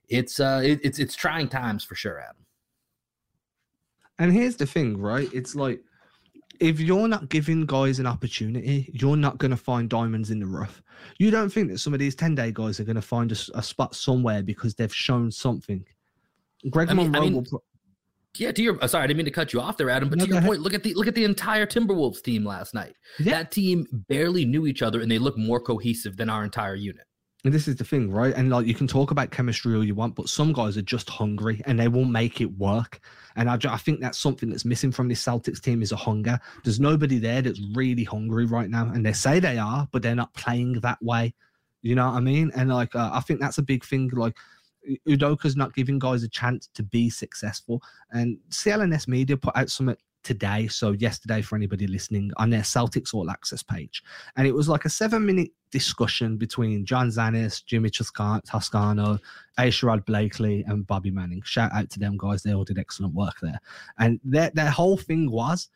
it's 0.08 0.40
uh, 0.40 0.62
it, 0.64 0.80
it's 0.82 0.98
it's 0.98 1.14
trying 1.14 1.48
times 1.48 1.84
for 1.84 1.94
sure, 1.94 2.20
Adam. 2.20 2.46
And 4.18 4.32
here's 4.32 4.56
the 4.56 4.66
thing, 4.66 4.98
right? 4.98 5.28
It's 5.32 5.54
like 5.54 5.80
if 6.60 6.80
you're 6.80 7.08
not 7.08 7.28
giving 7.28 7.66
guys 7.66 7.98
an 7.98 8.06
opportunity, 8.06 8.90
you're 8.94 9.16
not 9.16 9.38
going 9.38 9.50
to 9.50 9.56
find 9.56 9.88
diamonds 9.88 10.30
in 10.30 10.38
the 10.38 10.46
rough. 10.46 10.82
You 11.18 11.30
don't 11.30 11.50
think 11.50 11.70
that 11.70 11.78
some 11.78 11.92
of 11.92 12.00
these 12.00 12.14
10 12.14 12.34
day 12.34 12.50
guys 12.52 12.80
are 12.80 12.84
going 12.84 12.96
to 12.96 13.02
find 13.02 13.30
a, 13.30 13.36
a, 13.54 13.62
spot 13.62 13.94
somewhere 13.94 14.42
because 14.42 14.74
they've 14.74 14.94
shown 14.94 15.30
something. 15.30 15.84
Greg 16.70 16.88
I 16.88 16.94
mean, 16.94 17.10
Monroe 17.10 17.26
I 17.26 17.30
mean, 17.30 17.46
will. 17.50 17.62
Yeah, 18.38 18.52
to 18.52 18.62
your 18.62 18.82
uh, 18.82 18.86
sorry, 18.86 19.04
I 19.04 19.06
didn't 19.06 19.18
mean 19.18 19.26
to 19.26 19.30
cut 19.30 19.52
you 19.52 19.60
off 19.60 19.78
there, 19.78 19.88
Adam. 19.88 20.10
But 20.10 20.18
no, 20.18 20.26
to 20.26 20.32
your 20.32 20.42
point, 20.42 20.60
look 20.60 20.74
at 20.74 20.82
the 20.82 20.92
look 20.94 21.06
at 21.06 21.14
the 21.14 21.24
entire 21.24 21.66
Timberwolves 21.66 22.22
team 22.22 22.44
last 22.44 22.74
night. 22.74 22.94
Yeah. 23.18 23.32
That 23.32 23.50
team 23.50 23.86
barely 24.08 24.44
knew 24.44 24.66
each 24.66 24.82
other, 24.82 25.00
and 25.00 25.10
they 25.10 25.18
look 25.18 25.38
more 25.38 25.58
cohesive 25.58 26.16
than 26.18 26.28
our 26.28 26.44
entire 26.44 26.74
unit. 26.74 27.06
And 27.46 27.54
this 27.54 27.68
is 27.68 27.76
the 27.76 27.84
thing, 27.84 28.10
right? 28.10 28.34
And 28.34 28.50
like 28.50 28.66
you 28.66 28.74
can 28.74 28.88
talk 28.88 29.12
about 29.12 29.30
chemistry 29.30 29.76
all 29.76 29.84
you 29.84 29.94
want, 29.94 30.16
but 30.16 30.28
some 30.28 30.52
guys 30.52 30.76
are 30.76 30.82
just 30.82 31.08
hungry 31.08 31.62
and 31.64 31.78
they 31.78 31.86
won't 31.86 32.10
make 32.10 32.40
it 32.40 32.58
work. 32.58 32.98
And 33.36 33.48
I, 33.48 33.56
I 33.68 33.76
think 33.76 34.00
that's 34.00 34.18
something 34.18 34.50
that's 34.50 34.64
missing 34.64 34.90
from 34.90 35.06
this 35.06 35.24
Celtics 35.24 35.60
team 35.60 35.80
is 35.80 35.92
a 35.92 35.96
hunger. 35.96 36.40
There's 36.64 36.80
nobody 36.80 37.20
there 37.20 37.42
that's 37.42 37.60
really 37.76 38.02
hungry 38.02 38.46
right 38.46 38.68
now, 38.68 38.90
and 38.92 39.06
they 39.06 39.12
say 39.12 39.38
they 39.38 39.58
are, 39.58 39.86
but 39.92 40.02
they're 40.02 40.16
not 40.16 40.34
playing 40.34 40.80
that 40.80 41.00
way. 41.00 41.34
You 41.82 41.94
know 41.94 42.08
what 42.08 42.16
I 42.16 42.20
mean? 42.20 42.50
And 42.56 42.68
like 42.68 42.96
uh, 42.96 43.10
I 43.12 43.20
think 43.20 43.38
that's 43.38 43.58
a 43.58 43.62
big 43.62 43.84
thing. 43.84 44.08
Like 44.12 44.36
Udoka's 45.08 45.54
not 45.54 45.72
giving 45.72 46.00
guys 46.00 46.24
a 46.24 46.28
chance 46.28 46.68
to 46.74 46.82
be 46.82 47.10
successful. 47.10 47.80
And 48.10 48.38
CLNS 48.50 49.06
Media 49.06 49.36
put 49.36 49.56
out 49.56 49.70
some 49.70 49.94
today, 50.26 50.66
so 50.66 50.90
yesterday 50.90 51.40
for 51.40 51.54
anybody 51.54 51.86
listening, 51.86 52.32
on 52.36 52.50
their 52.50 52.62
Celtics 52.62 53.14
All 53.14 53.30
Access 53.30 53.62
page. 53.62 54.02
And 54.36 54.44
it 54.46 54.52
was 54.52 54.68
like 54.68 54.84
a 54.84 54.90
seven 54.90 55.24
minute 55.24 55.52
discussion 55.70 56.36
between 56.36 56.84
John 56.84 57.10
Zanis, 57.10 57.64
Jimmy 57.64 57.90
Toscano, 57.90 59.18
A. 59.58 59.62
Sherrod 59.62 60.04
Blakely, 60.04 60.64
and 60.66 60.84
Bobby 60.84 61.12
Manning. 61.12 61.42
Shout 61.44 61.72
out 61.72 61.90
to 61.90 62.00
them 62.00 62.16
guys. 62.18 62.42
They 62.42 62.54
all 62.54 62.64
did 62.64 62.78
excellent 62.78 63.14
work 63.14 63.36
there. 63.40 63.60
And 63.98 64.18
their, 64.24 64.50
their 64.52 64.70
whole 64.70 64.96
thing 64.96 65.30
was 65.30 65.68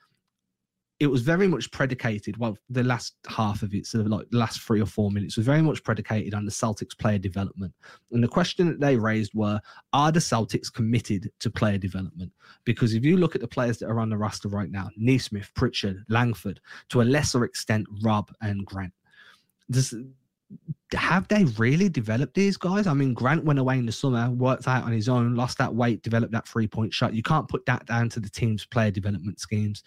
it 1.00 1.06
was 1.06 1.22
very 1.22 1.48
much 1.48 1.70
predicated. 1.70 2.36
Well, 2.36 2.58
the 2.68 2.84
last 2.84 3.14
half 3.26 3.62
of 3.62 3.74
it, 3.74 3.86
so 3.86 4.00
like 4.00 4.28
the 4.28 4.36
last 4.36 4.60
three 4.60 4.82
or 4.82 4.86
four 4.86 5.10
minutes, 5.10 5.38
was 5.38 5.46
very 5.46 5.62
much 5.62 5.82
predicated 5.82 6.34
on 6.34 6.44
the 6.44 6.50
Celtics 6.50 6.96
player 6.96 7.18
development. 7.18 7.72
And 8.12 8.22
the 8.22 8.28
question 8.28 8.68
that 8.68 8.80
they 8.80 8.96
raised 8.96 9.32
were: 9.34 9.60
Are 9.94 10.12
the 10.12 10.20
Celtics 10.20 10.70
committed 10.70 11.32
to 11.40 11.50
player 11.50 11.78
development? 11.78 12.32
Because 12.64 12.92
if 12.92 13.02
you 13.02 13.16
look 13.16 13.34
at 13.34 13.40
the 13.40 13.48
players 13.48 13.78
that 13.78 13.88
are 13.88 13.98
on 13.98 14.10
the 14.10 14.18
roster 14.18 14.48
right 14.48 14.70
now, 14.70 14.90
Nesmith, 14.98 15.50
Pritchard, 15.54 16.04
Langford, 16.10 16.60
to 16.90 17.00
a 17.00 17.04
lesser 17.04 17.44
extent, 17.44 17.86
Rob 18.02 18.30
and 18.42 18.66
Grant, 18.66 18.92
does 19.70 19.94
have 20.92 21.28
they 21.28 21.44
really 21.56 21.88
developed 21.88 22.34
these 22.34 22.56
guys? 22.56 22.86
I 22.86 22.94
mean, 22.94 23.14
Grant 23.14 23.44
went 23.44 23.58
away 23.58 23.78
in 23.78 23.86
the 23.86 23.92
summer, 23.92 24.30
worked 24.30 24.66
out 24.66 24.84
on 24.84 24.92
his 24.92 25.08
own, 25.08 25.34
lost 25.34 25.58
that 25.58 25.74
weight, 25.74 26.02
developed 26.02 26.32
that 26.32 26.48
three 26.48 26.66
point 26.66 26.92
shot. 26.92 27.14
You 27.14 27.22
can't 27.22 27.48
put 27.48 27.64
that 27.66 27.86
down 27.86 28.08
to 28.10 28.20
the 28.20 28.28
team's 28.28 28.64
player 28.66 28.90
development 28.90 29.40
schemes. 29.40 29.84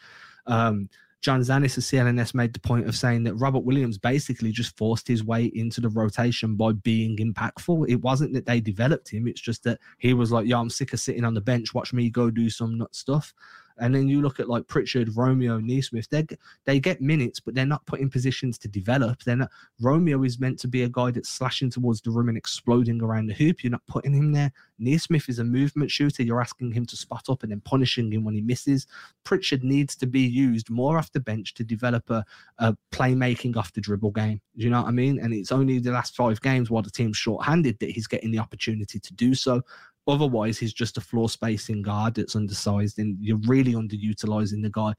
Um, 0.47 0.89
John 1.21 1.39
Zannis 1.39 1.77
of 1.77 1.83
CLNS 1.83 2.33
made 2.33 2.53
the 2.53 2.59
point 2.59 2.85
of 2.85 2.97
saying 2.97 3.23
that 3.23 3.35
Robert 3.35 3.63
Williams 3.63 3.97
basically 3.97 4.51
just 4.51 4.75
forced 4.77 5.07
his 5.07 5.23
way 5.23 5.45
into 5.55 5.79
the 5.79 5.87
rotation 5.87 6.57
by 6.57 6.73
being 6.73 7.15
impactful. 7.15 7.89
It 7.89 8.01
wasn't 8.01 8.33
that 8.33 8.45
they 8.45 8.59
developed 8.59 9.09
him, 9.09 9.27
it's 9.27 9.41
just 9.41 9.63
that 9.63 9.79
he 9.99 10.13
was 10.13 10.31
like, 10.31 10.47
Yeah, 10.47 10.59
I'm 10.59 10.69
sick 10.69 10.91
of 10.93 10.99
sitting 10.99 11.23
on 11.23 11.33
the 11.33 11.41
bench. 11.41 11.73
Watch 11.73 11.93
me 11.93 12.09
go 12.09 12.29
do 12.29 12.49
some 12.49 12.77
nut 12.77 12.93
stuff. 12.93 13.33
And 13.77 13.93
then 13.93 14.07
you 14.07 14.21
look 14.21 14.39
at 14.39 14.49
like 14.49 14.67
Pritchard, 14.67 15.15
Romeo, 15.15 15.59
Nesmith. 15.59 16.09
They 16.09 16.25
they 16.65 16.79
get 16.79 17.01
minutes, 17.01 17.39
but 17.39 17.55
they're 17.55 17.65
not 17.65 17.85
put 17.85 17.99
in 17.99 18.09
positions 18.09 18.57
to 18.59 18.67
develop. 18.67 19.23
They're. 19.23 19.47
Romeo 19.81 20.23
is 20.23 20.39
meant 20.39 20.59
to 20.59 20.67
be 20.67 20.83
a 20.83 20.89
guy 20.89 21.11
that's 21.11 21.29
slashing 21.29 21.69
towards 21.69 22.01
the 22.01 22.11
rim 22.11 22.29
and 22.29 22.37
exploding 22.37 23.01
around 23.01 23.27
the 23.27 23.33
hoop. 23.33 23.63
You're 23.63 23.71
not 23.71 23.85
putting 23.87 24.13
him 24.13 24.31
there. 24.31 24.51
Nesmith 24.79 25.29
is 25.29 25.39
a 25.39 25.43
movement 25.43 25.91
shooter. 25.91 26.23
You're 26.23 26.41
asking 26.41 26.71
him 26.71 26.85
to 26.85 26.95
spot 26.95 27.29
up 27.29 27.43
and 27.43 27.51
then 27.51 27.61
punishing 27.61 28.11
him 28.11 28.23
when 28.23 28.35
he 28.35 28.41
misses. 28.41 28.87
Pritchard 29.23 29.63
needs 29.63 29.95
to 29.97 30.05
be 30.05 30.21
used 30.21 30.69
more 30.69 30.97
off 30.97 31.11
the 31.11 31.19
bench 31.19 31.53
to 31.55 31.63
develop 31.63 32.09
a, 32.09 32.23
a 32.59 32.75
playmaking 32.91 33.57
off 33.57 33.73
the 33.73 33.81
dribble 33.81 34.11
game. 34.11 34.41
Do 34.57 34.63
you 34.63 34.69
know 34.69 34.81
what 34.81 34.89
I 34.89 34.91
mean? 34.91 35.19
And 35.19 35.33
it's 35.33 35.51
only 35.51 35.79
the 35.79 35.91
last 35.91 36.15
five 36.15 36.39
games 36.41 36.69
while 36.69 36.83
the 36.83 36.91
team's 36.91 37.17
short-handed 37.17 37.79
that 37.79 37.91
he's 37.91 38.07
getting 38.07 38.31
the 38.31 38.39
opportunity 38.39 38.99
to 38.99 39.13
do 39.13 39.33
so. 39.33 39.61
Otherwise, 40.05 40.57
he's 40.57 40.73
just 40.73 40.97
a 40.97 41.01
floor 41.01 41.29
spacing 41.29 41.81
guard 41.81 42.15
that's 42.15 42.35
undersized, 42.35 42.99
and 42.99 43.17
you're 43.21 43.37
really 43.47 43.73
underutilizing 43.73 44.61
the 44.61 44.69
guy. 44.69 44.93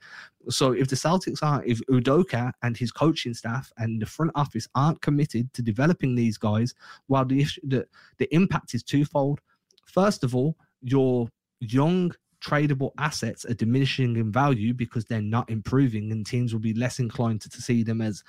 So, 0.48 0.72
if 0.72 0.88
the 0.88 0.96
Celtics 0.96 1.42
aren't, 1.42 1.66
if 1.66 1.80
Udoka 1.90 2.52
and 2.62 2.76
his 2.76 2.90
coaching 2.90 3.34
staff 3.34 3.70
and 3.76 4.00
the 4.00 4.06
front 4.06 4.32
office 4.34 4.66
aren't 4.74 5.02
committed 5.02 5.52
to 5.52 5.62
developing 5.62 6.14
these 6.14 6.38
guys, 6.38 6.74
well, 7.08 7.24
the 7.24 7.42
issue, 7.42 7.60
the, 7.64 7.86
the 8.18 8.34
impact 8.34 8.74
is 8.74 8.82
twofold. 8.82 9.40
First 9.84 10.24
of 10.24 10.34
all, 10.34 10.56
your 10.80 11.28
young 11.60 12.14
tradable 12.42 12.92
assets 12.98 13.44
are 13.44 13.54
diminishing 13.54 14.16
in 14.16 14.30
value 14.30 14.72
because 14.72 15.04
they're 15.04 15.20
not 15.20 15.50
improving, 15.50 16.12
and 16.12 16.24
teams 16.24 16.54
will 16.54 16.60
be 16.60 16.74
less 16.74 16.98
inclined 16.98 17.42
to, 17.42 17.50
to 17.50 17.60
see 17.60 17.82
them 17.82 18.00
as 18.00 18.22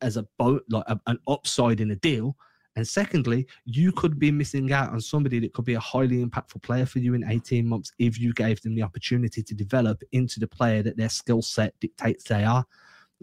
as 0.00 0.16
a 0.16 0.26
boat 0.38 0.62
like 0.70 0.84
a, 0.86 1.00
an 1.06 1.18
upside 1.26 1.80
in 1.80 1.90
a 1.90 1.96
deal 1.96 2.36
and 2.76 2.86
secondly, 2.86 3.46
you 3.64 3.90
could 3.90 4.18
be 4.18 4.30
missing 4.30 4.72
out 4.72 4.90
on 4.90 5.00
somebody 5.00 5.40
that 5.40 5.52
could 5.52 5.64
be 5.64 5.74
a 5.74 5.80
highly 5.80 6.24
impactful 6.24 6.62
player 6.62 6.86
for 6.86 7.00
you 7.00 7.14
in 7.14 7.28
18 7.28 7.66
months 7.66 7.92
if 7.98 8.20
you 8.20 8.32
gave 8.32 8.60
them 8.62 8.74
the 8.74 8.82
opportunity 8.82 9.42
to 9.42 9.54
develop 9.54 10.02
into 10.12 10.38
the 10.38 10.46
player 10.46 10.82
that 10.82 10.96
their 10.96 11.08
skill 11.08 11.42
set 11.42 11.74
dictates 11.80 12.24
they 12.24 12.44
are. 12.44 12.64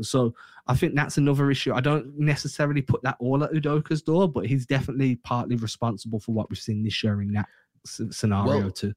So 0.01 0.33
I 0.67 0.75
think 0.75 0.95
that's 0.95 1.17
another 1.17 1.51
issue. 1.51 1.73
I 1.73 1.79
don't 1.79 2.17
necessarily 2.19 2.81
put 2.81 3.01
that 3.03 3.15
all 3.19 3.43
at 3.43 3.51
Udoka's 3.53 4.01
door, 4.01 4.27
but 4.27 4.45
he's 4.45 4.65
definitely 4.65 5.17
partly 5.17 5.55
responsible 5.55 6.19
for 6.19 6.33
what 6.33 6.49
we've 6.49 6.59
seen 6.59 6.83
this 6.83 7.01
year 7.03 7.21
in 7.21 7.31
that 7.33 7.47
scenario 7.85 8.59
well, 8.59 8.71
too. 8.71 8.93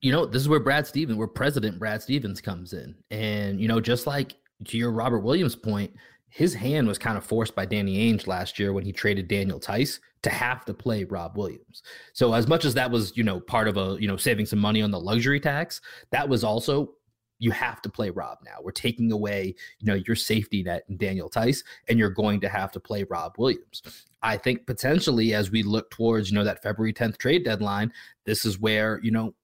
You 0.00 0.12
know, 0.12 0.26
this 0.26 0.42
is 0.42 0.48
where 0.48 0.60
Brad 0.60 0.86
Stevens, 0.86 1.16
where 1.16 1.28
President 1.28 1.78
Brad 1.78 2.02
Stevens 2.02 2.40
comes 2.40 2.72
in. 2.72 2.94
And, 3.10 3.60
you 3.60 3.68
know, 3.68 3.80
just 3.80 4.06
like 4.06 4.34
to 4.64 4.76
your 4.76 4.90
Robert 4.90 5.20
Williams 5.20 5.54
point, 5.54 5.94
his 6.28 6.54
hand 6.54 6.86
was 6.86 6.98
kind 6.98 7.16
of 7.16 7.24
forced 7.24 7.54
by 7.54 7.64
Danny 7.64 8.12
Ainge 8.12 8.26
last 8.26 8.58
year 8.58 8.72
when 8.72 8.84
he 8.84 8.92
traded 8.92 9.28
Daniel 9.28 9.58
Theis 9.58 10.00
to 10.22 10.30
have 10.30 10.64
to 10.66 10.74
play 10.74 11.04
Rob 11.04 11.36
Williams. 11.36 11.82
So 12.12 12.34
as 12.34 12.46
much 12.46 12.64
as 12.64 12.74
that 12.74 12.90
was, 12.90 13.16
you 13.16 13.24
know, 13.24 13.40
part 13.40 13.68
of 13.68 13.76
a, 13.76 13.96
you 14.00 14.08
know, 14.08 14.16
saving 14.16 14.46
some 14.46 14.58
money 14.58 14.82
on 14.82 14.90
the 14.90 15.00
luxury 15.00 15.40
tax, 15.40 15.80
that 16.10 16.28
was 16.28 16.44
also 16.44 16.92
you 17.38 17.50
have 17.50 17.82
to 17.82 17.88
play 17.88 18.10
Rob 18.10 18.38
now. 18.44 18.56
We're 18.62 18.72
taking 18.72 19.12
away, 19.12 19.54
you 19.78 19.86
know, 19.86 20.00
your 20.06 20.16
safety 20.16 20.62
net 20.62 20.84
in 20.88 20.96
Daniel 20.96 21.28
Theis, 21.28 21.62
and 21.88 21.98
you're 21.98 22.10
going 22.10 22.40
to 22.40 22.48
have 22.48 22.72
to 22.72 22.80
play 22.80 23.04
Rob 23.04 23.34
Williams. 23.38 23.82
I 24.22 24.36
think 24.36 24.66
potentially 24.66 25.34
as 25.34 25.50
we 25.50 25.62
look 25.62 25.90
towards, 25.90 26.30
you 26.30 26.34
know, 26.36 26.44
that 26.44 26.62
February 26.62 26.92
10th 26.92 27.18
trade 27.18 27.44
deadline, 27.44 27.92
this 28.24 28.44
is 28.44 28.58
where, 28.58 29.00
you 29.02 29.10
know, 29.10 29.34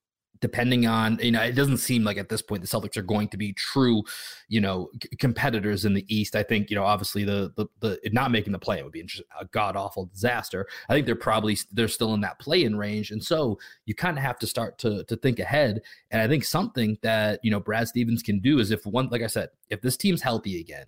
depending 0.43 0.87
on 0.87 1.19
you 1.23 1.31
know 1.31 1.41
it 1.41 1.53
doesn't 1.53 1.79
seem 1.79 2.05
like 2.05 2.19
at 2.19 2.29
this 2.29 2.43
point 2.43 2.61
the 2.61 2.69
Celtics 2.69 2.97
are 2.99 3.03
going 3.03 3.29
to 3.29 3.39
be 3.39 3.55
true 3.55 4.03
you 4.49 4.61
know 4.61 4.91
c- 5.03 5.17
competitors 5.17 5.87
in 5.87 5.95
the 5.95 6.05
East. 6.15 6.37
I 6.37 6.43
think 6.43 6.69
you 6.69 6.77
know 6.77 6.85
obviously 6.85 7.25
the 7.25 7.53
the, 7.57 7.67
the 7.81 8.11
not 8.13 8.31
making 8.31 8.53
the 8.53 8.59
play 8.59 8.83
would 8.83 8.93
be 8.93 9.09
a 9.41 9.45
god 9.47 9.77
awful 9.77 10.07
disaster. 10.07 10.67
I 10.91 10.93
think 10.93 11.07
they're 11.07 11.15
probably 11.15 11.57
they're 11.73 11.89
still 11.89 12.13
in 12.13 12.21
that 12.23 12.41
play 12.41 12.65
in 12.65 12.77
range, 12.77 13.11
and 13.11 13.25
so 13.25 13.59
you 13.87 13.95
kind 13.95 14.19
of 14.19 14.25
have 14.25 14.39
to 14.41 14.47
start 14.47 14.79
to 14.79 15.05
to 15.05 15.17
think 15.17 15.39
ahead. 15.39 15.81
And 16.11 16.21
I 16.21 16.29
think 16.29 16.45
something 16.45 16.99
that 17.03 17.41
you 17.43 17.51
know 17.51 17.61
Brad 17.61 17.89
Stevens 17.89 18.23
can 18.23 18.41
do 18.41 18.59
is 18.59 18.71
if 18.71 18.85
one 18.85 19.09
like 19.11 19.23
I 19.23 19.29
said 19.29 19.51
if 19.71 19.81
this 19.81 19.97
team's 19.97 20.21
healthy 20.21 20.61
again 20.61 20.87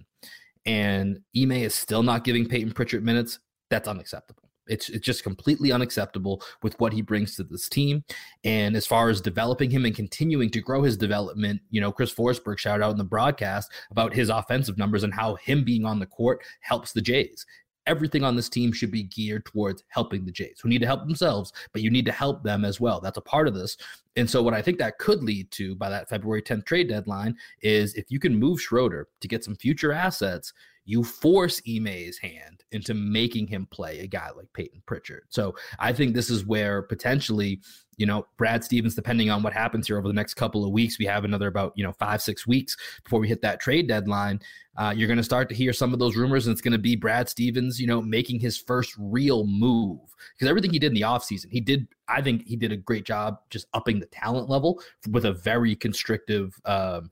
and 0.67 1.21
Ime 1.37 1.53
is 1.53 1.75
still 1.75 2.03
not 2.03 2.25
giving 2.25 2.49
Peyton 2.49 2.73
Pritchard 2.73 3.05
minutes, 3.05 3.39
that's 3.71 3.87
unacceptable. 3.89 4.44
It's 4.67 4.89
it's 4.89 5.05
just 5.05 5.23
completely 5.23 5.73
unacceptable 5.73 6.43
with 6.63 6.79
what 6.81 6.93
he 6.93 7.03
brings 7.03 7.37
to 7.37 7.45
this 7.45 7.69
team. 7.69 8.05
And 8.45 8.77
as 8.77 8.87
far 8.87 9.09
as 9.09 9.21
developing 9.21 9.71
him 9.71 9.85
and 9.85 9.95
continuing 9.95 10.51
to 10.51 10.61
grow 10.61 10.83
his 10.83 10.97
development, 10.97 11.61
you 11.71 11.81
know, 11.81 11.93
Chris 11.93 12.15
Forsberg 12.15 12.59
shouted 12.59 12.85
out 12.85 12.93
in 12.93 12.99
the 12.99 13.05
broadcast 13.05 13.71
about 13.91 14.15
his 14.15 14.29
offensive 14.29 14.79
numbers 14.79 15.03
and 15.03 15.13
how 15.13 15.37
him 15.37 15.65
being 15.65 15.85
on 15.85 15.99
the 15.99 16.07
court 16.07 16.43
helps 16.61 16.93
the 16.93 17.03
Jays. 17.03 17.45
Everything 17.87 18.25
on 18.25 18.35
this 18.35 18.49
team 18.49 18.73
should 18.73 18.91
be 18.91 19.03
geared 19.03 19.45
towards 19.45 19.85
helping 19.89 20.25
the 20.25 20.33
Jays, 20.33 20.59
who 20.63 20.71
need 20.71 20.81
to 20.81 20.87
help 20.87 21.07
themselves, 21.07 21.53
but 21.75 21.83
you 21.83 21.91
need 21.91 22.07
to 22.07 22.13
help 22.13 22.43
them 22.43 22.65
as 22.65 22.81
well. 22.81 22.99
That's 22.99 23.19
a 23.19 23.23
part 23.23 23.47
of 23.47 23.55
this. 23.55 23.77
And 24.17 24.29
so, 24.29 24.43
what 24.43 24.55
I 24.55 24.63
think 24.63 24.79
that 24.79 24.99
could 24.99 25.23
lead 25.23 25.51
to 25.53 25.75
by 25.75 25.91
that 25.91 26.09
February 26.09 26.41
10th 26.41 26.65
trade 26.65 26.89
deadline 26.89 27.37
is 27.61 27.93
if 27.95 28.11
you 28.11 28.19
can 28.19 28.39
move 28.39 28.61
Schroeder 28.61 29.09
to 29.21 29.29
get 29.29 29.45
some 29.45 29.57
future 29.57 29.93
assets, 29.93 30.55
you 30.85 31.03
force 31.03 31.61
Ime's 31.67 32.19
hand 32.19 32.63
into 32.73 32.95
making 32.95 33.47
him 33.47 33.67
play 33.71 34.01
a 34.01 34.07
guy 34.07 34.29
like 34.37 34.53
Peyton 34.53 34.83
Pritchard. 34.87 35.25
So 35.29 35.55
I 35.79 35.93
think 35.93 36.15
this 36.15 36.29
is 36.29 36.45
where 36.45 36.83
potentially, 36.83 37.61
you 37.97 38.07
know, 38.07 38.27
Brad 38.37 38.65
Stevens, 38.65 38.95
depending 38.95 39.31
on 39.31 39.43
what 39.43 39.53
happens 39.53 39.87
here 39.87 39.97
over 39.97 40.09
the 40.09 40.15
next 40.15 40.35
couple 40.35 40.65
of 40.65 40.73
weeks, 40.73 40.99
we 40.99 41.07
have 41.07 41.25
another 41.25 41.47
about, 41.47 41.73
you 41.77 41.85
know, 41.85 41.93
five, 41.93 42.21
six 42.21 42.47
weeks 42.47 42.77
before 43.03 43.21
we 43.21 43.29
hit 43.29 43.41
that 43.43 43.61
trade 43.61 43.89
deadline. 43.89 44.41
Uh, 44.77 44.93
you're 44.95 45.07
going 45.07 45.17
to 45.17 45.23
start 45.23 45.49
to 45.49 45.55
hear 45.55 45.73
some 45.73 45.93
of 45.93 46.01
those 46.01 46.17
rumors, 46.17 46.47
and 46.47 46.53
it's 46.53 46.61
going 46.61 46.73
to 46.73 46.79
be 46.79 46.97
Brad 46.97 47.29
Stevens, 47.29 47.81
you 47.81 47.87
know, 47.87 48.03
making 48.03 48.41
his 48.41 48.59
first 48.59 48.95
real 48.99 49.47
move. 49.47 50.01
Because 50.35 50.51
everything 50.51 50.73
he 50.73 50.79
did 50.79 50.89
in 50.89 50.95
the 50.95 51.03
offseason, 51.03 51.47
he 51.51 51.61
did, 51.61 51.87
I 52.09 52.21
think 52.21 52.45
he 52.47 52.57
did 52.57 52.73
a 52.73 52.77
great 52.77 53.05
job 53.05 53.39
just 53.51 53.67
upping 53.73 54.01
the 54.01 54.07
talent 54.07 54.51
level 54.51 54.83
with 55.11 55.25
a 55.25 55.33
very 55.33 55.77
constrictive, 55.77 56.61
uh, 56.65 57.03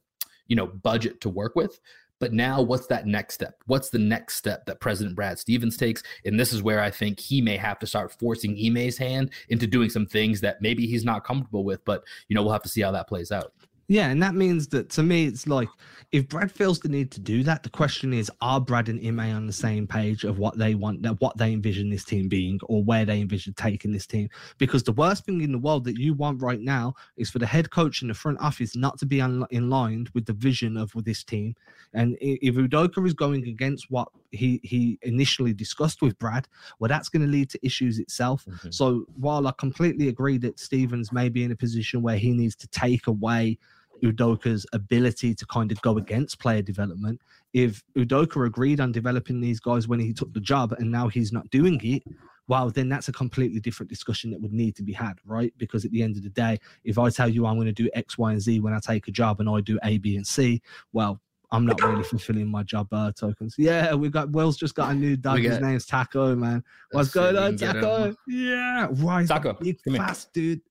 you 0.48 0.56
know, 0.56 0.66
budget 0.66 1.20
to 1.20 1.28
work 1.28 1.54
with. 1.54 1.78
But 2.22 2.32
now, 2.32 2.62
what's 2.62 2.86
that 2.86 3.04
next 3.04 3.34
step? 3.34 3.64
What's 3.66 3.90
the 3.90 3.98
next 3.98 4.36
step 4.36 4.64
that 4.66 4.78
President 4.78 5.16
Brad 5.16 5.40
Stevens 5.40 5.76
takes? 5.76 6.04
And 6.24 6.38
this 6.38 6.52
is 6.52 6.62
where 6.62 6.78
I 6.78 6.88
think 6.88 7.18
he 7.18 7.40
may 7.40 7.56
have 7.56 7.80
to 7.80 7.86
start 7.86 8.12
forcing 8.12 8.56
Ime's 8.56 8.96
hand 8.96 9.32
into 9.48 9.66
doing 9.66 9.90
some 9.90 10.06
things 10.06 10.40
that 10.42 10.62
maybe 10.62 10.86
he's 10.86 11.04
not 11.04 11.24
comfortable 11.24 11.64
with. 11.64 11.84
But, 11.84 12.04
you 12.28 12.36
know, 12.36 12.44
we'll 12.44 12.52
have 12.52 12.62
to 12.62 12.68
see 12.68 12.80
how 12.80 12.92
that 12.92 13.08
plays 13.08 13.32
out. 13.32 13.54
Yeah, 13.92 14.08
and 14.08 14.22
that 14.22 14.34
means 14.34 14.68
that 14.68 14.88
to 14.92 15.02
me, 15.02 15.26
it's 15.26 15.46
like 15.46 15.68
if 16.12 16.26
Brad 16.26 16.50
feels 16.50 16.80
the 16.80 16.88
need 16.88 17.10
to 17.10 17.20
do 17.20 17.42
that, 17.42 17.62
the 17.62 17.68
question 17.68 18.14
is: 18.14 18.30
Are 18.40 18.58
Brad 18.58 18.88
and 18.88 19.06
Ime 19.06 19.36
on 19.36 19.46
the 19.46 19.52
same 19.52 19.86
page 19.86 20.24
of 20.24 20.38
what 20.38 20.56
they 20.56 20.74
want, 20.74 21.06
what 21.20 21.36
they 21.36 21.52
envision 21.52 21.90
this 21.90 22.02
team 22.02 22.26
being, 22.26 22.58
or 22.64 22.82
where 22.82 23.04
they 23.04 23.20
envision 23.20 23.52
taking 23.52 23.92
this 23.92 24.06
team? 24.06 24.30
Because 24.56 24.82
the 24.82 24.92
worst 24.92 25.26
thing 25.26 25.42
in 25.42 25.52
the 25.52 25.58
world 25.58 25.84
that 25.84 25.98
you 25.98 26.14
want 26.14 26.40
right 26.40 26.60
now 26.60 26.94
is 27.18 27.28
for 27.28 27.38
the 27.38 27.44
head 27.44 27.70
coach 27.70 28.00
and 28.00 28.10
the 28.10 28.14
front 28.14 28.40
office 28.40 28.74
not 28.74 28.98
to 29.00 29.04
be 29.04 29.20
in 29.20 29.68
line 29.68 30.06
with 30.14 30.24
the 30.24 30.32
vision 30.32 30.78
of 30.78 30.90
this 31.04 31.22
team. 31.22 31.54
And 31.92 32.16
if 32.22 32.54
Udoka 32.54 33.06
is 33.06 33.12
going 33.12 33.46
against 33.46 33.90
what 33.90 34.08
he 34.30 34.58
he 34.62 34.98
initially 35.02 35.52
discussed 35.52 36.00
with 36.00 36.18
Brad, 36.18 36.48
well, 36.78 36.88
that's 36.88 37.10
going 37.10 37.26
to 37.26 37.30
lead 37.30 37.50
to 37.50 37.58
issues 37.62 37.98
itself. 37.98 38.46
Mm-hmm. 38.46 38.70
So 38.70 39.04
while 39.18 39.46
I 39.46 39.52
completely 39.58 40.08
agree 40.08 40.38
that 40.38 40.58
Stevens 40.58 41.12
may 41.12 41.28
be 41.28 41.44
in 41.44 41.52
a 41.52 41.56
position 41.56 42.00
where 42.00 42.16
he 42.16 42.32
needs 42.32 42.56
to 42.56 42.68
take 42.68 43.06
away 43.06 43.58
Udoka's 44.02 44.66
ability 44.72 45.34
to 45.34 45.46
kind 45.46 45.70
of 45.72 45.80
go 45.82 45.98
against 45.98 46.38
player 46.38 46.62
development. 46.62 47.20
If 47.52 47.82
Udoka 47.96 48.46
agreed 48.46 48.80
on 48.80 48.92
developing 48.92 49.40
these 49.40 49.60
guys 49.60 49.88
when 49.88 50.00
he 50.00 50.12
took 50.12 50.32
the 50.32 50.40
job 50.40 50.72
and 50.78 50.90
now 50.90 51.08
he's 51.08 51.32
not 51.32 51.48
doing 51.50 51.80
it, 51.84 52.02
well, 52.48 52.70
then 52.70 52.88
that's 52.88 53.08
a 53.08 53.12
completely 53.12 53.60
different 53.60 53.88
discussion 53.88 54.30
that 54.30 54.40
would 54.40 54.52
need 54.52 54.74
to 54.76 54.82
be 54.82 54.92
had, 54.92 55.14
right? 55.24 55.52
Because 55.58 55.84
at 55.84 55.92
the 55.92 56.02
end 56.02 56.16
of 56.16 56.22
the 56.22 56.30
day, 56.30 56.58
if 56.84 56.98
I 56.98 57.08
tell 57.08 57.28
you 57.28 57.46
I'm 57.46 57.56
going 57.56 57.66
to 57.66 57.72
do 57.72 57.88
X, 57.94 58.18
Y, 58.18 58.32
and 58.32 58.40
Z 58.40 58.60
when 58.60 58.74
I 58.74 58.80
take 58.80 59.06
a 59.08 59.12
job 59.12 59.40
and 59.40 59.48
I 59.48 59.60
do 59.60 59.78
A, 59.84 59.98
B, 59.98 60.16
and 60.16 60.26
C, 60.26 60.60
well, 60.92 61.20
I'm 61.52 61.66
not 61.66 61.80
really 61.82 62.02
fulfilling 62.02 62.48
my 62.48 62.62
job 62.62 62.88
uh, 62.92 63.12
tokens. 63.12 63.56
Yeah, 63.58 63.94
we 63.94 64.08
got 64.08 64.30
Will's 64.30 64.56
just 64.56 64.74
got 64.74 64.90
a 64.90 64.94
new 64.94 65.16
dog. 65.16 65.40
His 65.40 65.60
name's 65.60 65.84
Taco, 65.84 66.34
man. 66.34 66.64
What's 66.92 67.10
going 67.10 67.36
on, 67.36 67.56
Taco? 67.56 68.14
Yeah, 68.26 68.88
right. 68.92 69.28
Taco, 69.28 69.52
big 69.52 69.78
fast 69.82 70.32
dude. 70.32 70.62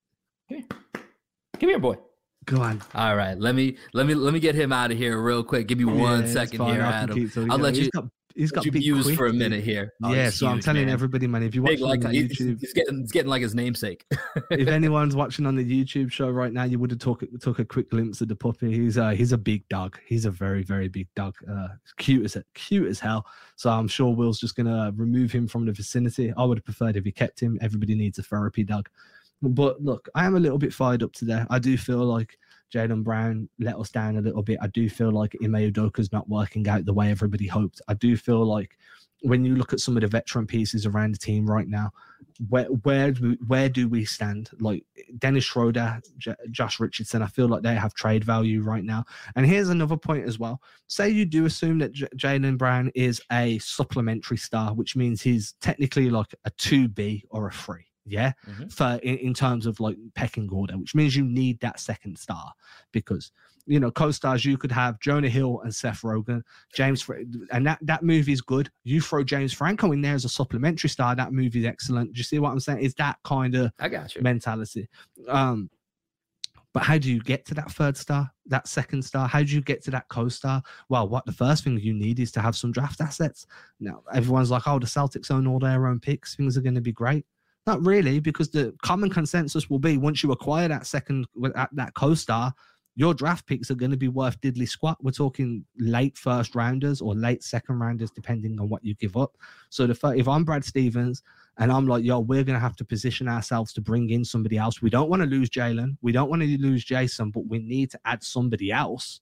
Come 0.49 0.57
here. 0.57 0.67
Come 1.59 1.69
here, 1.69 1.79
boy. 1.79 1.97
Go 2.51 2.61
on. 2.61 2.81
All 2.95 3.15
right, 3.15 3.39
let 3.39 3.55
me 3.55 3.77
let 3.93 4.05
me 4.05 4.13
let 4.13 4.33
me 4.33 4.41
get 4.41 4.55
him 4.55 4.73
out 4.73 4.91
of 4.91 4.97
here 4.97 5.17
real 5.21 5.41
quick. 5.41 5.67
Give 5.67 5.77
me 5.77 5.85
one 5.85 6.23
yeah, 6.23 6.27
second 6.33 6.65
here, 6.65 6.81
Adam. 6.81 7.31
I'll 7.49 7.57
let 7.57 7.75
you. 7.75 7.89
Got, 7.91 8.09
he's 8.35 8.51
got 8.51 8.65
big 8.65 8.73
views 8.73 9.15
for 9.15 9.27
a 9.27 9.33
minute 9.33 9.63
here. 9.63 9.93
Oh, 10.03 10.13
yeah, 10.13 10.29
so 10.29 10.47
huge, 10.47 10.55
I'm 10.55 10.59
telling 10.59 10.85
man. 10.85 10.93
everybody, 10.93 11.27
man, 11.27 11.43
if 11.43 11.55
you 11.55 11.63
watch 11.63 11.79
like, 11.79 12.03
on 12.03 12.11
YouTube, 12.11 12.59
he's 12.59 12.73
getting, 12.73 12.99
he's 12.99 13.11
getting 13.13 13.29
like 13.29 13.41
his 13.41 13.55
namesake. 13.55 14.05
if 14.51 14.67
anyone's 14.67 15.15
watching 15.15 15.45
on 15.45 15.55
the 15.55 15.63
YouTube 15.63 16.11
show 16.11 16.29
right 16.29 16.51
now, 16.51 16.65
you 16.65 16.77
would 16.77 16.91
have 16.91 16.99
took 16.99 17.23
took 17.39 17.59
a 17.59 17.65
quick 17.65 17.89
glimpse 17.89 18.19
of 18.19 18.27
the 18.27 18.35
puppy. 18.35 18.69
He's 18.69 18.97
uh 18.97 19.11
he's 19.11 19.31
a 19.31 19.37
big 19.37 19.65
dog. 19.69 19.97
He's 20.05 20.25
a 20.25 20.31
very 20.31 20.63
very 20.63 20.89
big 20.89 21.07
dog. 21.15 21.35
Uh, 21.49 21.69
cute 21.99 22.25
as 22.25 22.35
cute 22.53 22.89
as 22.89 22.99
hell. 22.99 23.25
So 23.55 23.69
I'm 23.69 23.87
sure 23.87 24.13
Will's 24.13 24.41
just 24.41 24.57
gonna 24.57 24.91
remove 24.97 25.31
him 25.31 25.47
from 25.47 25.65
the 25.65 25.71
vicinity. 25.71 26.33
I 26.35 26.43
would 26.43 26.57
have 26.57 26.65
preferred 26.65 26.97
if 26.97 27.05
he 27.05 27.13
kept 27.13 27.39
him. 27.39 27.57
Everybody 27.61 27.95
needs 27.95 28.19
a 28.19 28.23
therapy 28.23 28.65
dog. 28.65 28.89
But 29.41 29.81
look, 29.81 30.07
I 30.13 30.25
am 30.25 30.35
a 30.35 30.39
little 30.39 30.59
bit 30.59 30.73
fired 30.73 31.01
up 31.01 31.13
today. 31.13 31.43
I 31.49 31.57
do 31.57 31.77
feel 31.77 32.05
like 32.05 32.37
Jaylen 32.73 33.03
Brown 33.03 33.49
let 33.59 33.77
us 33.77 33.89
down 33.89 34.17
a 34.17 34.21
little 34.21 34.43
bit. 34.43 34.59
I 34.61 34.67
do 34.67 34.89
feel 34.89 35.11
like 35.11 35.35
Ime 35.43 35.71
Udoka's 35.71 36.11
not 36.11 36.29
working 36.29 36.67
out 36.67 36.85
the 36.85 36.93
way 36.93 37.11
everybody 37.11 37.47
hoped. 37.47 37.81
I 37.87 37.93
do 37.93 38.15
feel 38.17 38.45
like 38.45 38.77
when 39.23 39.45
you 39.45 39.55
look 39.55 39.71
at 39.71 39.79
some 39.79 39.95
of 39.95 40.01
the 40.01 40.07
veteran 40.07 40.47
pieces 40.47 40.85
around 40.85 41.13
the 41.13 41.19
team 41.19 41.45
right 41.45 41.67
now, 41.67 41.91
where 42.49 42.65
where 42.65 43.11
do 43.11 43.29
we, 43.29 43.37
where 43.47 43.69
do 43.69 43.87
we 43.87 44.03
stand? 44.03 44.49
Like 44.59 44.83
Dennis 45.19 45.43
Schroeder, 45.43 46.01
J- 46.17 46.35
Josh 46.49 46.79
Richardson, 46.79 47.21
I 47.21 47.27
feel 47.27 47.47
like 47.47 47.61
they 47.61 47.75
have 47.75 47.93
trade 47.93 48.23
value 48.23 48.61
right 48.61 48.83
now. 48.83 49.05
And 49.35 49.45
here's 49.45 49.69
another 49.69 49.97
point 49.97 50.27
as 50.27 50.39
well. 50.39 50.61
Say 50.87 51.09
you 51.09 51.25
do 51.25 51.45
assume 51.45 51.77
that 51.79 51.91
J- 51.91 52.07
Jaylen 52.15 52.57
Brown 52.57 52.91
is 52.95 53.21
a 53.31 53.59
supplementary 53.59 54.37
star, 54.37 54.73
which 54.73 54.95
means 54.95 55.21
he's 55.21 55.53
technically 55.61 56.09
like 56.09 56.33
a 56.45 56.49
two 56.51 56.87
B 56.87 57.25
or 57.29 57.47
a 57.47 57.51
three 57.51 57.90
yeah, 58.05 58.33
mm-hmm. 58.47 58.67
for 58.67 58.99
in, 59.03 59.17
in, 59.17 59.33
terms 59.33 59.65
of 59.65 59.79
like 59.79 59.97
pecking 60.15 60.49
order, 60.51 60.77
which 60.77 60.95
means 60.95 61.15
you 61.15 61.23
need 61.23 61.59
that 61.59 61.79
second 61.79 62.17
star 62.17 62.51
because 62.91 63.31
you 63.67 63.79
know 63.79 63.91
co-stars 63.91 64.43
you 64.43 64.57
could 64.57 64.71
have 64.71 64.99
Jonah 64.99 65.29
Hill 65.29 65.61
and 65.61 65.73
Seth 65.73 66.01
Rogen, 66.01 66.41
James, 66.73 67.07
and 67.51 67.65
that 67.65 67.79
that 67.81 68.03
movie 68.03 68.33
is 68.33 68.41
good. 68.41 68.71
You 68.83 69.01
throw 69.01 69.23
James 69.23 69.53
Franco 69.53 69.91
in 69.91 70.01
there 70.01 70.15
as 70.15 70.25
a 70.25 70.29
supplementary 70.29 70.89
star, 70.89 71.15
that 71.15 71.31
movie 71.31 71.59
is 71.59 71.65
excellent. 71.65 72.13
Do 72.13 72.17
you 72.17 72.23
see 72.23 72.39
what 72.39 72.51
I'm 72.51 72.59
saying? 72.59 72.79
Is 72.79 72.95
that 72.95 73.17
kind 73.23 73.55
of 73.55 73.71
I 73.79 73.87
got 73.87 74.15
you 74.15 74.21
mentality. 74.21 74.87
Um, 75.27 75.69
but 76.73 76.83
how 76.83 76.97
do 76.97 77.11
you 77.11 77.19
get 77.21 77.45
to 77.45 77.53
that 77.55 77.71
third 77.71 77.97
star, 77.97 78.31
that 78.45 78.67
second 78.67 79.03
star? 79.03 79.27
How 79.27 79.43
do 79.43 79.53
you 79.53 79.61
get 79.61 79.83
to 79.83 79.91
that 79.91 80.07
co-star? 80.07 80.63
Well, 80.87 81.07
what 81.07 81.25
the 81.25 81.33
first 81.33 81.63
thing 81.63 81.77
you 81.77 81.93
need 81.93 82.19
is 82.19 82.31
to 82.33 82.41
have 82.41 82.55
some 82.55 82.71
draft 82.71 83.01
assets. 83.01 83.45
Now 83.79 84.03
everyone's 84.13 84.51
like, 84.51 84.67
oh, 84.67 84.79
the 84.79 84.85
Celtics 84.85 85.31
own 85.31 85.47
all 85.47 85.59
their 85.59 85.87
own 85.87 85.99
picks. 85.99 86.35
Things 86.35 86.57
are 86.57 86.61
going 86.61 86.75
to 86.75 86.81
be 86.81 86.93
great. 86.93 87.25
Not 87.67 87.85
really, 87.85 88.19
because 88.19 88.49
the 88.49 88.73
common 88.81 89.09
consensus 89.09 89.69
will 89.69 89.79
be 89.79 89.97
once 89.97 90.23
you 90.23 90.31
acquire 90.31 90.67
that 90.67 90.87
second 90.87 91.27
that 91.73 91.93
co-star, 91.95 92.53
your 92.95 93.13
draft 93.13 93.45
picks 93.45 93.71
are 93.71 93.75
going 93.75 93.91
to 93.91 93.97
be 93.97 94.07
worth 94.07 94.39
diddly 94.41 94.67
squat. 94.67 94.97
We're 95.01 95.11
talking 95.11 95.63
late 95.77 96.17
first 96.17 96.55
rounders 96.55 97.01
or 97.01 97.13
late 97.13 97.43
second 97.43 97.79
rounders, 97.79 98.11
depending 98.11 98.59
on 98.59 98.67
what 98.67 98.83
you 98.83 98.95
give 98.95 99.15
up. 99.15 99.37
So 99.69 99.87
the 99.87 100.13
if 100.17 100.27
I'm 100.27 100.43
Brad 100.43 100.65
Stevens 100.65 101.23
and 101.57 101.71
I'm 101.71 101.87
like, 101.87 102.03
yo, 102.03 102.19
we're 102.19 102.43
going 102.43 102.55
to 102.55 102.59
have 102.59 102.75
to 102.77 102.85
position 102.85 103.27
ourselves 103.27 103.73
to 103.73 103.81
bring 103.81 104.09
in 104.09 104.25
somebody 104.25 104.57
else. 104.57 104.81
We 104.81 104.89
don't 104.89 105.09
want 105.09 105.21
to 105.21 105.27
lose 105.27 105.49
Jaylen. 105.49 105.97
We 106.01 106.11
don't 106.11 106.29
want 106.29 106.41
to 106.41 106.57
lose 106.57 106.83
Jayson, 106.83 107.31
but 107.31 107.45
we 107.47 107.59
need 107.59 107.91
to 107.91 107.99
add 108.05 108.23
somebody 108.23 108.71
else 108.71 109.21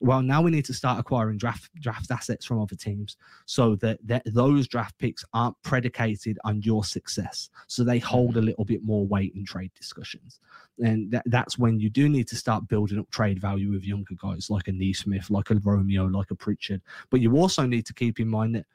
well, 0.00 0.20
now 0.20 0.42
we 0.42 0.50
need 0.50 0.64
to 0.66 0.74
start 0.74 0.98
acquiring 0.98 1.38
draft 1.38 1.70
draft 1.80 2.10
assets 2.10 2.44
from 2.44 2.60
other 2.60 2.76
teams 2.76 3.16
so 3.46 3.76
that, 3.76 3.98
that 4.04 4.22
those 4.26 4.68
draft 4.68 4.98
picks 4.98 5.24
aren't 5.32 5.56
predicated 5.62 6.38
on 6.44 6.60
your 6.62 6.84
success. 6.84 7.48
So 7.66 7.82
they 7.82 7.98
hold 7.98 8.36
a 8.36 8.38
mm-hmm. 8.38 8.48
little 8.48 8.64
bit 8.64 8.84
more 8.84 9.06
weight 9.06 9.32
in 9.34 9.44
trade 9.44 9.72
discussions. 9.74 10.40
And 10.78 11.10
that, 11.12 11.22
that's 11.26 11.58
when 11.58 11.80
you 11.80 11.88
do 11.88 12.08
need 12.08 12.28
to 12.28 12.36
start 12.36 12.68
building 12.68 12.98
up 12.98 13.10
trade 13.10 13.40
value 13.40 13.72
with 13.72 13.84
younger 13.84 14.14
guys 14.20 14.50
like 14.50 14.68
a 14.68 14.72
Nesmith, 14.72 15.30
like 15.30 15.50
a 15.50 15.54
Romeo, 15.54 16.04
like 16.04 16.30
a 16.30 16.34
Pritchard. 16.34 16.82
But 17.10 17.20
you 17.20 17.34
also 17.36 17.64
need 17.64 17.86
to 17.86 17.94
keep 17.94 18.20
in 18.20 18.28
mind 18.28 18.54
that 18.56 18.66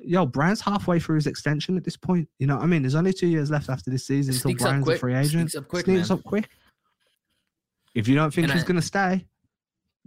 yo, 0.00 0.26
Brown's 0.26 0.60
halfway 0.60 1.00
through 1.00 1.16
his 1.16 1.26
extension 1.26 1.76
at 1.76 1.82
this 1.82 1.96
point. 1.96 2.28
You 2.38 2.46
know, 2.46 2.56
what 2.56 2.62
I 2.62 2.66
mean, 2.66 2.82
there's 2.82 2.94
only 2.94 3.12
two 3.12 3.26
years 3.26 3.50
left 3.50 3.68
after 3.68 3.90
this 3.90 4.06
season 4.06 4.34
until 4.34 4.54
Brown's 4.54 4.88
a 4.88 4.96
free 4.96 5.14
agent. 5.14 5.50
Sneaks 5.50 5.56
up 5.56 5.66
quick. 5.66 5.84
Sneaks 5.86 6.10
up 6.10 6.22
quick. 6.22 6.48
If 7.94 8.06
you 8.06 8.14
don't 8.14 8.32
think 8.32 8.44
and 8.44 8.52
he's 8.52 8.64
going 8.64 8.76
to 8.76 8.82
stay, 8.82 9.26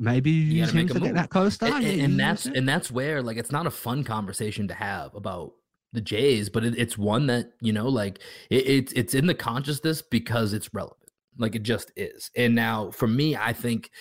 Maybe 0.02 0.32
you, 0.32 0.41
you 0.41 0.60
use 0.62 0.72
him 0.72 0.88
to 0.88 0.99
get 0.99 1.14
that 1.14 1.30
co-star, 1.30 1.78
and, 1.78 1.86
and, 1.86 2.02
and 2.02 2.20
that's 2.20 2.47
and 2.47 2.68
that's 2.68 2.89
where 2.89 3.22
like 3.22 3.38
it's 3.38 3.52
not 3.52 3.68
a 3.68 3.72
fun 3.72 4.04
conversation 4.04 4.68
to 4.70 4.74
have 4.74 5.14
about 5.14 5.54
the 5.93 6.02
Jays, 6.02 6.49
but 6.49 6.64
it, 6.64 6.74
it's 6.76 6.97
one 6.97 7.28
that 7.28 7.52
you 7.62 7.72
know 7.72 7.88
like 7.88 8.18
it, 8.49 8.68
it's 8.68 8.93
it's 8.93 9.14
in 9.14 9.28
the 9.28 9.36
consciousness 9.36 10.02
because 10.02 10.54
it's 10.54 10.74
relevant, 10.74 11.12
like 11.38 11.54
it 11.54 11.62
just 11.62 11.91
is. 11.95 12.32
And 12.36 12.56
now 12.56 12.89
for 12.89 13.08
me, 13.08 13.36
I 13.36 13.54
think 13.54 13.91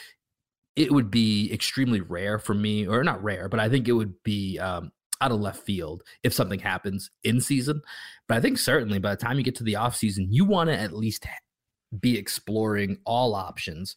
it 0.74 0.90
would 0.90 1.10
be 1.10 1.52
extremely 1.52 2.00
rare 2.00 2.38
for 2.38 2.54
me, 2.54 2.86
or 2.86 3.04
not 3.04 3.22
rare, 3.22 3.50
but 3.50 3.60
I 3.60 3.68
think 3.68 3.86
it 3.86 3.92
would 3.92 4.14
be 4.22 4.58
um, 4.58 4.92
out 5.20 5.32
of 5.32 5.40
left 5.40 5.66
field 5.66 6.02
if 6.22 6.32
something 6.32 6.60
happens 6.60 7.10
in 7.24 7.42
season. 7.42 7.82
But 8.26 8.38
I 8.38 8.40
think 8.40 8.56
certainly 8.56 9.00
by 9.00 9.10
the 9.10 9.22
time 9.22 9.36
you 9.36 9.44
get 9.44 9.56
to 9.56 9.64
the 9.64 9.76
off 9.76 9.96
season, 9.96 10.28
you 10.30 10.46
want 10.46 10.70
to 10.70 10.78
at 10.78 10.94
least 10.94 11.26
be 12.00 12.16
exploring 12.16 12.96
all 13.04 13.34
options 13.34 13.96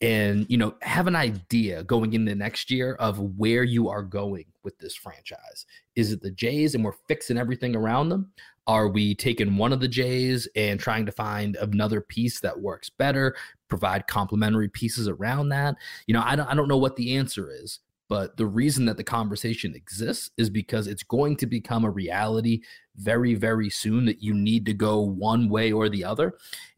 and 0.00 0.44
you 0.48 0.58
know 0.58 0.74
have 0.82 1.06
an 1.06 1.16
idea 1.16 1.82
going 1.84 2.12
into 2.12 2.34
next 2.34 2.70
year 2.70 2.94
of 2.94 3.18
where 3.38 3.64
you 3.64 3.88
are 3.88 4.02
going 4.02 4.44
with 4.62 4.78
this 4.78 4.94
franchise. 4.94 5.66
Is 5.94 6.12
it 6.12 6.20
the 6.20 6.30
jays 6.30 6.74
and 6.74 6.84
we're 6.84 6.92
fixing 7.08 7.38
everything 7.38 7.74
around 7.74 8.10
them? 8.10 8.30
Are 8.66 8.88
we 8.88 9.14
taking 9.14 9.56
one 9.56 9.72
of 9.72 9.80
the 9.80 9.88
jays 9.88 10.48
and 10.56 10.78
trying 10.78 11.06
to 11.06 11.12
find 11.12 11.56
another 11.56 12.00
piece 12.00 12.40
that 12.40 12.60
works 12.60 12.90
better 12.90 13.36
provide 13.68 14.06
complementary 14.06 14.68
pieces 14.68 15.08
around 15.08 15.48
that? 15.50 15.76
You 16.06 16.14
know 16.14 16.22
i 16.24 16.36
don't, 16.36 16.48
I 16.48 16.54
don't 16.54 16.68
know 16.68 16.78
what 16.78 16.96
the 16.96 17.16
answer 17.16 17.50
is 17.50 17.80
but 18.08 18.36
the 18.36 18.46
reason 18.46 18.84
that 18.86 18.96
the 18.96 19.04
conversation 19.04 19.74
exists 19.74 20.30
is 20.36 20.48
because 20.48 20.86
it's 20.86 21.02
going 21.02 21.36
to 21.38 21.46
become 21.46 21.84
a 21.84 21.90
reality 21.90 22.60
very 22.96 23.34
very 23.34 23.70
soon 23.70 24.04
that 24.06 24.22
you 24.22 24.32
need 24.34 24.64
to 24.66 24.74
go 24.74 25.00
one 25.00 25.48
way 25.48 25.72
or 25.72 25.88
the 25.88 26.04
other. 26.04 26.34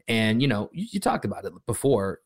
And 0.07 0.41
you 0.41 0.47
know 0.47 0.69
you, 0.73 0.87
you 0.91 0.99
talked 0.99 1.25
about 1.25 1.45
it 1.45 1.53
before 1.65 2.21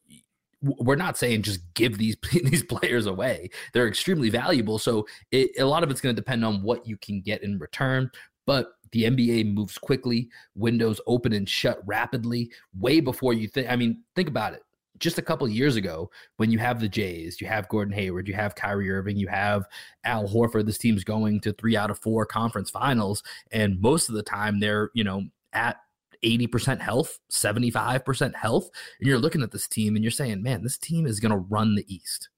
we're 0.64 0.96
not 0.96 1.18
saying 1.18 1.42
just 1.42 1.62
give 1.74 1.98
these 1.98 2.16
these 2.32 2.64
players 2.64 3.06
away. 3.06 3.50
They're 3.74 3.88
extremely 3.88 4.30
valuable. 4.30 4.80
So 4.80 5.06
it, 5.32 5.52
a 5.60 5.66
lot 5.66 5.84
of 5.84 5.92
it's 5.92 6.02
going 6.02 6.16
to 6.16 6.22
depend 6.22 6.44
on 6.46 6.64
what 6.64 6.88
you 6.88 6.98
can 6.98 7.22
get 7.22 7.44
in 7.44 7.60
return. 7.60 8.10
But 8.46 8.74
the 8.92 9.04
NBA 9.04 9.54
moves 9.54 9.78
quickly. 9.78 10.30
Windows 10.56 11.02
open 11.08 11.34
and 11.34 11.48
shut 11.48 11.82
rapidly, 11.86 12.52
way 12.80 13.00
before 13.00 13.34
you 13.34 13.48
think. 13.48 13.70
I 13.70 13.76
mean, 13.76 14.04
think 14.16 14.28
about 14.28 14.54
it. 14.54 14.62
Just 15.00 15.18
a 15.18 15.24
couple 15.24 15.50
years 15.50 15.76
ago, 15.76 16.10
when 16.38 16.52
you 16.52 16.60
have 16.60 16.80
the 16.80 16.88
Jays, 16.88 17.42
you 17.42 17.48
have 17.48 17.68
Gordon 17.68 17.94
Hayward, 17.94 18.28
you 18.28 18.36
have 18.36 18.56
Kyrie 18.56 18.92
Irving, 18.92 19.18
you 19.18 19.28
have 19.28 19.66
Al 20.06 20.28
Horford. 20.28 20.66
This 20.66 20.78
team's 20.78 21.04
going 21.04 21.42
to 21.42 21.52
three 21.54 21.76
out 21.76 21.90
of 21.90 22.00
four 22.00 22.26
conference 22.26 22.70
finals, 22.70 23.24
and 23.52 23.82
most 23.82 24.08
of 24.08 24.16
the 24.16 24.24
time 24.24 24.60
they're 24.60 24.92
you 24.94 25.04
know 25.04 25.24
at 25.52 25.78
80% 26.24 26.80
health, 26.80 27.20
75% 27.32 28.36
health, 28.36 28.70
and 29.00 29.08
you're 29.08 29.20
looking 29.20 29.42
at 29.42 29.52
this 29.52 29.68
team 29.68 29.96
and 29.96 30.04
you're 30.04 30.12
saying, 30.12 30.42
man, 30.42 30.64
this 30.64 30.78
team 30.78 31.06
is 31.06 31.20
going 31.20 31.32
to 31.32 31.38
run 31.38 31.76
the 31.76 31.86
East. 31.94 32.30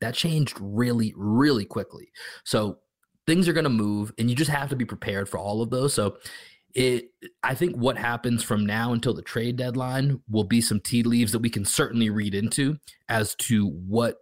That 0.00 0.14
changed 0.14 0.56
really, 0.60 1.14
really 1.16 1.64
quickly. 1.64 2.10
So 2.44 2.78
things 3.26 3.48
are 3.48 3.52
going 3.52 3.64
to 3.64 3.70
move, 3.70 4.12
and 4.18 4.28
you 4.28 4.36
just 4.36 4.50
have 4.50 4.68
to 4.70 4.76
be 4.76 4.84
prepared 4.84 5.28
for 5.28 5.38
all 5.38 5.62
of 5.62 5.70
those. 5.70 5.94
So 5.94 6.18
it 6.74 7.10
I 7.42 7.54
think 7.54 7.76
what 7.76 7.96
happens 7.96 8.42
from 8.42 8.66
now 8.66 8.92
until 8.92 9.14
the 9.14 9.22
trade 9.22 9.56
deadline 9.56 10.20
will 10.28 10.44
be 10.44 10.60
some 10.60 10.80
tea 10.80 11.04
leaves 11.04 11.32
that 11.32 11.38
we 11.38 11.50
can 11.50 11.64
certainly 11.64 12.10
read 12.10 12.34
into 12.34 12.76
as 13.08 13.34
to 13.36 13.68
what 13.68 14.16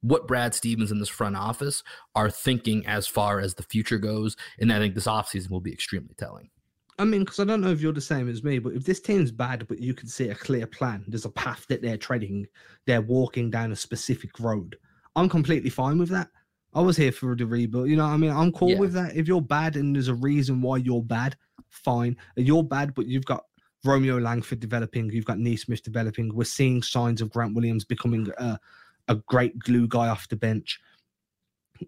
what 0.00 0.28
Brad 0.28 0.54
Stevens 0.54 0.92
in 0.92 1.00
this 1.00 1.08
front 1.08 1.36
office 1.36 1.82
are 2.14 2.30
thinking 2.30 2.86
as 2.86 3.06
far 3.06 3.40
as 3.40 3.54
the 3.54 3.64
future 3.64 3.98
goes. 3.98 4.36
And 4.60 4.72
I 4.72 4.78
think 4.78 4.94
this 4.94 5.06
offseason 5.06 5.50
will 5.50 5.60
be 5.60 5.72
extremely 5.72 6.14
telling. 6.16 6.50
I 6.98 7.04
mean, 7.04 7.20
because 7.20 7.38
I 7.38 7.44
don't 7.44 7.60
know 7.60 7.70
if 7.70 7.80
you're 7.80 7.92
the 7.92 8.00
same 8.00 8.28
as 8.28 8.42
me, 8.42 8.58
but 8.58 8.74
if 8.74 8.84
this 8.84 9.00
team's 9.00 9.30
bad, 9.30 9.68
but 9.68 9.78
you 9.78 9.94
can 9.94 10.08
see 10.08 10.30
a 10.30 10.34
clear 10.34 10.66
plan, 10.66 11.04
there's 11.06 11.24
a 11.24 11.30
path 11.30 11.64
that 11.68 11.80
they're 11.80 11.96
treading, 11.96 12.46
they're 12.86 13.00
walking 13.00 13.50
down 13.50 13.70
a 13.70 13.76
specific 13.76 14.40
road. 14.40 14.76
I'm 15.14 15.28
completely 15.28 15.70
fine 15.70 15.98
with 15.98 16.08
that. 16.10 16.28
I 16.74 16.80
was 16.80 16.96
here 16.96 17.12
for 17.12 17.34
the 17.36 17.46
rebuild. 17.46 17.88
You 17.88 17.96
know 17.96 18.04
what 18.04 18.14
I 18.14 18.16
mean? 18.16 18.30
I'm 18.30 18.52
cool 18.52 18.70
yeah. 18.70 18.78
with 18.78 18.92
that. 18.94 19.16
If 19.16 19.28
you're 19.28 19.40
bad 19.40 19.76
and 19.76 19.94
there's 19.94 20.08
a 20.08 20.14
reason 20.14 20.60
why 20.60 20.78
you're 20.78 21.02
bad, 21.02 21.36
fine. 21.70 22.16
You're 22.36 22.64
bad, 22.64 22.94
but 22.94 23.06
you've 23.06 23.24
got 23.24 23.44
Romeo 23.84 24.18
Langford 24.18 24.60
developing, 24.60 25.10
you've 25.10 25.24
got 25.24 25.38
Nesmith 25.38 25.82
developing. 25.82 26.34
We're 26.34 26.44
seeing 26.44 26.82
signs 26.82 27.20
of 27.20 27.30
Grant 27.30 27.54
Williams 27.54 27.84
becoming 27.84 28.28
a, 28.38 28.58
a 29.06 29.14
great 29.14 29.58
glue 29.58 29.86
guy 29.86 30.08
off 30.08 30.28
the 30.28 30.36
bench. 30.36 30.80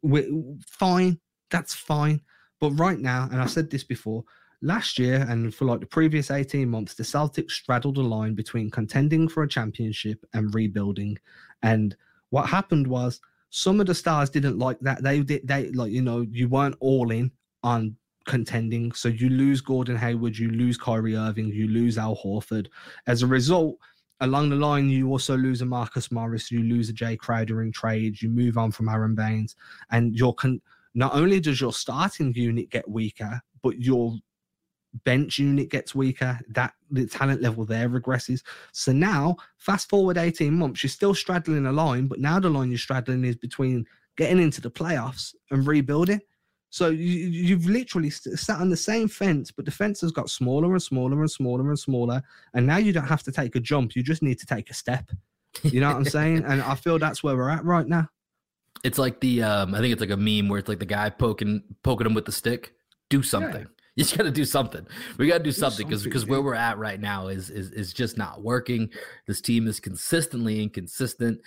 We're 0.02 0.28
fine. 0.66 1.18
That's 1.50 1.74
fine. 1.74 2.20
But 2.60 2.70
right 2.72 2.98
now, 2.98 3.28
and 3.30 3.40
I 3.40 3.46
said 3.46 3.70
this 3.70 3.84
before, 3.84 4.24
last 4.62 4.98
year 4.98 5.26
and 5.28 5.54
for 5.54 5.64
like 5.64 5.80
the 5.80 5.86
previous 5.86 6.30
18 6.30 6.68
months, 6.68 6.94
the 6.94 7.02
Celtics 7.02 7.52
straddled 7.52 7.98
a 7.98 8.02
line 8.02 8.34
between 8.34 8.70
contending 8.70 9.28
for 9.28 9.42
a 9.42 9.48
championship 9.48 10.24
and 10.34 10.54
rebuilding. 10.54 11.18
And 11.62 11.96
what 12.30 12.48
happened 12.48 12.86
was 12.86 13.20
some 13.50 13.80
of 13.80 13.86
the 13.86 13.94
stars 13.94 14.30
didn't 14.30 14.58
like 14.58 14.78
that. 14.80 15.02
They 15.02 15.20
did 15.20 15.46
they 15.46 15.70
like, 15.70 15.92
you 15.92 16.02
know, 16.02 16.26
you 16.30 16.48
weren't 16.48 16.76
all 16.80 17.10
in 17.10 17.30
on 17.62 17.96
contending. 18.26 18.92
So 18.92 19.08
you 19.08 19.28
lose 19.28 19.60
Gordon 19.60 19.96
Hayward, 19.96 20.38
you 20.38 20.50
lose 20.50 20.76
Kyrie 20.76 21.16
Irving, 21.16 21.48
you 21.48 21.68
lose 21.68 21.98
Al 21.98 22.16
Horford. 22.16 22.68
As 23.06 23.22
a 23.22 23.26
result, 23.26 23.76
along 24.20 24.50
the 24.50 24.56
line, 24.56 24.88
you 24.88 25.08
also 25.08 25.36
lose 25.36 25.62
a 25.62 25.66
Marcus 25.66 26.12
Morris, 26.12 26.50
you 26.50 26.62
lose 26.62 26.90
a 26.90 26.92
Jae 26.92 27.18
Crowder 27.18 27.62
in 27.62 27.72
trades, 27.72 28.22
you 28.22 28.28
move 28.28 28.58
on 28.58 28.70
from 28.70 28.88
Aron 28.88 29.14
Baynes, 29.14 29.56
and 29.90 30.14
your 30.14 30.34
con- 30.34 30.60
not 30.94 31.14
only 31.14 31.40
does 31.40 31.60
your 31.60 31.72
starting 31.72 32.32
unit 32.34 32.70
get 32.70 32.88
weaker, 32.88 33.40
but 33.62 33.80
your 33.80 34.16
bench 35.04 35.38
unit 35.38 35.70
gets 35.70 35.94
weaker. 35.94 36.38
That 36.48 36.74
the 36.90 37.06
talent 37.06 37.42
level 37.42 37.64
there 37.64 37.88
regresses. 37.88 38.42
So 38.72 38.92
now, 38.92 39.36
fast 39.58 39.88
forward 39.88 40.18
18 40.18 40.52
months, 40.52 40.82
you're 40.82 40.90
still 40.90 41.14
straddling 41.14 41.66
a 41.66 41.72
line, 41.72 42.06
but 42.06 42.20
now 42.20 42.40
the 42.40 42.50
line 42.50 42.70
you're 42.70 42.78
straddling 42.78 43.24
is 43.24 43.36
between 43.36 43.86
getting 44.16 44.40
into 44.40 44.60
the 44.60 44.70
playoffs 44.70 45.34
and 45.50 45.66
rebuilding. 45.66 46.20
So 46.72 46.88
you, 46.88 47.56
have 47.56 47.66
literally 47.66 48.10
sat 48.10 48.60
on 48.60 48.70
the 48.70 48.76
same 48.76 49.08
fence, 49.08 49.50
but 49.50 49.64
the 49.64 49.72
fence 49.72 50.00
has 50.02 50.12
got 50.12 50.30
smaller 50.30 50.70
and 50.70 50.82
smaller 50.82 51.18
and 51.18 51.30
smaller 51.30 51.68
and 51.68 51.78
smaller. 51.78 52.22
And 52.54 52.64
now 52.64 52.76
you 52.76 52.92
don't 52.92 53.08
have 53.08 53.24
to 53.24 53.32
take 53.32 53.56
a 53.56 53.60
jump; 53.60 53.96
you 53.96 54.04
just 54.04 54.22
need 54.22 54.38
to 54.38 54.46
take 54.46 54.70
a 54.70 54.74
step. 54.74 55.10
You 55.64 55.80
know 55.80 55.88
what 55.88 55.96
I'm 55.96 56.04
saying? 56.04 56.44
And 56.44 56.62
I 56.62 56.76
feel 56.76 56.98
that's 57.00 57.24
where 57.24 57.36
we're 57.36 57.50
at 57.50 57.64
right 57.64 57.86
now. 57.86 58.08
It's 58.84 58.98
like 58.98 59.20
the 59.20 59.42
um, 59.42 59.74
I 59.74 59.80
think 59.80 59.92
it's 59.92 60.00
like 60.00 60.10
a 60.10 60.16
meme 60.16 60.48
where 60.48 60.60
it's 60.60 60.68
like 60.68 60.78
the 60.78 60.86
guy 60.86 61.10
poking 61.10 61.62
poking 61.82 62.06
him 62.06 62.14
with 62.14 62.24
the 62.24 62.32
stick. 62.32 62.72
Do 63.08 63.22
something. 63.24 63.62
Yeah. 63.62 63.79
You 63.96 64.04
just 64.04 64.16
got 64.16 64.22
to 64.22 64.30
do 64.30 64.44
something. 64.44 64.86
We 65.18 65.26
got 65.26 65.38
to 65.38 65.44
do 65.44 65.50
something 65.52 65.86
because 65.86 66.04
because 66.04 66.24
where 66.24 66.40
we're 66.40 66.54
at 66.54 66.78
right 66.78 67.00
now 67.00 67.26
is 67.26 67.50
is 67.50 67.72
is 67.72 67.92
just 67.92 68.16
not 68.16 68.40
working. 68.40 68.88
This 69.26 69.40
team 69.40 69.66
is 69.66 69.80
consistently 69.80 70.62
inconsistent. 70.62 71.40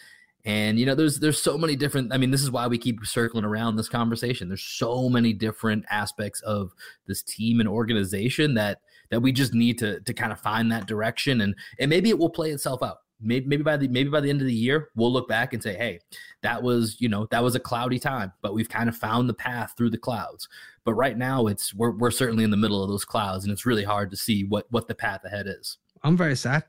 And 0.45 0.77
you 0.77 0.85
know, 0.85 0.93
there's 0.93 1.19
there's 1.19 1.41
so 1.41 1.57
many 1.57 1.77
different. 1.77 2.11
I 2.13 2.17
mean, 2.17 2.31
this 2.31 2.41
is 2.41 2.51
why 2.51 2.67
we 2.67 2.77
keep 2.77 3.05
circling 3.05 3.45
around 3.45 3.77
this 3.77 3.87
conversation. 3.87 4.49
There's 4.49 4.63
so 4.63 5.07
many 5.07 5.31
different 5.31 5.85
aspects 5.89 6.41
of 6.41 6.71
this 7.07 7.23
team 7.23 7.61
and 7.61 7.69
organization 7.69 8.53
that 8.55 8.81
that 9.09 9.21
we 9.21 9.31
just 9.31 9.53
need 9.53 9.77
to 9.79 10.01
to 10.01 10.13
kind 10.13 10.33
of 10.33 10.39
find 10.39 10.69
that 10.71 10.85
direction, 10.85 11.39
and 11.41 11.55
and 11.79 11.89
maybe 11.89 12.09
it 12.09 12.19
will 12.19 12.29
play 12.29 12.51
itself 12.51 12.83
out. 12.83 12.97
Maybe, 13.21 13.45
maybe 13.45 13.63
by 13.63 13.77
the 13.77 13.87
maybe 13.87 14.09
by 14.09 14.19
the 14.19 14.29
end 14.29 14.41
of 14.41 14.47
the 14.47 14.53
year, 14.53 14.89
we'll 14.95 15.13
look 15.13 15.29
back 15.29 15.53
and 15.53 15.63
say, 15.63 15.75
"Hey, 15.75 16.01
that 16.41 16.61
was 16.61 16.97
you 16.99 17.07
know 17.07 17.25
that 17.31 17.41
was 17.41 17.55
a 17.55 17.59
cloudy 17.59 17.99
time, 17.99 18.33
but 18.41 18.53
we've 18.53 18.67
kind 18.67 18.89
of 18.89 18.97
found 18.97 19.29
the 19.29 19.33
path 19.33 19.75
through 19.77 19.91
the 19.91 19.97
clouds." 19.97 20.49
But 20.86 20.95
right 20.95 21.17
now, 21.17 21.47
it's 21.47 21.73
we're 21.73 21.91
we're 21.91 22.11
certainly 22.11 22.43
in 22.43 22.51
the 22.51 22.57
middle 22.57 22.84
of 22.84 22.89
those 22.89 23.05
clouds, 23.05 23.45
and 23.45 23.53
it's 23.53 23.65
really 23.65 23.84
hard 23.84 24.11
to 24.11 24.17
see 24.17 24.43
what 24.43 24.65
what 24.69 24.88
the 24.88 24.95
path 24.95 25.23
ahead 25.23 25.47
is. 25.47 25.77
I'm 26.03 26.17
very 26.17 26.36
sad. 26.36 26.65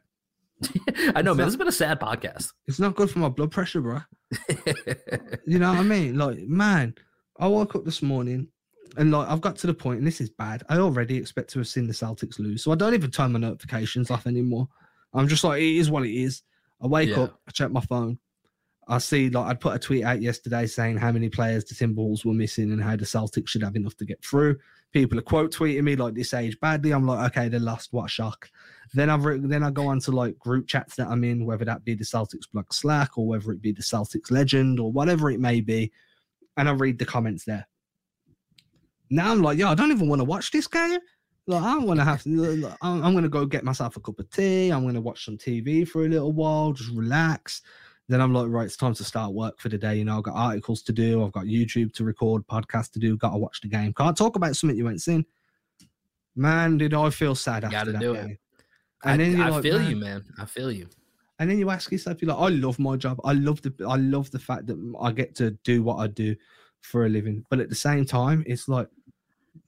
I 0.62 0.66
know, 0.68 0.78
it's 0.88 1.14
man. 1.14 1.24
Not, 1.24 1.36
this 1.36 1.44
has 1.46 1.56
been 1.56 1.68
a 1.68 1.72
sad 1.72 2.00
podcast. 2.00 2.52
It's 2.68 2.78
not 2.78 2.94
good 2.94 3.10
for 3.10 3.18
my 3.18 3.28
blood 3.28 3.50
pressure, 3.50 3.80
bro. 3.80 4.00
you 5.46 5.58
know 5.58 5.70
what 5.70 5.80
I 5.80 5.82
mean? 5.82 6.16
Like, 6.16 6.38
man, 6.38 6.94
I 7.38 7.48
woke 7.48 7.74
up 7.74 7.84
this 7.84 8.02
morning 8.02 8.48
and 8.96 9.10
like 9.10 9.28
I've 9.28 9.40
got 9.40 9.56
to 9.56 9.66
the 9.66 9.74
point, 9.74 9.98
and 9.98 10.06
this 10.06 10.20
is 10.20 10.30
bad. 10.30 10.62
I 10.68 10.78
already 10.78 11.16
expect 11.16 11.50
to 11.50 11.58
have 11.58 11.68
seen 11.68 11.86
the 11.86 11.92
Celtics 11.92 12.38
lose, 12.38 12.62
so 12.62 12.72
I 12.72 12.76
don't 12.76 12.94
even 12.94 13.10
turn 13.10 13.32
my 13.32 13.38
notifications 13.38 14.10
off 14.10 14.26
anymore. 14.26 14.68
I'm 15.12 15.28
just 15.28 15.44
like, 15.44 15.60
it 15.60 15.76
is 15.76 15.90
what 15.90 16.04
it 16.04 16.14
is. 16.14 16.42
I 16.80 16.86
wake 16.86 17.10
yeah. 17.10 17.22
up, 17.22 17.40
I 17.46 17.50
check 17.50 17.70
my 17.70 17.80
phone, 17.80 18.18
I 18.88 18.98
see 18.98 19.30
like 19.30 19.46
I'd 19.46 19.60
put 19.60 19.74
a 19.74 19.78
tweet 19.78 20.04
out 20.04 20.20
yesterday 20.20 20.66
saying 20.66 20.98
how 20.98 21.12
many 21.12 21.28
players 21.28 21.64
the 21.64 21.74
Timberwolves 21.74 22.24
were 22.24 22.34
missing 22.34 22.72
and 22.72 22.82
how 22.82 22.96
the 22.96 23.04
Celtics 23.04 23.48
should 23.48 23.62
have 23.62 23.76
enough 23.76 23.96
to 23.96 24.04
get 24.04 24.22
through. 24.24 24.56
People 24.92 25.18
are 25.18 25.22
quote 25.22 25.52
tweeting 25.52 25.82
me 25.82 25.96
like 25.96 26.14
this 26.14 26.34
age 26.34 26.58
badly. 26.60 26.92
I'm 26.92 27.06
like, 27.06 27.30
okay, 27.30 27.48
they 27.48 27.58
lost. 27.58 27.92
What 27.92 28.06
a 28.06 28.08
shock. 28.08 28.50
Then 28.92 29.10
I've 29.10 29.24
re- 29.24 29.40
then 29.40 29.62
I 29.62 29.70
go 29.70 29.88
on 29.88 30.00
to 30.00 30.12
like 30.12 30.38
group 30.38 30.66
chats 30.66 30.96
that 30.96 31.08
I'm 31.08 31.24
in, 31.24 31.46
whether 31.46 31.64
that 31.64 31.84
be 31.84 31.94
the 31.94 32.04
Celtics 32.04 32.50
blog 32.52 32.72
Slack 32.72 33.16
or 33.16 33.26
whether 33.26 33.52
it 33.52 33.62
be 33.62 33.72
the 33.72 33.82
Celtics 33.82 34.30
legend 34.30 34.78
or 34.78 34.92
whatever 34.92 35.30
it 35.30 35.40
may 35.40 35.60
be, 35.60 35.90
and 36.56 36.68
I 36.68 36.72
read 36.72 36.98
the 36.98 37.06
comments 37.06 37.44
there. 37.44 37.66
Now 39.10 39.32
I'm 39.32 39.42
like, 39.42 39.58
yo, 39.58 39.68
I 39.68 39.74
don't 39.74 39.90
even 39.90 40.08
want 40.08 40.20
to 40.20 40.24
watch 40.24 40.50
this 40.50 40.66
game. 40.66 40.98
Like, 41.46 41.62
I 41.62 41.78
want 41.78 42.00
to 42.00 42.04
have 42.04 42.22
I'm 42.82 43.12
going 43.12 43.22
to 43.22 43.28
go 43.28 43.44
get 43.46 43.64
myself 43.64 43.96
a 43.96 44.00
cup 44.00 44.18
of 44.18 44.30
tea. 44.30 44.70
I'm 44.70 44.82
going 44.82 44.94
to 44.94 45.00
watch 45.00 45.24
some 45.24 45.36
TV 45.36 45.86
for 45.86 46.04
a 46.04 46.08
little 46.08 46.32
while, 46.32 46.72
just 46.72 46.90
relax 46.90 47.62
then 48.08 48.20
I'm 48.20 48.34
like, 48.34 48.48
right, 48.48 48.66
it's 48.66 48.76
time 48.76 48.94
to 48.94 49.04
start 49.04 49.32
work 49.32 49.58
for 49.58 49.68
the 49.68 49.78
day. 49.78 49.96
You 49.96 50.04
know, 50.04 50.18
I've 50.18 50.24
got 50.24 50.34
articles 50.34 50.82
to 50.82 50.92
do, 50.92 51.24
I've 51.24 51.32
got 51.32 51.44
YouTube 51.44 51.92
to 51.94 52.04
record, 52.04 52.46
podcast 52.46 52.92
to 52.92 52.98
do, 52.98 53.16
got 53.16 53.30
to 53.30 53.38
watch 53.38 53.60
the 53.60 53.68
game. 53.68 53.94
Can't 53.94 54.16
talk 54.16 54.36
about 54.36 54.56
something 54.56 54.76
you 54.76 54.88
ain't 54.88 55.00
seen. 55.00 55.24
Man, 56.36 56.78
did 56.78 56.92
I 56.92 57.10
feel 57.10 57.34
sad 57.34 57.64
after 57.64 57.92
that 57.92 58.00
game. 58.00 58.38
And 59.04 59.22
I, 59.22 59.24
then 59.24 59.40
I 59.40 59.48
like, 59.50 59.62
feel 59.62 59.78
man, 59.78 59.90
you, 59.90 59.96
man. 59.96 60.24
I 60.38 60.44
feel 60.44 60.70
you. 60.70 60.88
And 61.38 61.50
then 61.50 61.58
you 61.58 61.70
ask 61.70 61.90
yourself, 61.90 62.20
you're 62.20 62.32
like, 62.32 62.40
I 62.40 62.54
love 62.54 62.78
my 62.78 62.96
job. 62.96 63.20
I 63.24 63.32
love 63.32 63.60
the 63.62 63.72
I 63.88 63.96
love 63.96 64.30
the 64.30 64.38
fact 64.38 64.66
that 64.66 64.94
I 65.00 65.12
get 65.12 65.34
to 65.36 65.52
do 65.64 65.82
what 65.82 65.96
I 65.96 66.06
do 66.06 66.34
for 66.80 67.06
a 67.06 67.08
living. 67.08 67.44
But 67.50 67.60
at 67.60 67.68
the 67.68 67.74
same 67.74 68.04
time, 68.04 68.44
it's 68.46 68.68
like, 68.68 68.88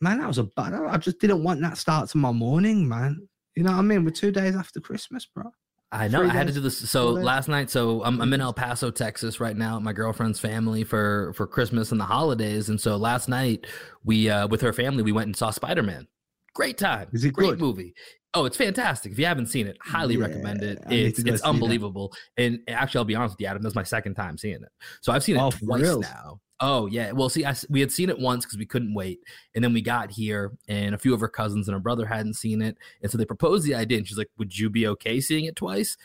man, 0.01 0.19
that 0.19 0.29
was 0.29 0.39
a 0.39 0.45
bad. 0.45 0.75
I 0.75 0.97
just 0.99 1.19
didn't 1.19 1.43
want 1.43 1.61
that 1.63 1.77
start 1.77 2.09
to 2.11 2.19
my 2.19 2.33
morning, 2.33 2.89
man. 2.89 3.29
You 3.55 3.65
know 3.65 3.73
what 3.73 3.79
I 3.79 3.83
mean? 3.83 4.05
We're 4.05 4.11
two 4.11 4.31
days 4.31 4.55
after 4.55 4.81
Christmas, 4.81 5.27
bro. 5.27 5.51
I 5.97 6.09
know. 6.09 6.23
I 6.23 6.29
had 6.29 6.47
to 6.49 6.53
do 6.53 6.61
this. 6.61 6.79
So 6.91 7.11
last 7.11 7.49
night, 7.49 7.71
so 7.71 8.05
I'm, 8.05 8.21
I'm 8.21 8.33
in 8.33 8.41
El 8.41 8.53
Paso, 8.53 8.91
Texas, 8.91 9.41
right 9.41 9.57
now. 9.57 9.79
my 9.81 9.93
girlfriend's 9.93 10.39
family 10.39 10.85
for 10.85 11.33
for 11.35 11.47
Christmas 11.47 11.91
and 11.91 12.01
the 12.01 12.05
holidays, 12.05 12.69
and 12.69 12.81
so 12.81 12.97
last 12.97 13.29
night 13.29 13.67
we, 14.05 14.29
uh, 14.29 14.47
with 14.49 14.61
her 14.61 14.73
family, 14.73 15.03
we 15.03 15.13
went 15.13 15.27
and 15.27 15.37
saw 15.37 15.51
Spider 15.51 15.83
Man. 15.83 16.07
Great 16.55 16.79
time. 16.79 17.09
Is 17.13 17.25
it 17.25 17.33
great 17.33 17.51
good? 17.51 17.61
movie? 17.61 17.95
Oh, 18.35 18.45
it's 18.45 18.57
fantastic. 18.57 19.13
If 19.13 19.19
you 19.19 19.25
haven't 19.25 19.47
seen 19.47 19.67
it, 19.67 19.79
highly 19.81 20.17
yeah, 20.17 20.27
recommend 20.27 20.63
it. 20.63 20.79
It's 20.91 21.19
it's 21.21 21.43
unbelievable. 21.43 22.15
That. 22.37 22.45
And 22.45 22.61
actually, 22.69 22.99
I'll 22.99 23.05
be 23.05 23.15
honest 23.15 23.35
with 23.35 23.41
you, 23.41 23.47
Adam. 23.47 23.63
That's 23.63 23.75
my 23.75 23.83
second 23.83 24.15
time 24.15 24.37
seeing 24.37 24.57
it. 24.57 24.69
So 25.01 25.13
I've 25.13 25.25
seen 25.25 25.37
it 25.37 25.43
oh, 25.43 25.51
twice 25.51 25.97
now. 25.97 26.41
Oh 26.61 26.87
yeah. 26.87 27.13
Well, 27.13 27.29
see, 27.29 27.45
I, 27.45 27.55
we 27.69 27.81
had 27.81 27.93
seen 27.93 28.09
it 28.09 28.19
once 28.19 28.45
because 28.45 28.59
we 28.59 28.67
couldn't 28.67 28.95
wait, 28.95 29.21
and 29.55 29.63
then 29.63 29.75
we 29.75 29.83
got 29.83 30.11
here, 30.11 30.53
and 30.69 30.95
a 30.95 30.99
few 30.99 31.13
of 31.13 31.21
her 31.21 31.29
cousins 31.29 31.69
and 31.69 31.75
her 31.75 31.81
brother 31.81 32.07
hadn't 32.07 32.35
seen 32.35 32.63
it, 32.63 32.79
and 33.03 33.11
so 33.11 33.19
they 33.19 33.27
proposed 33.27 33.67
the 33.67 33.75
idea, 33.75 33.99
and 33.99 34.09
she's 34.09 34.17
like, 34.17 34.31
"Would 34.39 34.59
you 34.59 34.71
be 34.71 34.87
okay 34.89 35.21
seeing 35.21 35.45
it 35.45 35.57
twice?" 35.57 35.97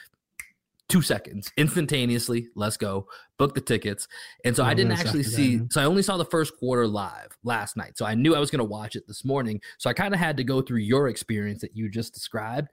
Two 0.89 1.01
seconds, 1.01 1.53
instantaneously. 1.55 2.49
Let's 2.53 2.75
go. 2.75 3.07
Book 3.37 3.55
the 3.55 3.61
tickets, 3.61 4.09
and 4.43 4.53
so 4.53 4.63
oh, 4.63 4.65
I 4.65 4.73
didn't 4.73 4.91
actually 4.91 5.23
see. 5.23 5.57
That, 5.57 5.71
so 5.71 5.81
I 5.81 5.85
only 5.85 6.03
saw 6.03 6.17
the 6.17 6.25
first 6.25 6.57
quarter 6.57 6.85
live 6.85 7.37
last 7.45 7.77
night. 7.77 7.97
So 7.97 8.05
I 8.05 8.13
knew 8.13 8.35
I 8.35 8.39
was 8.39 8.51
going 8.51 8.59
to 8.59 8.65
watch 8.65 8.97
it 8.97 9.07
this 9.07 9.23
morning. 9.23 9.61
So 9.77 9.89
I 9.89 9.93
kind 9.93 10.13
of 10.13 10.19
had 10.19 10.35
to 10.35 10.43
go 10.43 10.61
through 10.61 10.79
your 10.79 11.07
experience 11.07 11.61
that 11.61 11.77
you 11.77 11.89
just 11.89 12.13
described. 12.13 12.67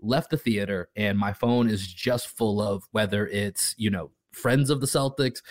Left 0.00 0.30
the 0.30 0.38
theater, 0.38 0.88
and 0.96 1.18
my 1.18 1.34
phone 1.34 1.68
is 1.68 1.86
just 1.86 2.28
full 2.28 2.62
of 2.62 2.84
whether 2.92 3.26
it's 3.26 3.74
you 3.76 3.90
know 3.90 4.12
friends 4.32 4.70
of 4.70 4.80
the 4.80 4.86
Celtics, 4.86 5.42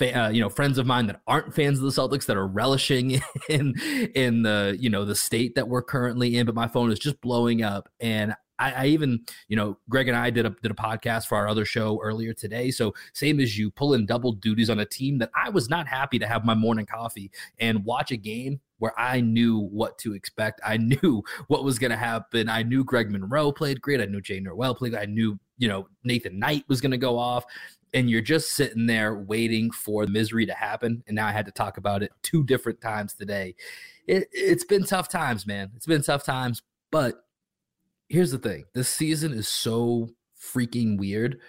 uh, 0.00 0.28
you 0.28 0.40
know, 0.40 0.48
friends 0.48 0.78
of 0.78 0.86
mine 0.86 1.06
that 1.06 1.20
aren't 1.26 1.54
fans 1.54 1.78
of 1.78 1.84
the 1.84 1.90
Celtics 1.90 2.26
that 2.26 2.36
are 2.36 2.46
relishing 2.46 3.20
in 3.48 3.74
in 4.14 4.42
the 4.42 4.76
you 4.78 4.90
know 4.90 5.04
the 5.04 5.14
state 5.14 5.54
that 5.54 5.68
we're 5.68 5.82
currently 5.82 6.36
in. 6.36 6.46
But 6.46 6.54
my 6.54 6.68
phone 6.68 6.90
is 6.90 6.98
just 6.98 7.20
blowing 7.20 7.62
up, 7.62 7.88
and 8.00 8.34
I, 8.58 8.72
I, 8.72 8.86
even, 8.86 9.20
you 9.48 9.56
know, 9.56 9.78
Greg 9.88 10.08
and 10.08 10.16
I 10.16 10.30
did 10.30 10.46
a 10.46 10.50
did 10.62 10.70
a 10.70 10.74
podcast 10.74 11.26
for 11.26 11.36
our 11.36 11.48
other 11.48 11.64
show 11.64 12.00
earlier 12.02 12.32
today. 12.32 12.70
So 12.70 12.94
same 13.12 13.40
as 13.40 13.58
you, 13.58 13.70
pulling 13.70 14.06
double 14.06 14.32
duties 14.32 14.70
on 14.70 14.78
a 14.78 14.86
team 14.86 15.18
that 15.18 15.30
I 15.34 15.50
was 15.50 15.68
not 15.68 15.86
happy 15.86 16.18
to 16.18 16.26
have 16.26 16.44
my 16.44 16.54
morning 16.54 16.86
coffee 16.86 17.30
and 17.58 17.84
watch 17.84 18.10
a 18.10 18.16
game 18.16 18.60
where 18.78 18.98
I 18.98 19.20
knew 19.20 19.58
what 19.58 19.98
to 19.98 20.14
expect. 20.14 20.60
I 20.64 20.76
knew 20.76 21.22
what 21.48 21.64
was 21.64 21.78
going 21.78 21.90
to 21.90 21.96
happen. 21.96 22.48
I 22.48 22.62
knew 22.62 22.84
Greg 22.84 23.10
Monroe 23.10 23.52
played 23.52 23.80
great. 23.80 24.00
I 24.00 24.06
knew 24.06 24.20
Jay 24.20 24.40
Nowell 24.40 24.74
played. 24.74 24.94
I 24.94 25.06
knew, 25.06 25.38
you 25.58 25.68
know, 25.68 25.88
Nathan 26.04 26.38
Knight 26.38 26.64
was 26.68 26.80
going 26.80 26.92
to 26.92 26.98
go 26.98 27.18
off. 27.18 27.44
And 27.94 28.10
you're 28.10 28.20
just 28.20 28.50
sitting 28.50 28.86
there 28.86 29.14
waiting 29.14 29.70
for 29.70 30.04
the 30.04 30.12
misery 30.12 30.44
to 30.46 30.52
happen. 30.52 31.02
And 31.06 31.14
now 31.14 31.26
I 31.26 31.32
had 31.32 31.46
to 31.46 31.52
talk 31.52 31.78
about 31.78 32.02
it 32.02 32.12
two 32.22 32.44
different 32.44 32.80
times 32.80 33.14
today. 33.14 33.54
It, 34.06 34.28
it's 34.32 34.64
been 34.64 34.84
tough 34.84 35.08
times, 35.08 35.46
man. 35.46 35.70
It's 35.76 35.86
been 35.86 36.02
tough 36.02 36.24
times. 36.24 36.62
But 36.90 37.25
here's 38.08 38.30
the 38.30 38.38
thing 38.38 38.64
this 38.74 38.88
season 38.88 39.32
is 39.32 39.48
so 39.48 40.08
freaking 40.40 40.98
weird. 40.98 41.40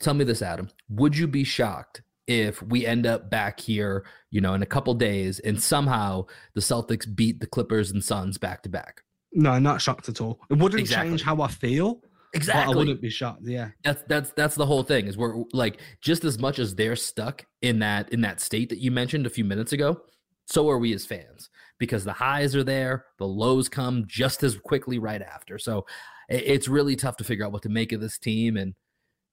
Tell 0.00 0.14
me 0.14 0.24
this, 0.24 0.42
Adam. 0.42 0.68
Would 0.88 1.16
you 1.16 1.26
be 1.26 1.44
shocked 1.44 2.02
if 2.26 2.62
we 2.62 2.86
end 2.86 3.06
up 3.06 3.30
back 3.30 3.60
here, 3.60 4.04
you 4.30 4.40
know, 4.40 4.54
in 4.54 4.62
a 4.62 4.66
couple 4.66 4.94
days 4.94 5.38
and 5.40 5.62
somehow 5.62 6.26
the 6.54 6.60
Celtics 6.60 7.12
beat 7.14 7.40
the 7.40 7.46
Clippers 7.46 7.90
and 7.90 8.02
Suns 8.02 8.38
back 8.38 8.62
to 8.62 8.68
back? 8.68 9.02
No, 9.32 9.58
not 9.58 9.80
shocked 9.80 10.08
at 10.08 10.20
all. 10.20 10.40
It 10.50 10.58
wouldn't 10.58 10.80
exactly. 10.80 11.10
change 11.10 11.22
how 11.22 11.40
I 11.40 11.48
feel. 11.48 12.00
Exactly. 12.34 12.74
I 12.74 12.76
wouldn't 12.76 13.00
be 13.00 13.10
shocked. 13.10 13.42
Yeah. 13.44 13.68
That's 13.84 14.02
that's 14.08 14.32
that's 14.32 14.54
the 14.54 14.66
whole 14.66 14.82
thing. 14.82 15.06
Is 15.06 15.18
we're 15.18 15.44
like 15.52 15.80
just 16.00 16.24
as 16.24 16.38
much 16.38 16.58
as 16.58 16.74
they're 16.74 16.96
stuck 16.96 17.44
in 17.60 17.78
that 17.80 18.12
in 18.12 18.22
that 18.22 18.40
state 18.40 18.70
that 18.70 18.78
you 18.78 18.90
mentioned 18.90 19.26
a 19.26 19.30
few 19.30 19.44
minutes 19.44 19.72
ago, 19.72 20.00
so 20.46 20.68
are 20.68 20.78
we 20.78 20.94
as 20.94 21.04
fans 21.04 21.50
because 21.82 22.04
the 22.04 22.12
highs 22.12 22.54
are 22.54 22.62
there, 22.62 23.06
the 23.18 23.26
lows 23.26 23.68
come 23.68 24.04
just 24.06 24.44
as 24.44 24.56
quickly 24.56 25.00
right 25.00 25.20
after. 25.20 25.58
So 25.58 25.84
it's 26.28 26.68
really 26.68 26.94
tough 26.94 27.16
to 27.16 27.24
figure 27.24 27.44
out 27.44 27.50
what 27.50 27.62
to 27.62 27.68
make 27.68 27.90
of 27.90 28.00
this 28.00 28.18
team. 28.18 28.56
And 28.56 28.74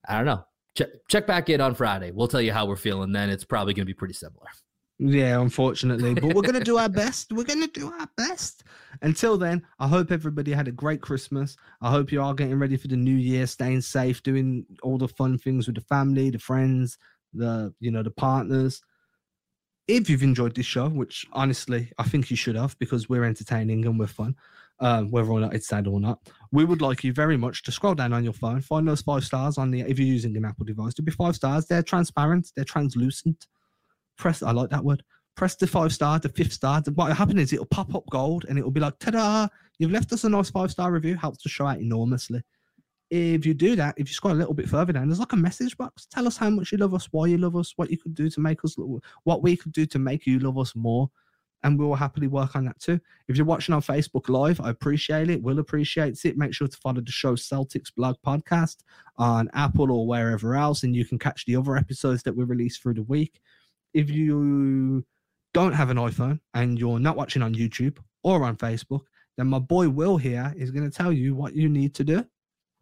I 0.07 0.17
don't 0.17 0.25
know. 0.25 0.43
Check, 0.75 0.87
check 1.07 1.27
back 1.27 1.49
in 1.49 1.61
on 1.61 1.75
Friday. 1.75 2.09
We'll 2.09 2.27
tell 2.27 2.41
you 2.41 2.51
how 2.51 2.65
we're 2.65 2.75
feeling 2.75 3.11
then. 3.11 3.29
It's 3.29 3.45
probably 3.45 3.75
going 3.75 3.83
to 3.83 3.85
be 3.85 3.93
pretty 3.93 4.15
similar. 4.15 4.47
Yeah, 4.97 5.39
unfortunately, 5.39 6.15
but 6.15 6.33
we're 6.33 6.41
going 6.41 6.55
to 6.55 6.63
do 6.63 6.79
our 6.79 6.89
best. 7.03 7.31
We're 7.31 7.43
going 7.43 7.61
to 7.61 7.67
do 7.67 7.93
our 7.93 8.09
best. 8.17 8.63
Until 9.03 9.37
then, 9.37 9.61
I 9.77 9.87
hope 9.87 10.11
everybody 10.11 10.51
had 10.51 10.67
a 10.67 10.71
great 10.71 11.01
Christmas. 11.01 11.55
I 11.83 11.91
hope 11.91 12.11
you 12.11 12.19
are 12.19 12.33
getting 12.33 12.57
ready 12.57 12.77
for 12.77 12.87
the 12.87 12.97
new 12.97 13.15
year, 13.15 13.45
staying 13.45 13.81
safe, 13.81 14.23
doing 14.23 14.65
all 14.81 14.97
the 14.97 15.07
fun 15.07 15.37
things 15.37 15.67
with 15.67 15.75
the 15.75 15.83
family, 15.83 16.31
the 16.31 16.39
friends, 16.39 16.97
the 17.31 17.75
you 17.79 17.91
know, 17.91 18.01
the 18.01 18.09
partners 18.09 18.81
if 19.89 20.09
you've 20.09 20.23
enjoyed 20.23 20.55
this 20.55 20.67
show, 20.67 20.87
which 20.87 21.25
honestly 21.33 21.91
I 21.97 22.03
think 22.03 22.29
you 22.29 22.37
should 22.37 22.55
have 22.55 22.77
because 22.77 23.09
we're 23.09 23.23
entertaining 23.23 23.85
and 23.85 23.99
we're 23.99 24.07
fun, 24.07 24.35
um, 24.79 25.09
whether 25.09 25.29
or 25.29 25.39
not 25.39 25.55
it's 25.55 25.67
sad 25.67 25.87
or 25.87 25.99
not, 25.99 26.19
we 26.51 26.63
would 26.63 26.81
like 26.81 27.03
you 27.03 27.11
very 27.11 27.37
much 27.37 27.63
to 27.63 27.71
scroll 27.71 27.95
down 27.95 28.13
on 28.13 28.23
your 28.23 28.33
phone, 28.33 28.61
find 28.61 28.87
those 28.87 29.01
five 29.01 29.23
stars 29.23 29.57
on 29.57 29.71
the 29.71 29.81
if 29.81 29.97
you're 29.97 30.07
using 30.07 30.37
an 30.37 30.45
Apple 30.45 30.65
device, 30.65 30.93
to 30.93 31.01
be 31.01 31.11
five 31.11 31.35
stars. 31.35 31.65
They're 31.65 31.83
transparent, 31.83 32.51
they're 32.55 32.65
translucent. 32.65 33.47
Press, 34.15 34.43
I 34.43 34.51
like 34.51 34.69
that 34.69 34.85
word. 34.85 35.03
Press 35.35 35.55
the 35.55 35.65
five 35.65 35.91
star, 35.91 36.19
the 36.19 36.29
fifth 36.29 36.53
star. 36.53 36.83
What 36.93 37.07
will 37.07 37.15
happen 37.15 37.39
is 37.39 37.51
it'll 37.51 37.65
pop 37.65 37.95
up 37.95 38.03
gold 38.11 38.45
and 38.47 38.59
it'll 38.59 38.71
be 38.71 38.81
like, 38.81 38.99
ta-da! 38.99 39.47
You've 39.79 39.91
left 39.91 40.13
us 40.13 40.23
a 40.23 40.29
nice 40.29 40.51
five 40.51 40.69
star 40.69 40.91
review. 40.91 41.15
Helps 41.15 41.41
the 41.41 41.49
show 41.49 41.65
out 41.65 41.79
enormously 41.79 42.43
if 43.09 43.45
you 43.45 43.53
do 43.53 43.75
that, 43.75 43.95
if 43.97 44.07
you 44.07 44.13
scroll 44.13 44.33
a 44.33 44.35
little 44.35 44.53
bit 44.53 44.69
further 44.69 44.93
down, 44.93 45.07
there's 45.07 45.19
like 45.19 45.33
a 45.33 45.37
message 45.37 45.75
box. 45.77 46.05
Tell 46.05 46.27
us 46.27 46.37
how 46.37 46.49
much 46.49 46.71
you 46.71 46.77
love 46.77 46.93
us, 46.93 47.07
why 47.11 47.27
you 47.27 47.37
love 47.37 47.55
us, 47.55 47.73
what 47.75 47.89
you 47.89 47.97
could 47.97 48.13
do 48.13 48.29
to 48.29 48.39
make 48.39 48.63
us, 48.63 48.75
what 49.23 49.41
we 49.41 49.57
could 49.57 49.71
do 49.71 49.85
to 49.87 49.99
make 49.99 50.25
you 50.27 50.39
love 50.39 50.57
us 50.57 50.75
more. 50.75 51.09
And 51.63 51.77
we 51.77 51.83
will 51.83 51.95
happily 51.95 52.27
work 52.27 52.55
on 52.55 52.63
that 52.65 52.79
too. 52.79 53.01
If 53.27 53.35
you're 53.35 53.45
watching 53.45 53.75
on 53.75 53.81
Facebook 53.81 54.29
Live, 54.29 54.61
I 54.61 54.69
appreciate 54.69 55.29
it. 55.29 55.41
Will 55.41 55.59
appreciates 55.59 56.23
it. 56.23 56.37
Make 56.37 56.53
sure 56.53 56.69
to 56.69 56.77
follow 56.77 57.01
the 57.01 57.11
show 57.11 57.35
Celtics 57.35 57.93
Blog 57.93 58.15
Podcast 58.25 58.77
on 59.17 59.49
Apple 59.53 59.91
or 59.91 60.07
wherever 60.07 60.55
else, 60.55 60.83
and 60.83 60.95
you 60.95 61.03
can 61.03 61.19
catch 61.19 61.45
the 61.45 61.57
other 61.57 61.75
episodes 61.75 62.23
that 62.23 62.35
we 62.35 62.45
release 62.45 62.77
through 62.77 62.93
the 62.93 63.03
week. 63.03 63.41
If 63.93 64.09
you 64.09 65.03
don't 65.53 65.73
have 65.73 65.89
an 65.89 65.97
iPhone 65.97 66.39
and 66.53 66.79
you're 66.79 66.99
not 66.99 67.17
watching 67.17 67.41
on 67.41 67.55
YouTube 67.55 67.97
or 68.23 68.43
on 68.45 68.55
Facebook, 68.55 69.01
then 69.37 69.47
my 69.47 69.59
boy 69.59 69.89
Will 69.89 70.15
here 70.15 70.53
is 70.55 70.71
going 70.71 70.89
to 70.89 70.95
tell 70.95 71.11
you 71.11 71.35
what 71.35 71.55
you 71.55 71.67
need 71.67 71.93
to 71.95 72.03
do. 72.05 72.25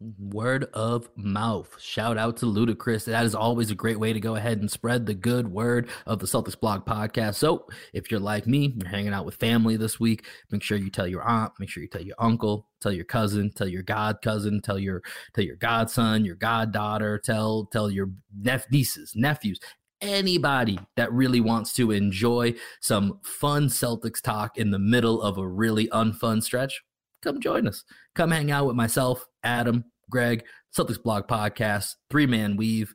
Word 0.00 0.68
of 0.74 1.08
mouth. 1.16 1.74
Shout 1.80 2.18
out 2.18 2.36
to 2.36 2.46
Ludacris. 2.46 3.06
That 3.06 3.24
is 3.24 3.34
always 3.34 3.72
a 3.72 3.74
great 3.74 3.98
way 3.98 4.12
to 4.12 4.20
go 4.20 4.36
ahead 4.36 4.60
and 4.60 4.70
spread 4.70 5.06
the 5.06 5.14
good 5.14 5.48
word 5.48 5.88
of 6.06 6.20
the 6.20 6.26
Celtics 6.26 6.58
Blog 6.58 6.86
podcast. 6.86 7.34
So, 7.34 7.66
if 7.92 8.08
you're 8.08 8.20
like 8.20 8.46
me, 8.46 8.76
you're 8.76 8.88
hanging 8.88 9.12
out 9.12 9.26
with 9.26 9.34
family 9.34 9.76
this 9.76 9.98
week, 9.98 10.24
make 10.52 10.62
sure 10.62 10.78
you 10.78 10.88
tell 10.88 11.08
your 11.08 11.22
aunt, 11.22 11.52
make 11.58 11.68
sure 11.68 11.82
you 11.82 11.88
tell 11.88 12.02
your 12.02 12.14
uncle, 12.20 12.68
tell 12.80 12.92
your 12.92 13.06
cousin, 13.06 13.50
tell 13.50 13.66
your 13.66 13.82
god 13.82 14.22
cousin, 14.22 14.60
tell 14.62 14.78
your 14.78 15.02
tell 15.34 15.42
your 15.42 15.56
godson, 15.56 16.24
your 16.24 16.36
goddaughter, 16.36 17.18
tell 17.18 17.66
tell 17.72 17.90
your 17.90 18.10
nep- 18.40 18.70
nieces, 18.70 19.14
nephews, 19.16 19.58
anybody 20.00 20.78
that 20.94 21.12
really 21.12 21.40
wants 21.40 21.72
to 21.72 21.90
enjoy 21.90 22.54
some 22.80 23.18
fun 23.24 23.66
Celtics 23.66 24.20
talk 24.20 24.58
in 24.58 24.70
the 24.70 24.78
middle 24.78 25.20
of 25.20 25.38
a 25.38 25.48
really 25.48 25.88
unfun 25.88 26.40
stretch 26.40 26.84
come 27.22 27.40
join 27.40 27.66
us. 27.66 27.84
Come 28.14 28.30
hang 28.30 28.50
out 28.50 28.66
with 28.66 28.76
myself, 28.76 29.26
Adam, 29.42 29.84
Greg, 30.10 30.44
Celtics 30.76 31.02
Blog 31.02 31.26
Podcast, 31.28 31.94
Three 32.10 32.26
Man 32.26 32.56
Weave. 32.56 32.94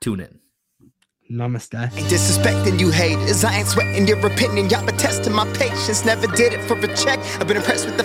Tune 0.00 0.20
in. 0.20 0.40
Namaste. 1.32 1.74
Ain't 1.96 2.06
disrespecting 2.08 2.78
you 2.78 2.90
haters. 2.90 3.44
I 3.44 3.58
ain't 3.58 3.68
sweating 3.68 4.06
your 4.06 4.24
opinion. 4.26 4.68
Y'all 4.68 4.84
been 4.84 4.96
testing 4.96 5.32
my 5.32 5.50
patience. 5.54 6.04
Never 6.04 6.26
did 6.26 6.52
it 6.52 6.62
for 6.68 6.76
a 6.76 6.96
check. 6.96 7.18
I've 7.40 7.48
been 7.48 7.56
impressed 7.56 7.86
with 7.86 7.96
the 7.96 8.04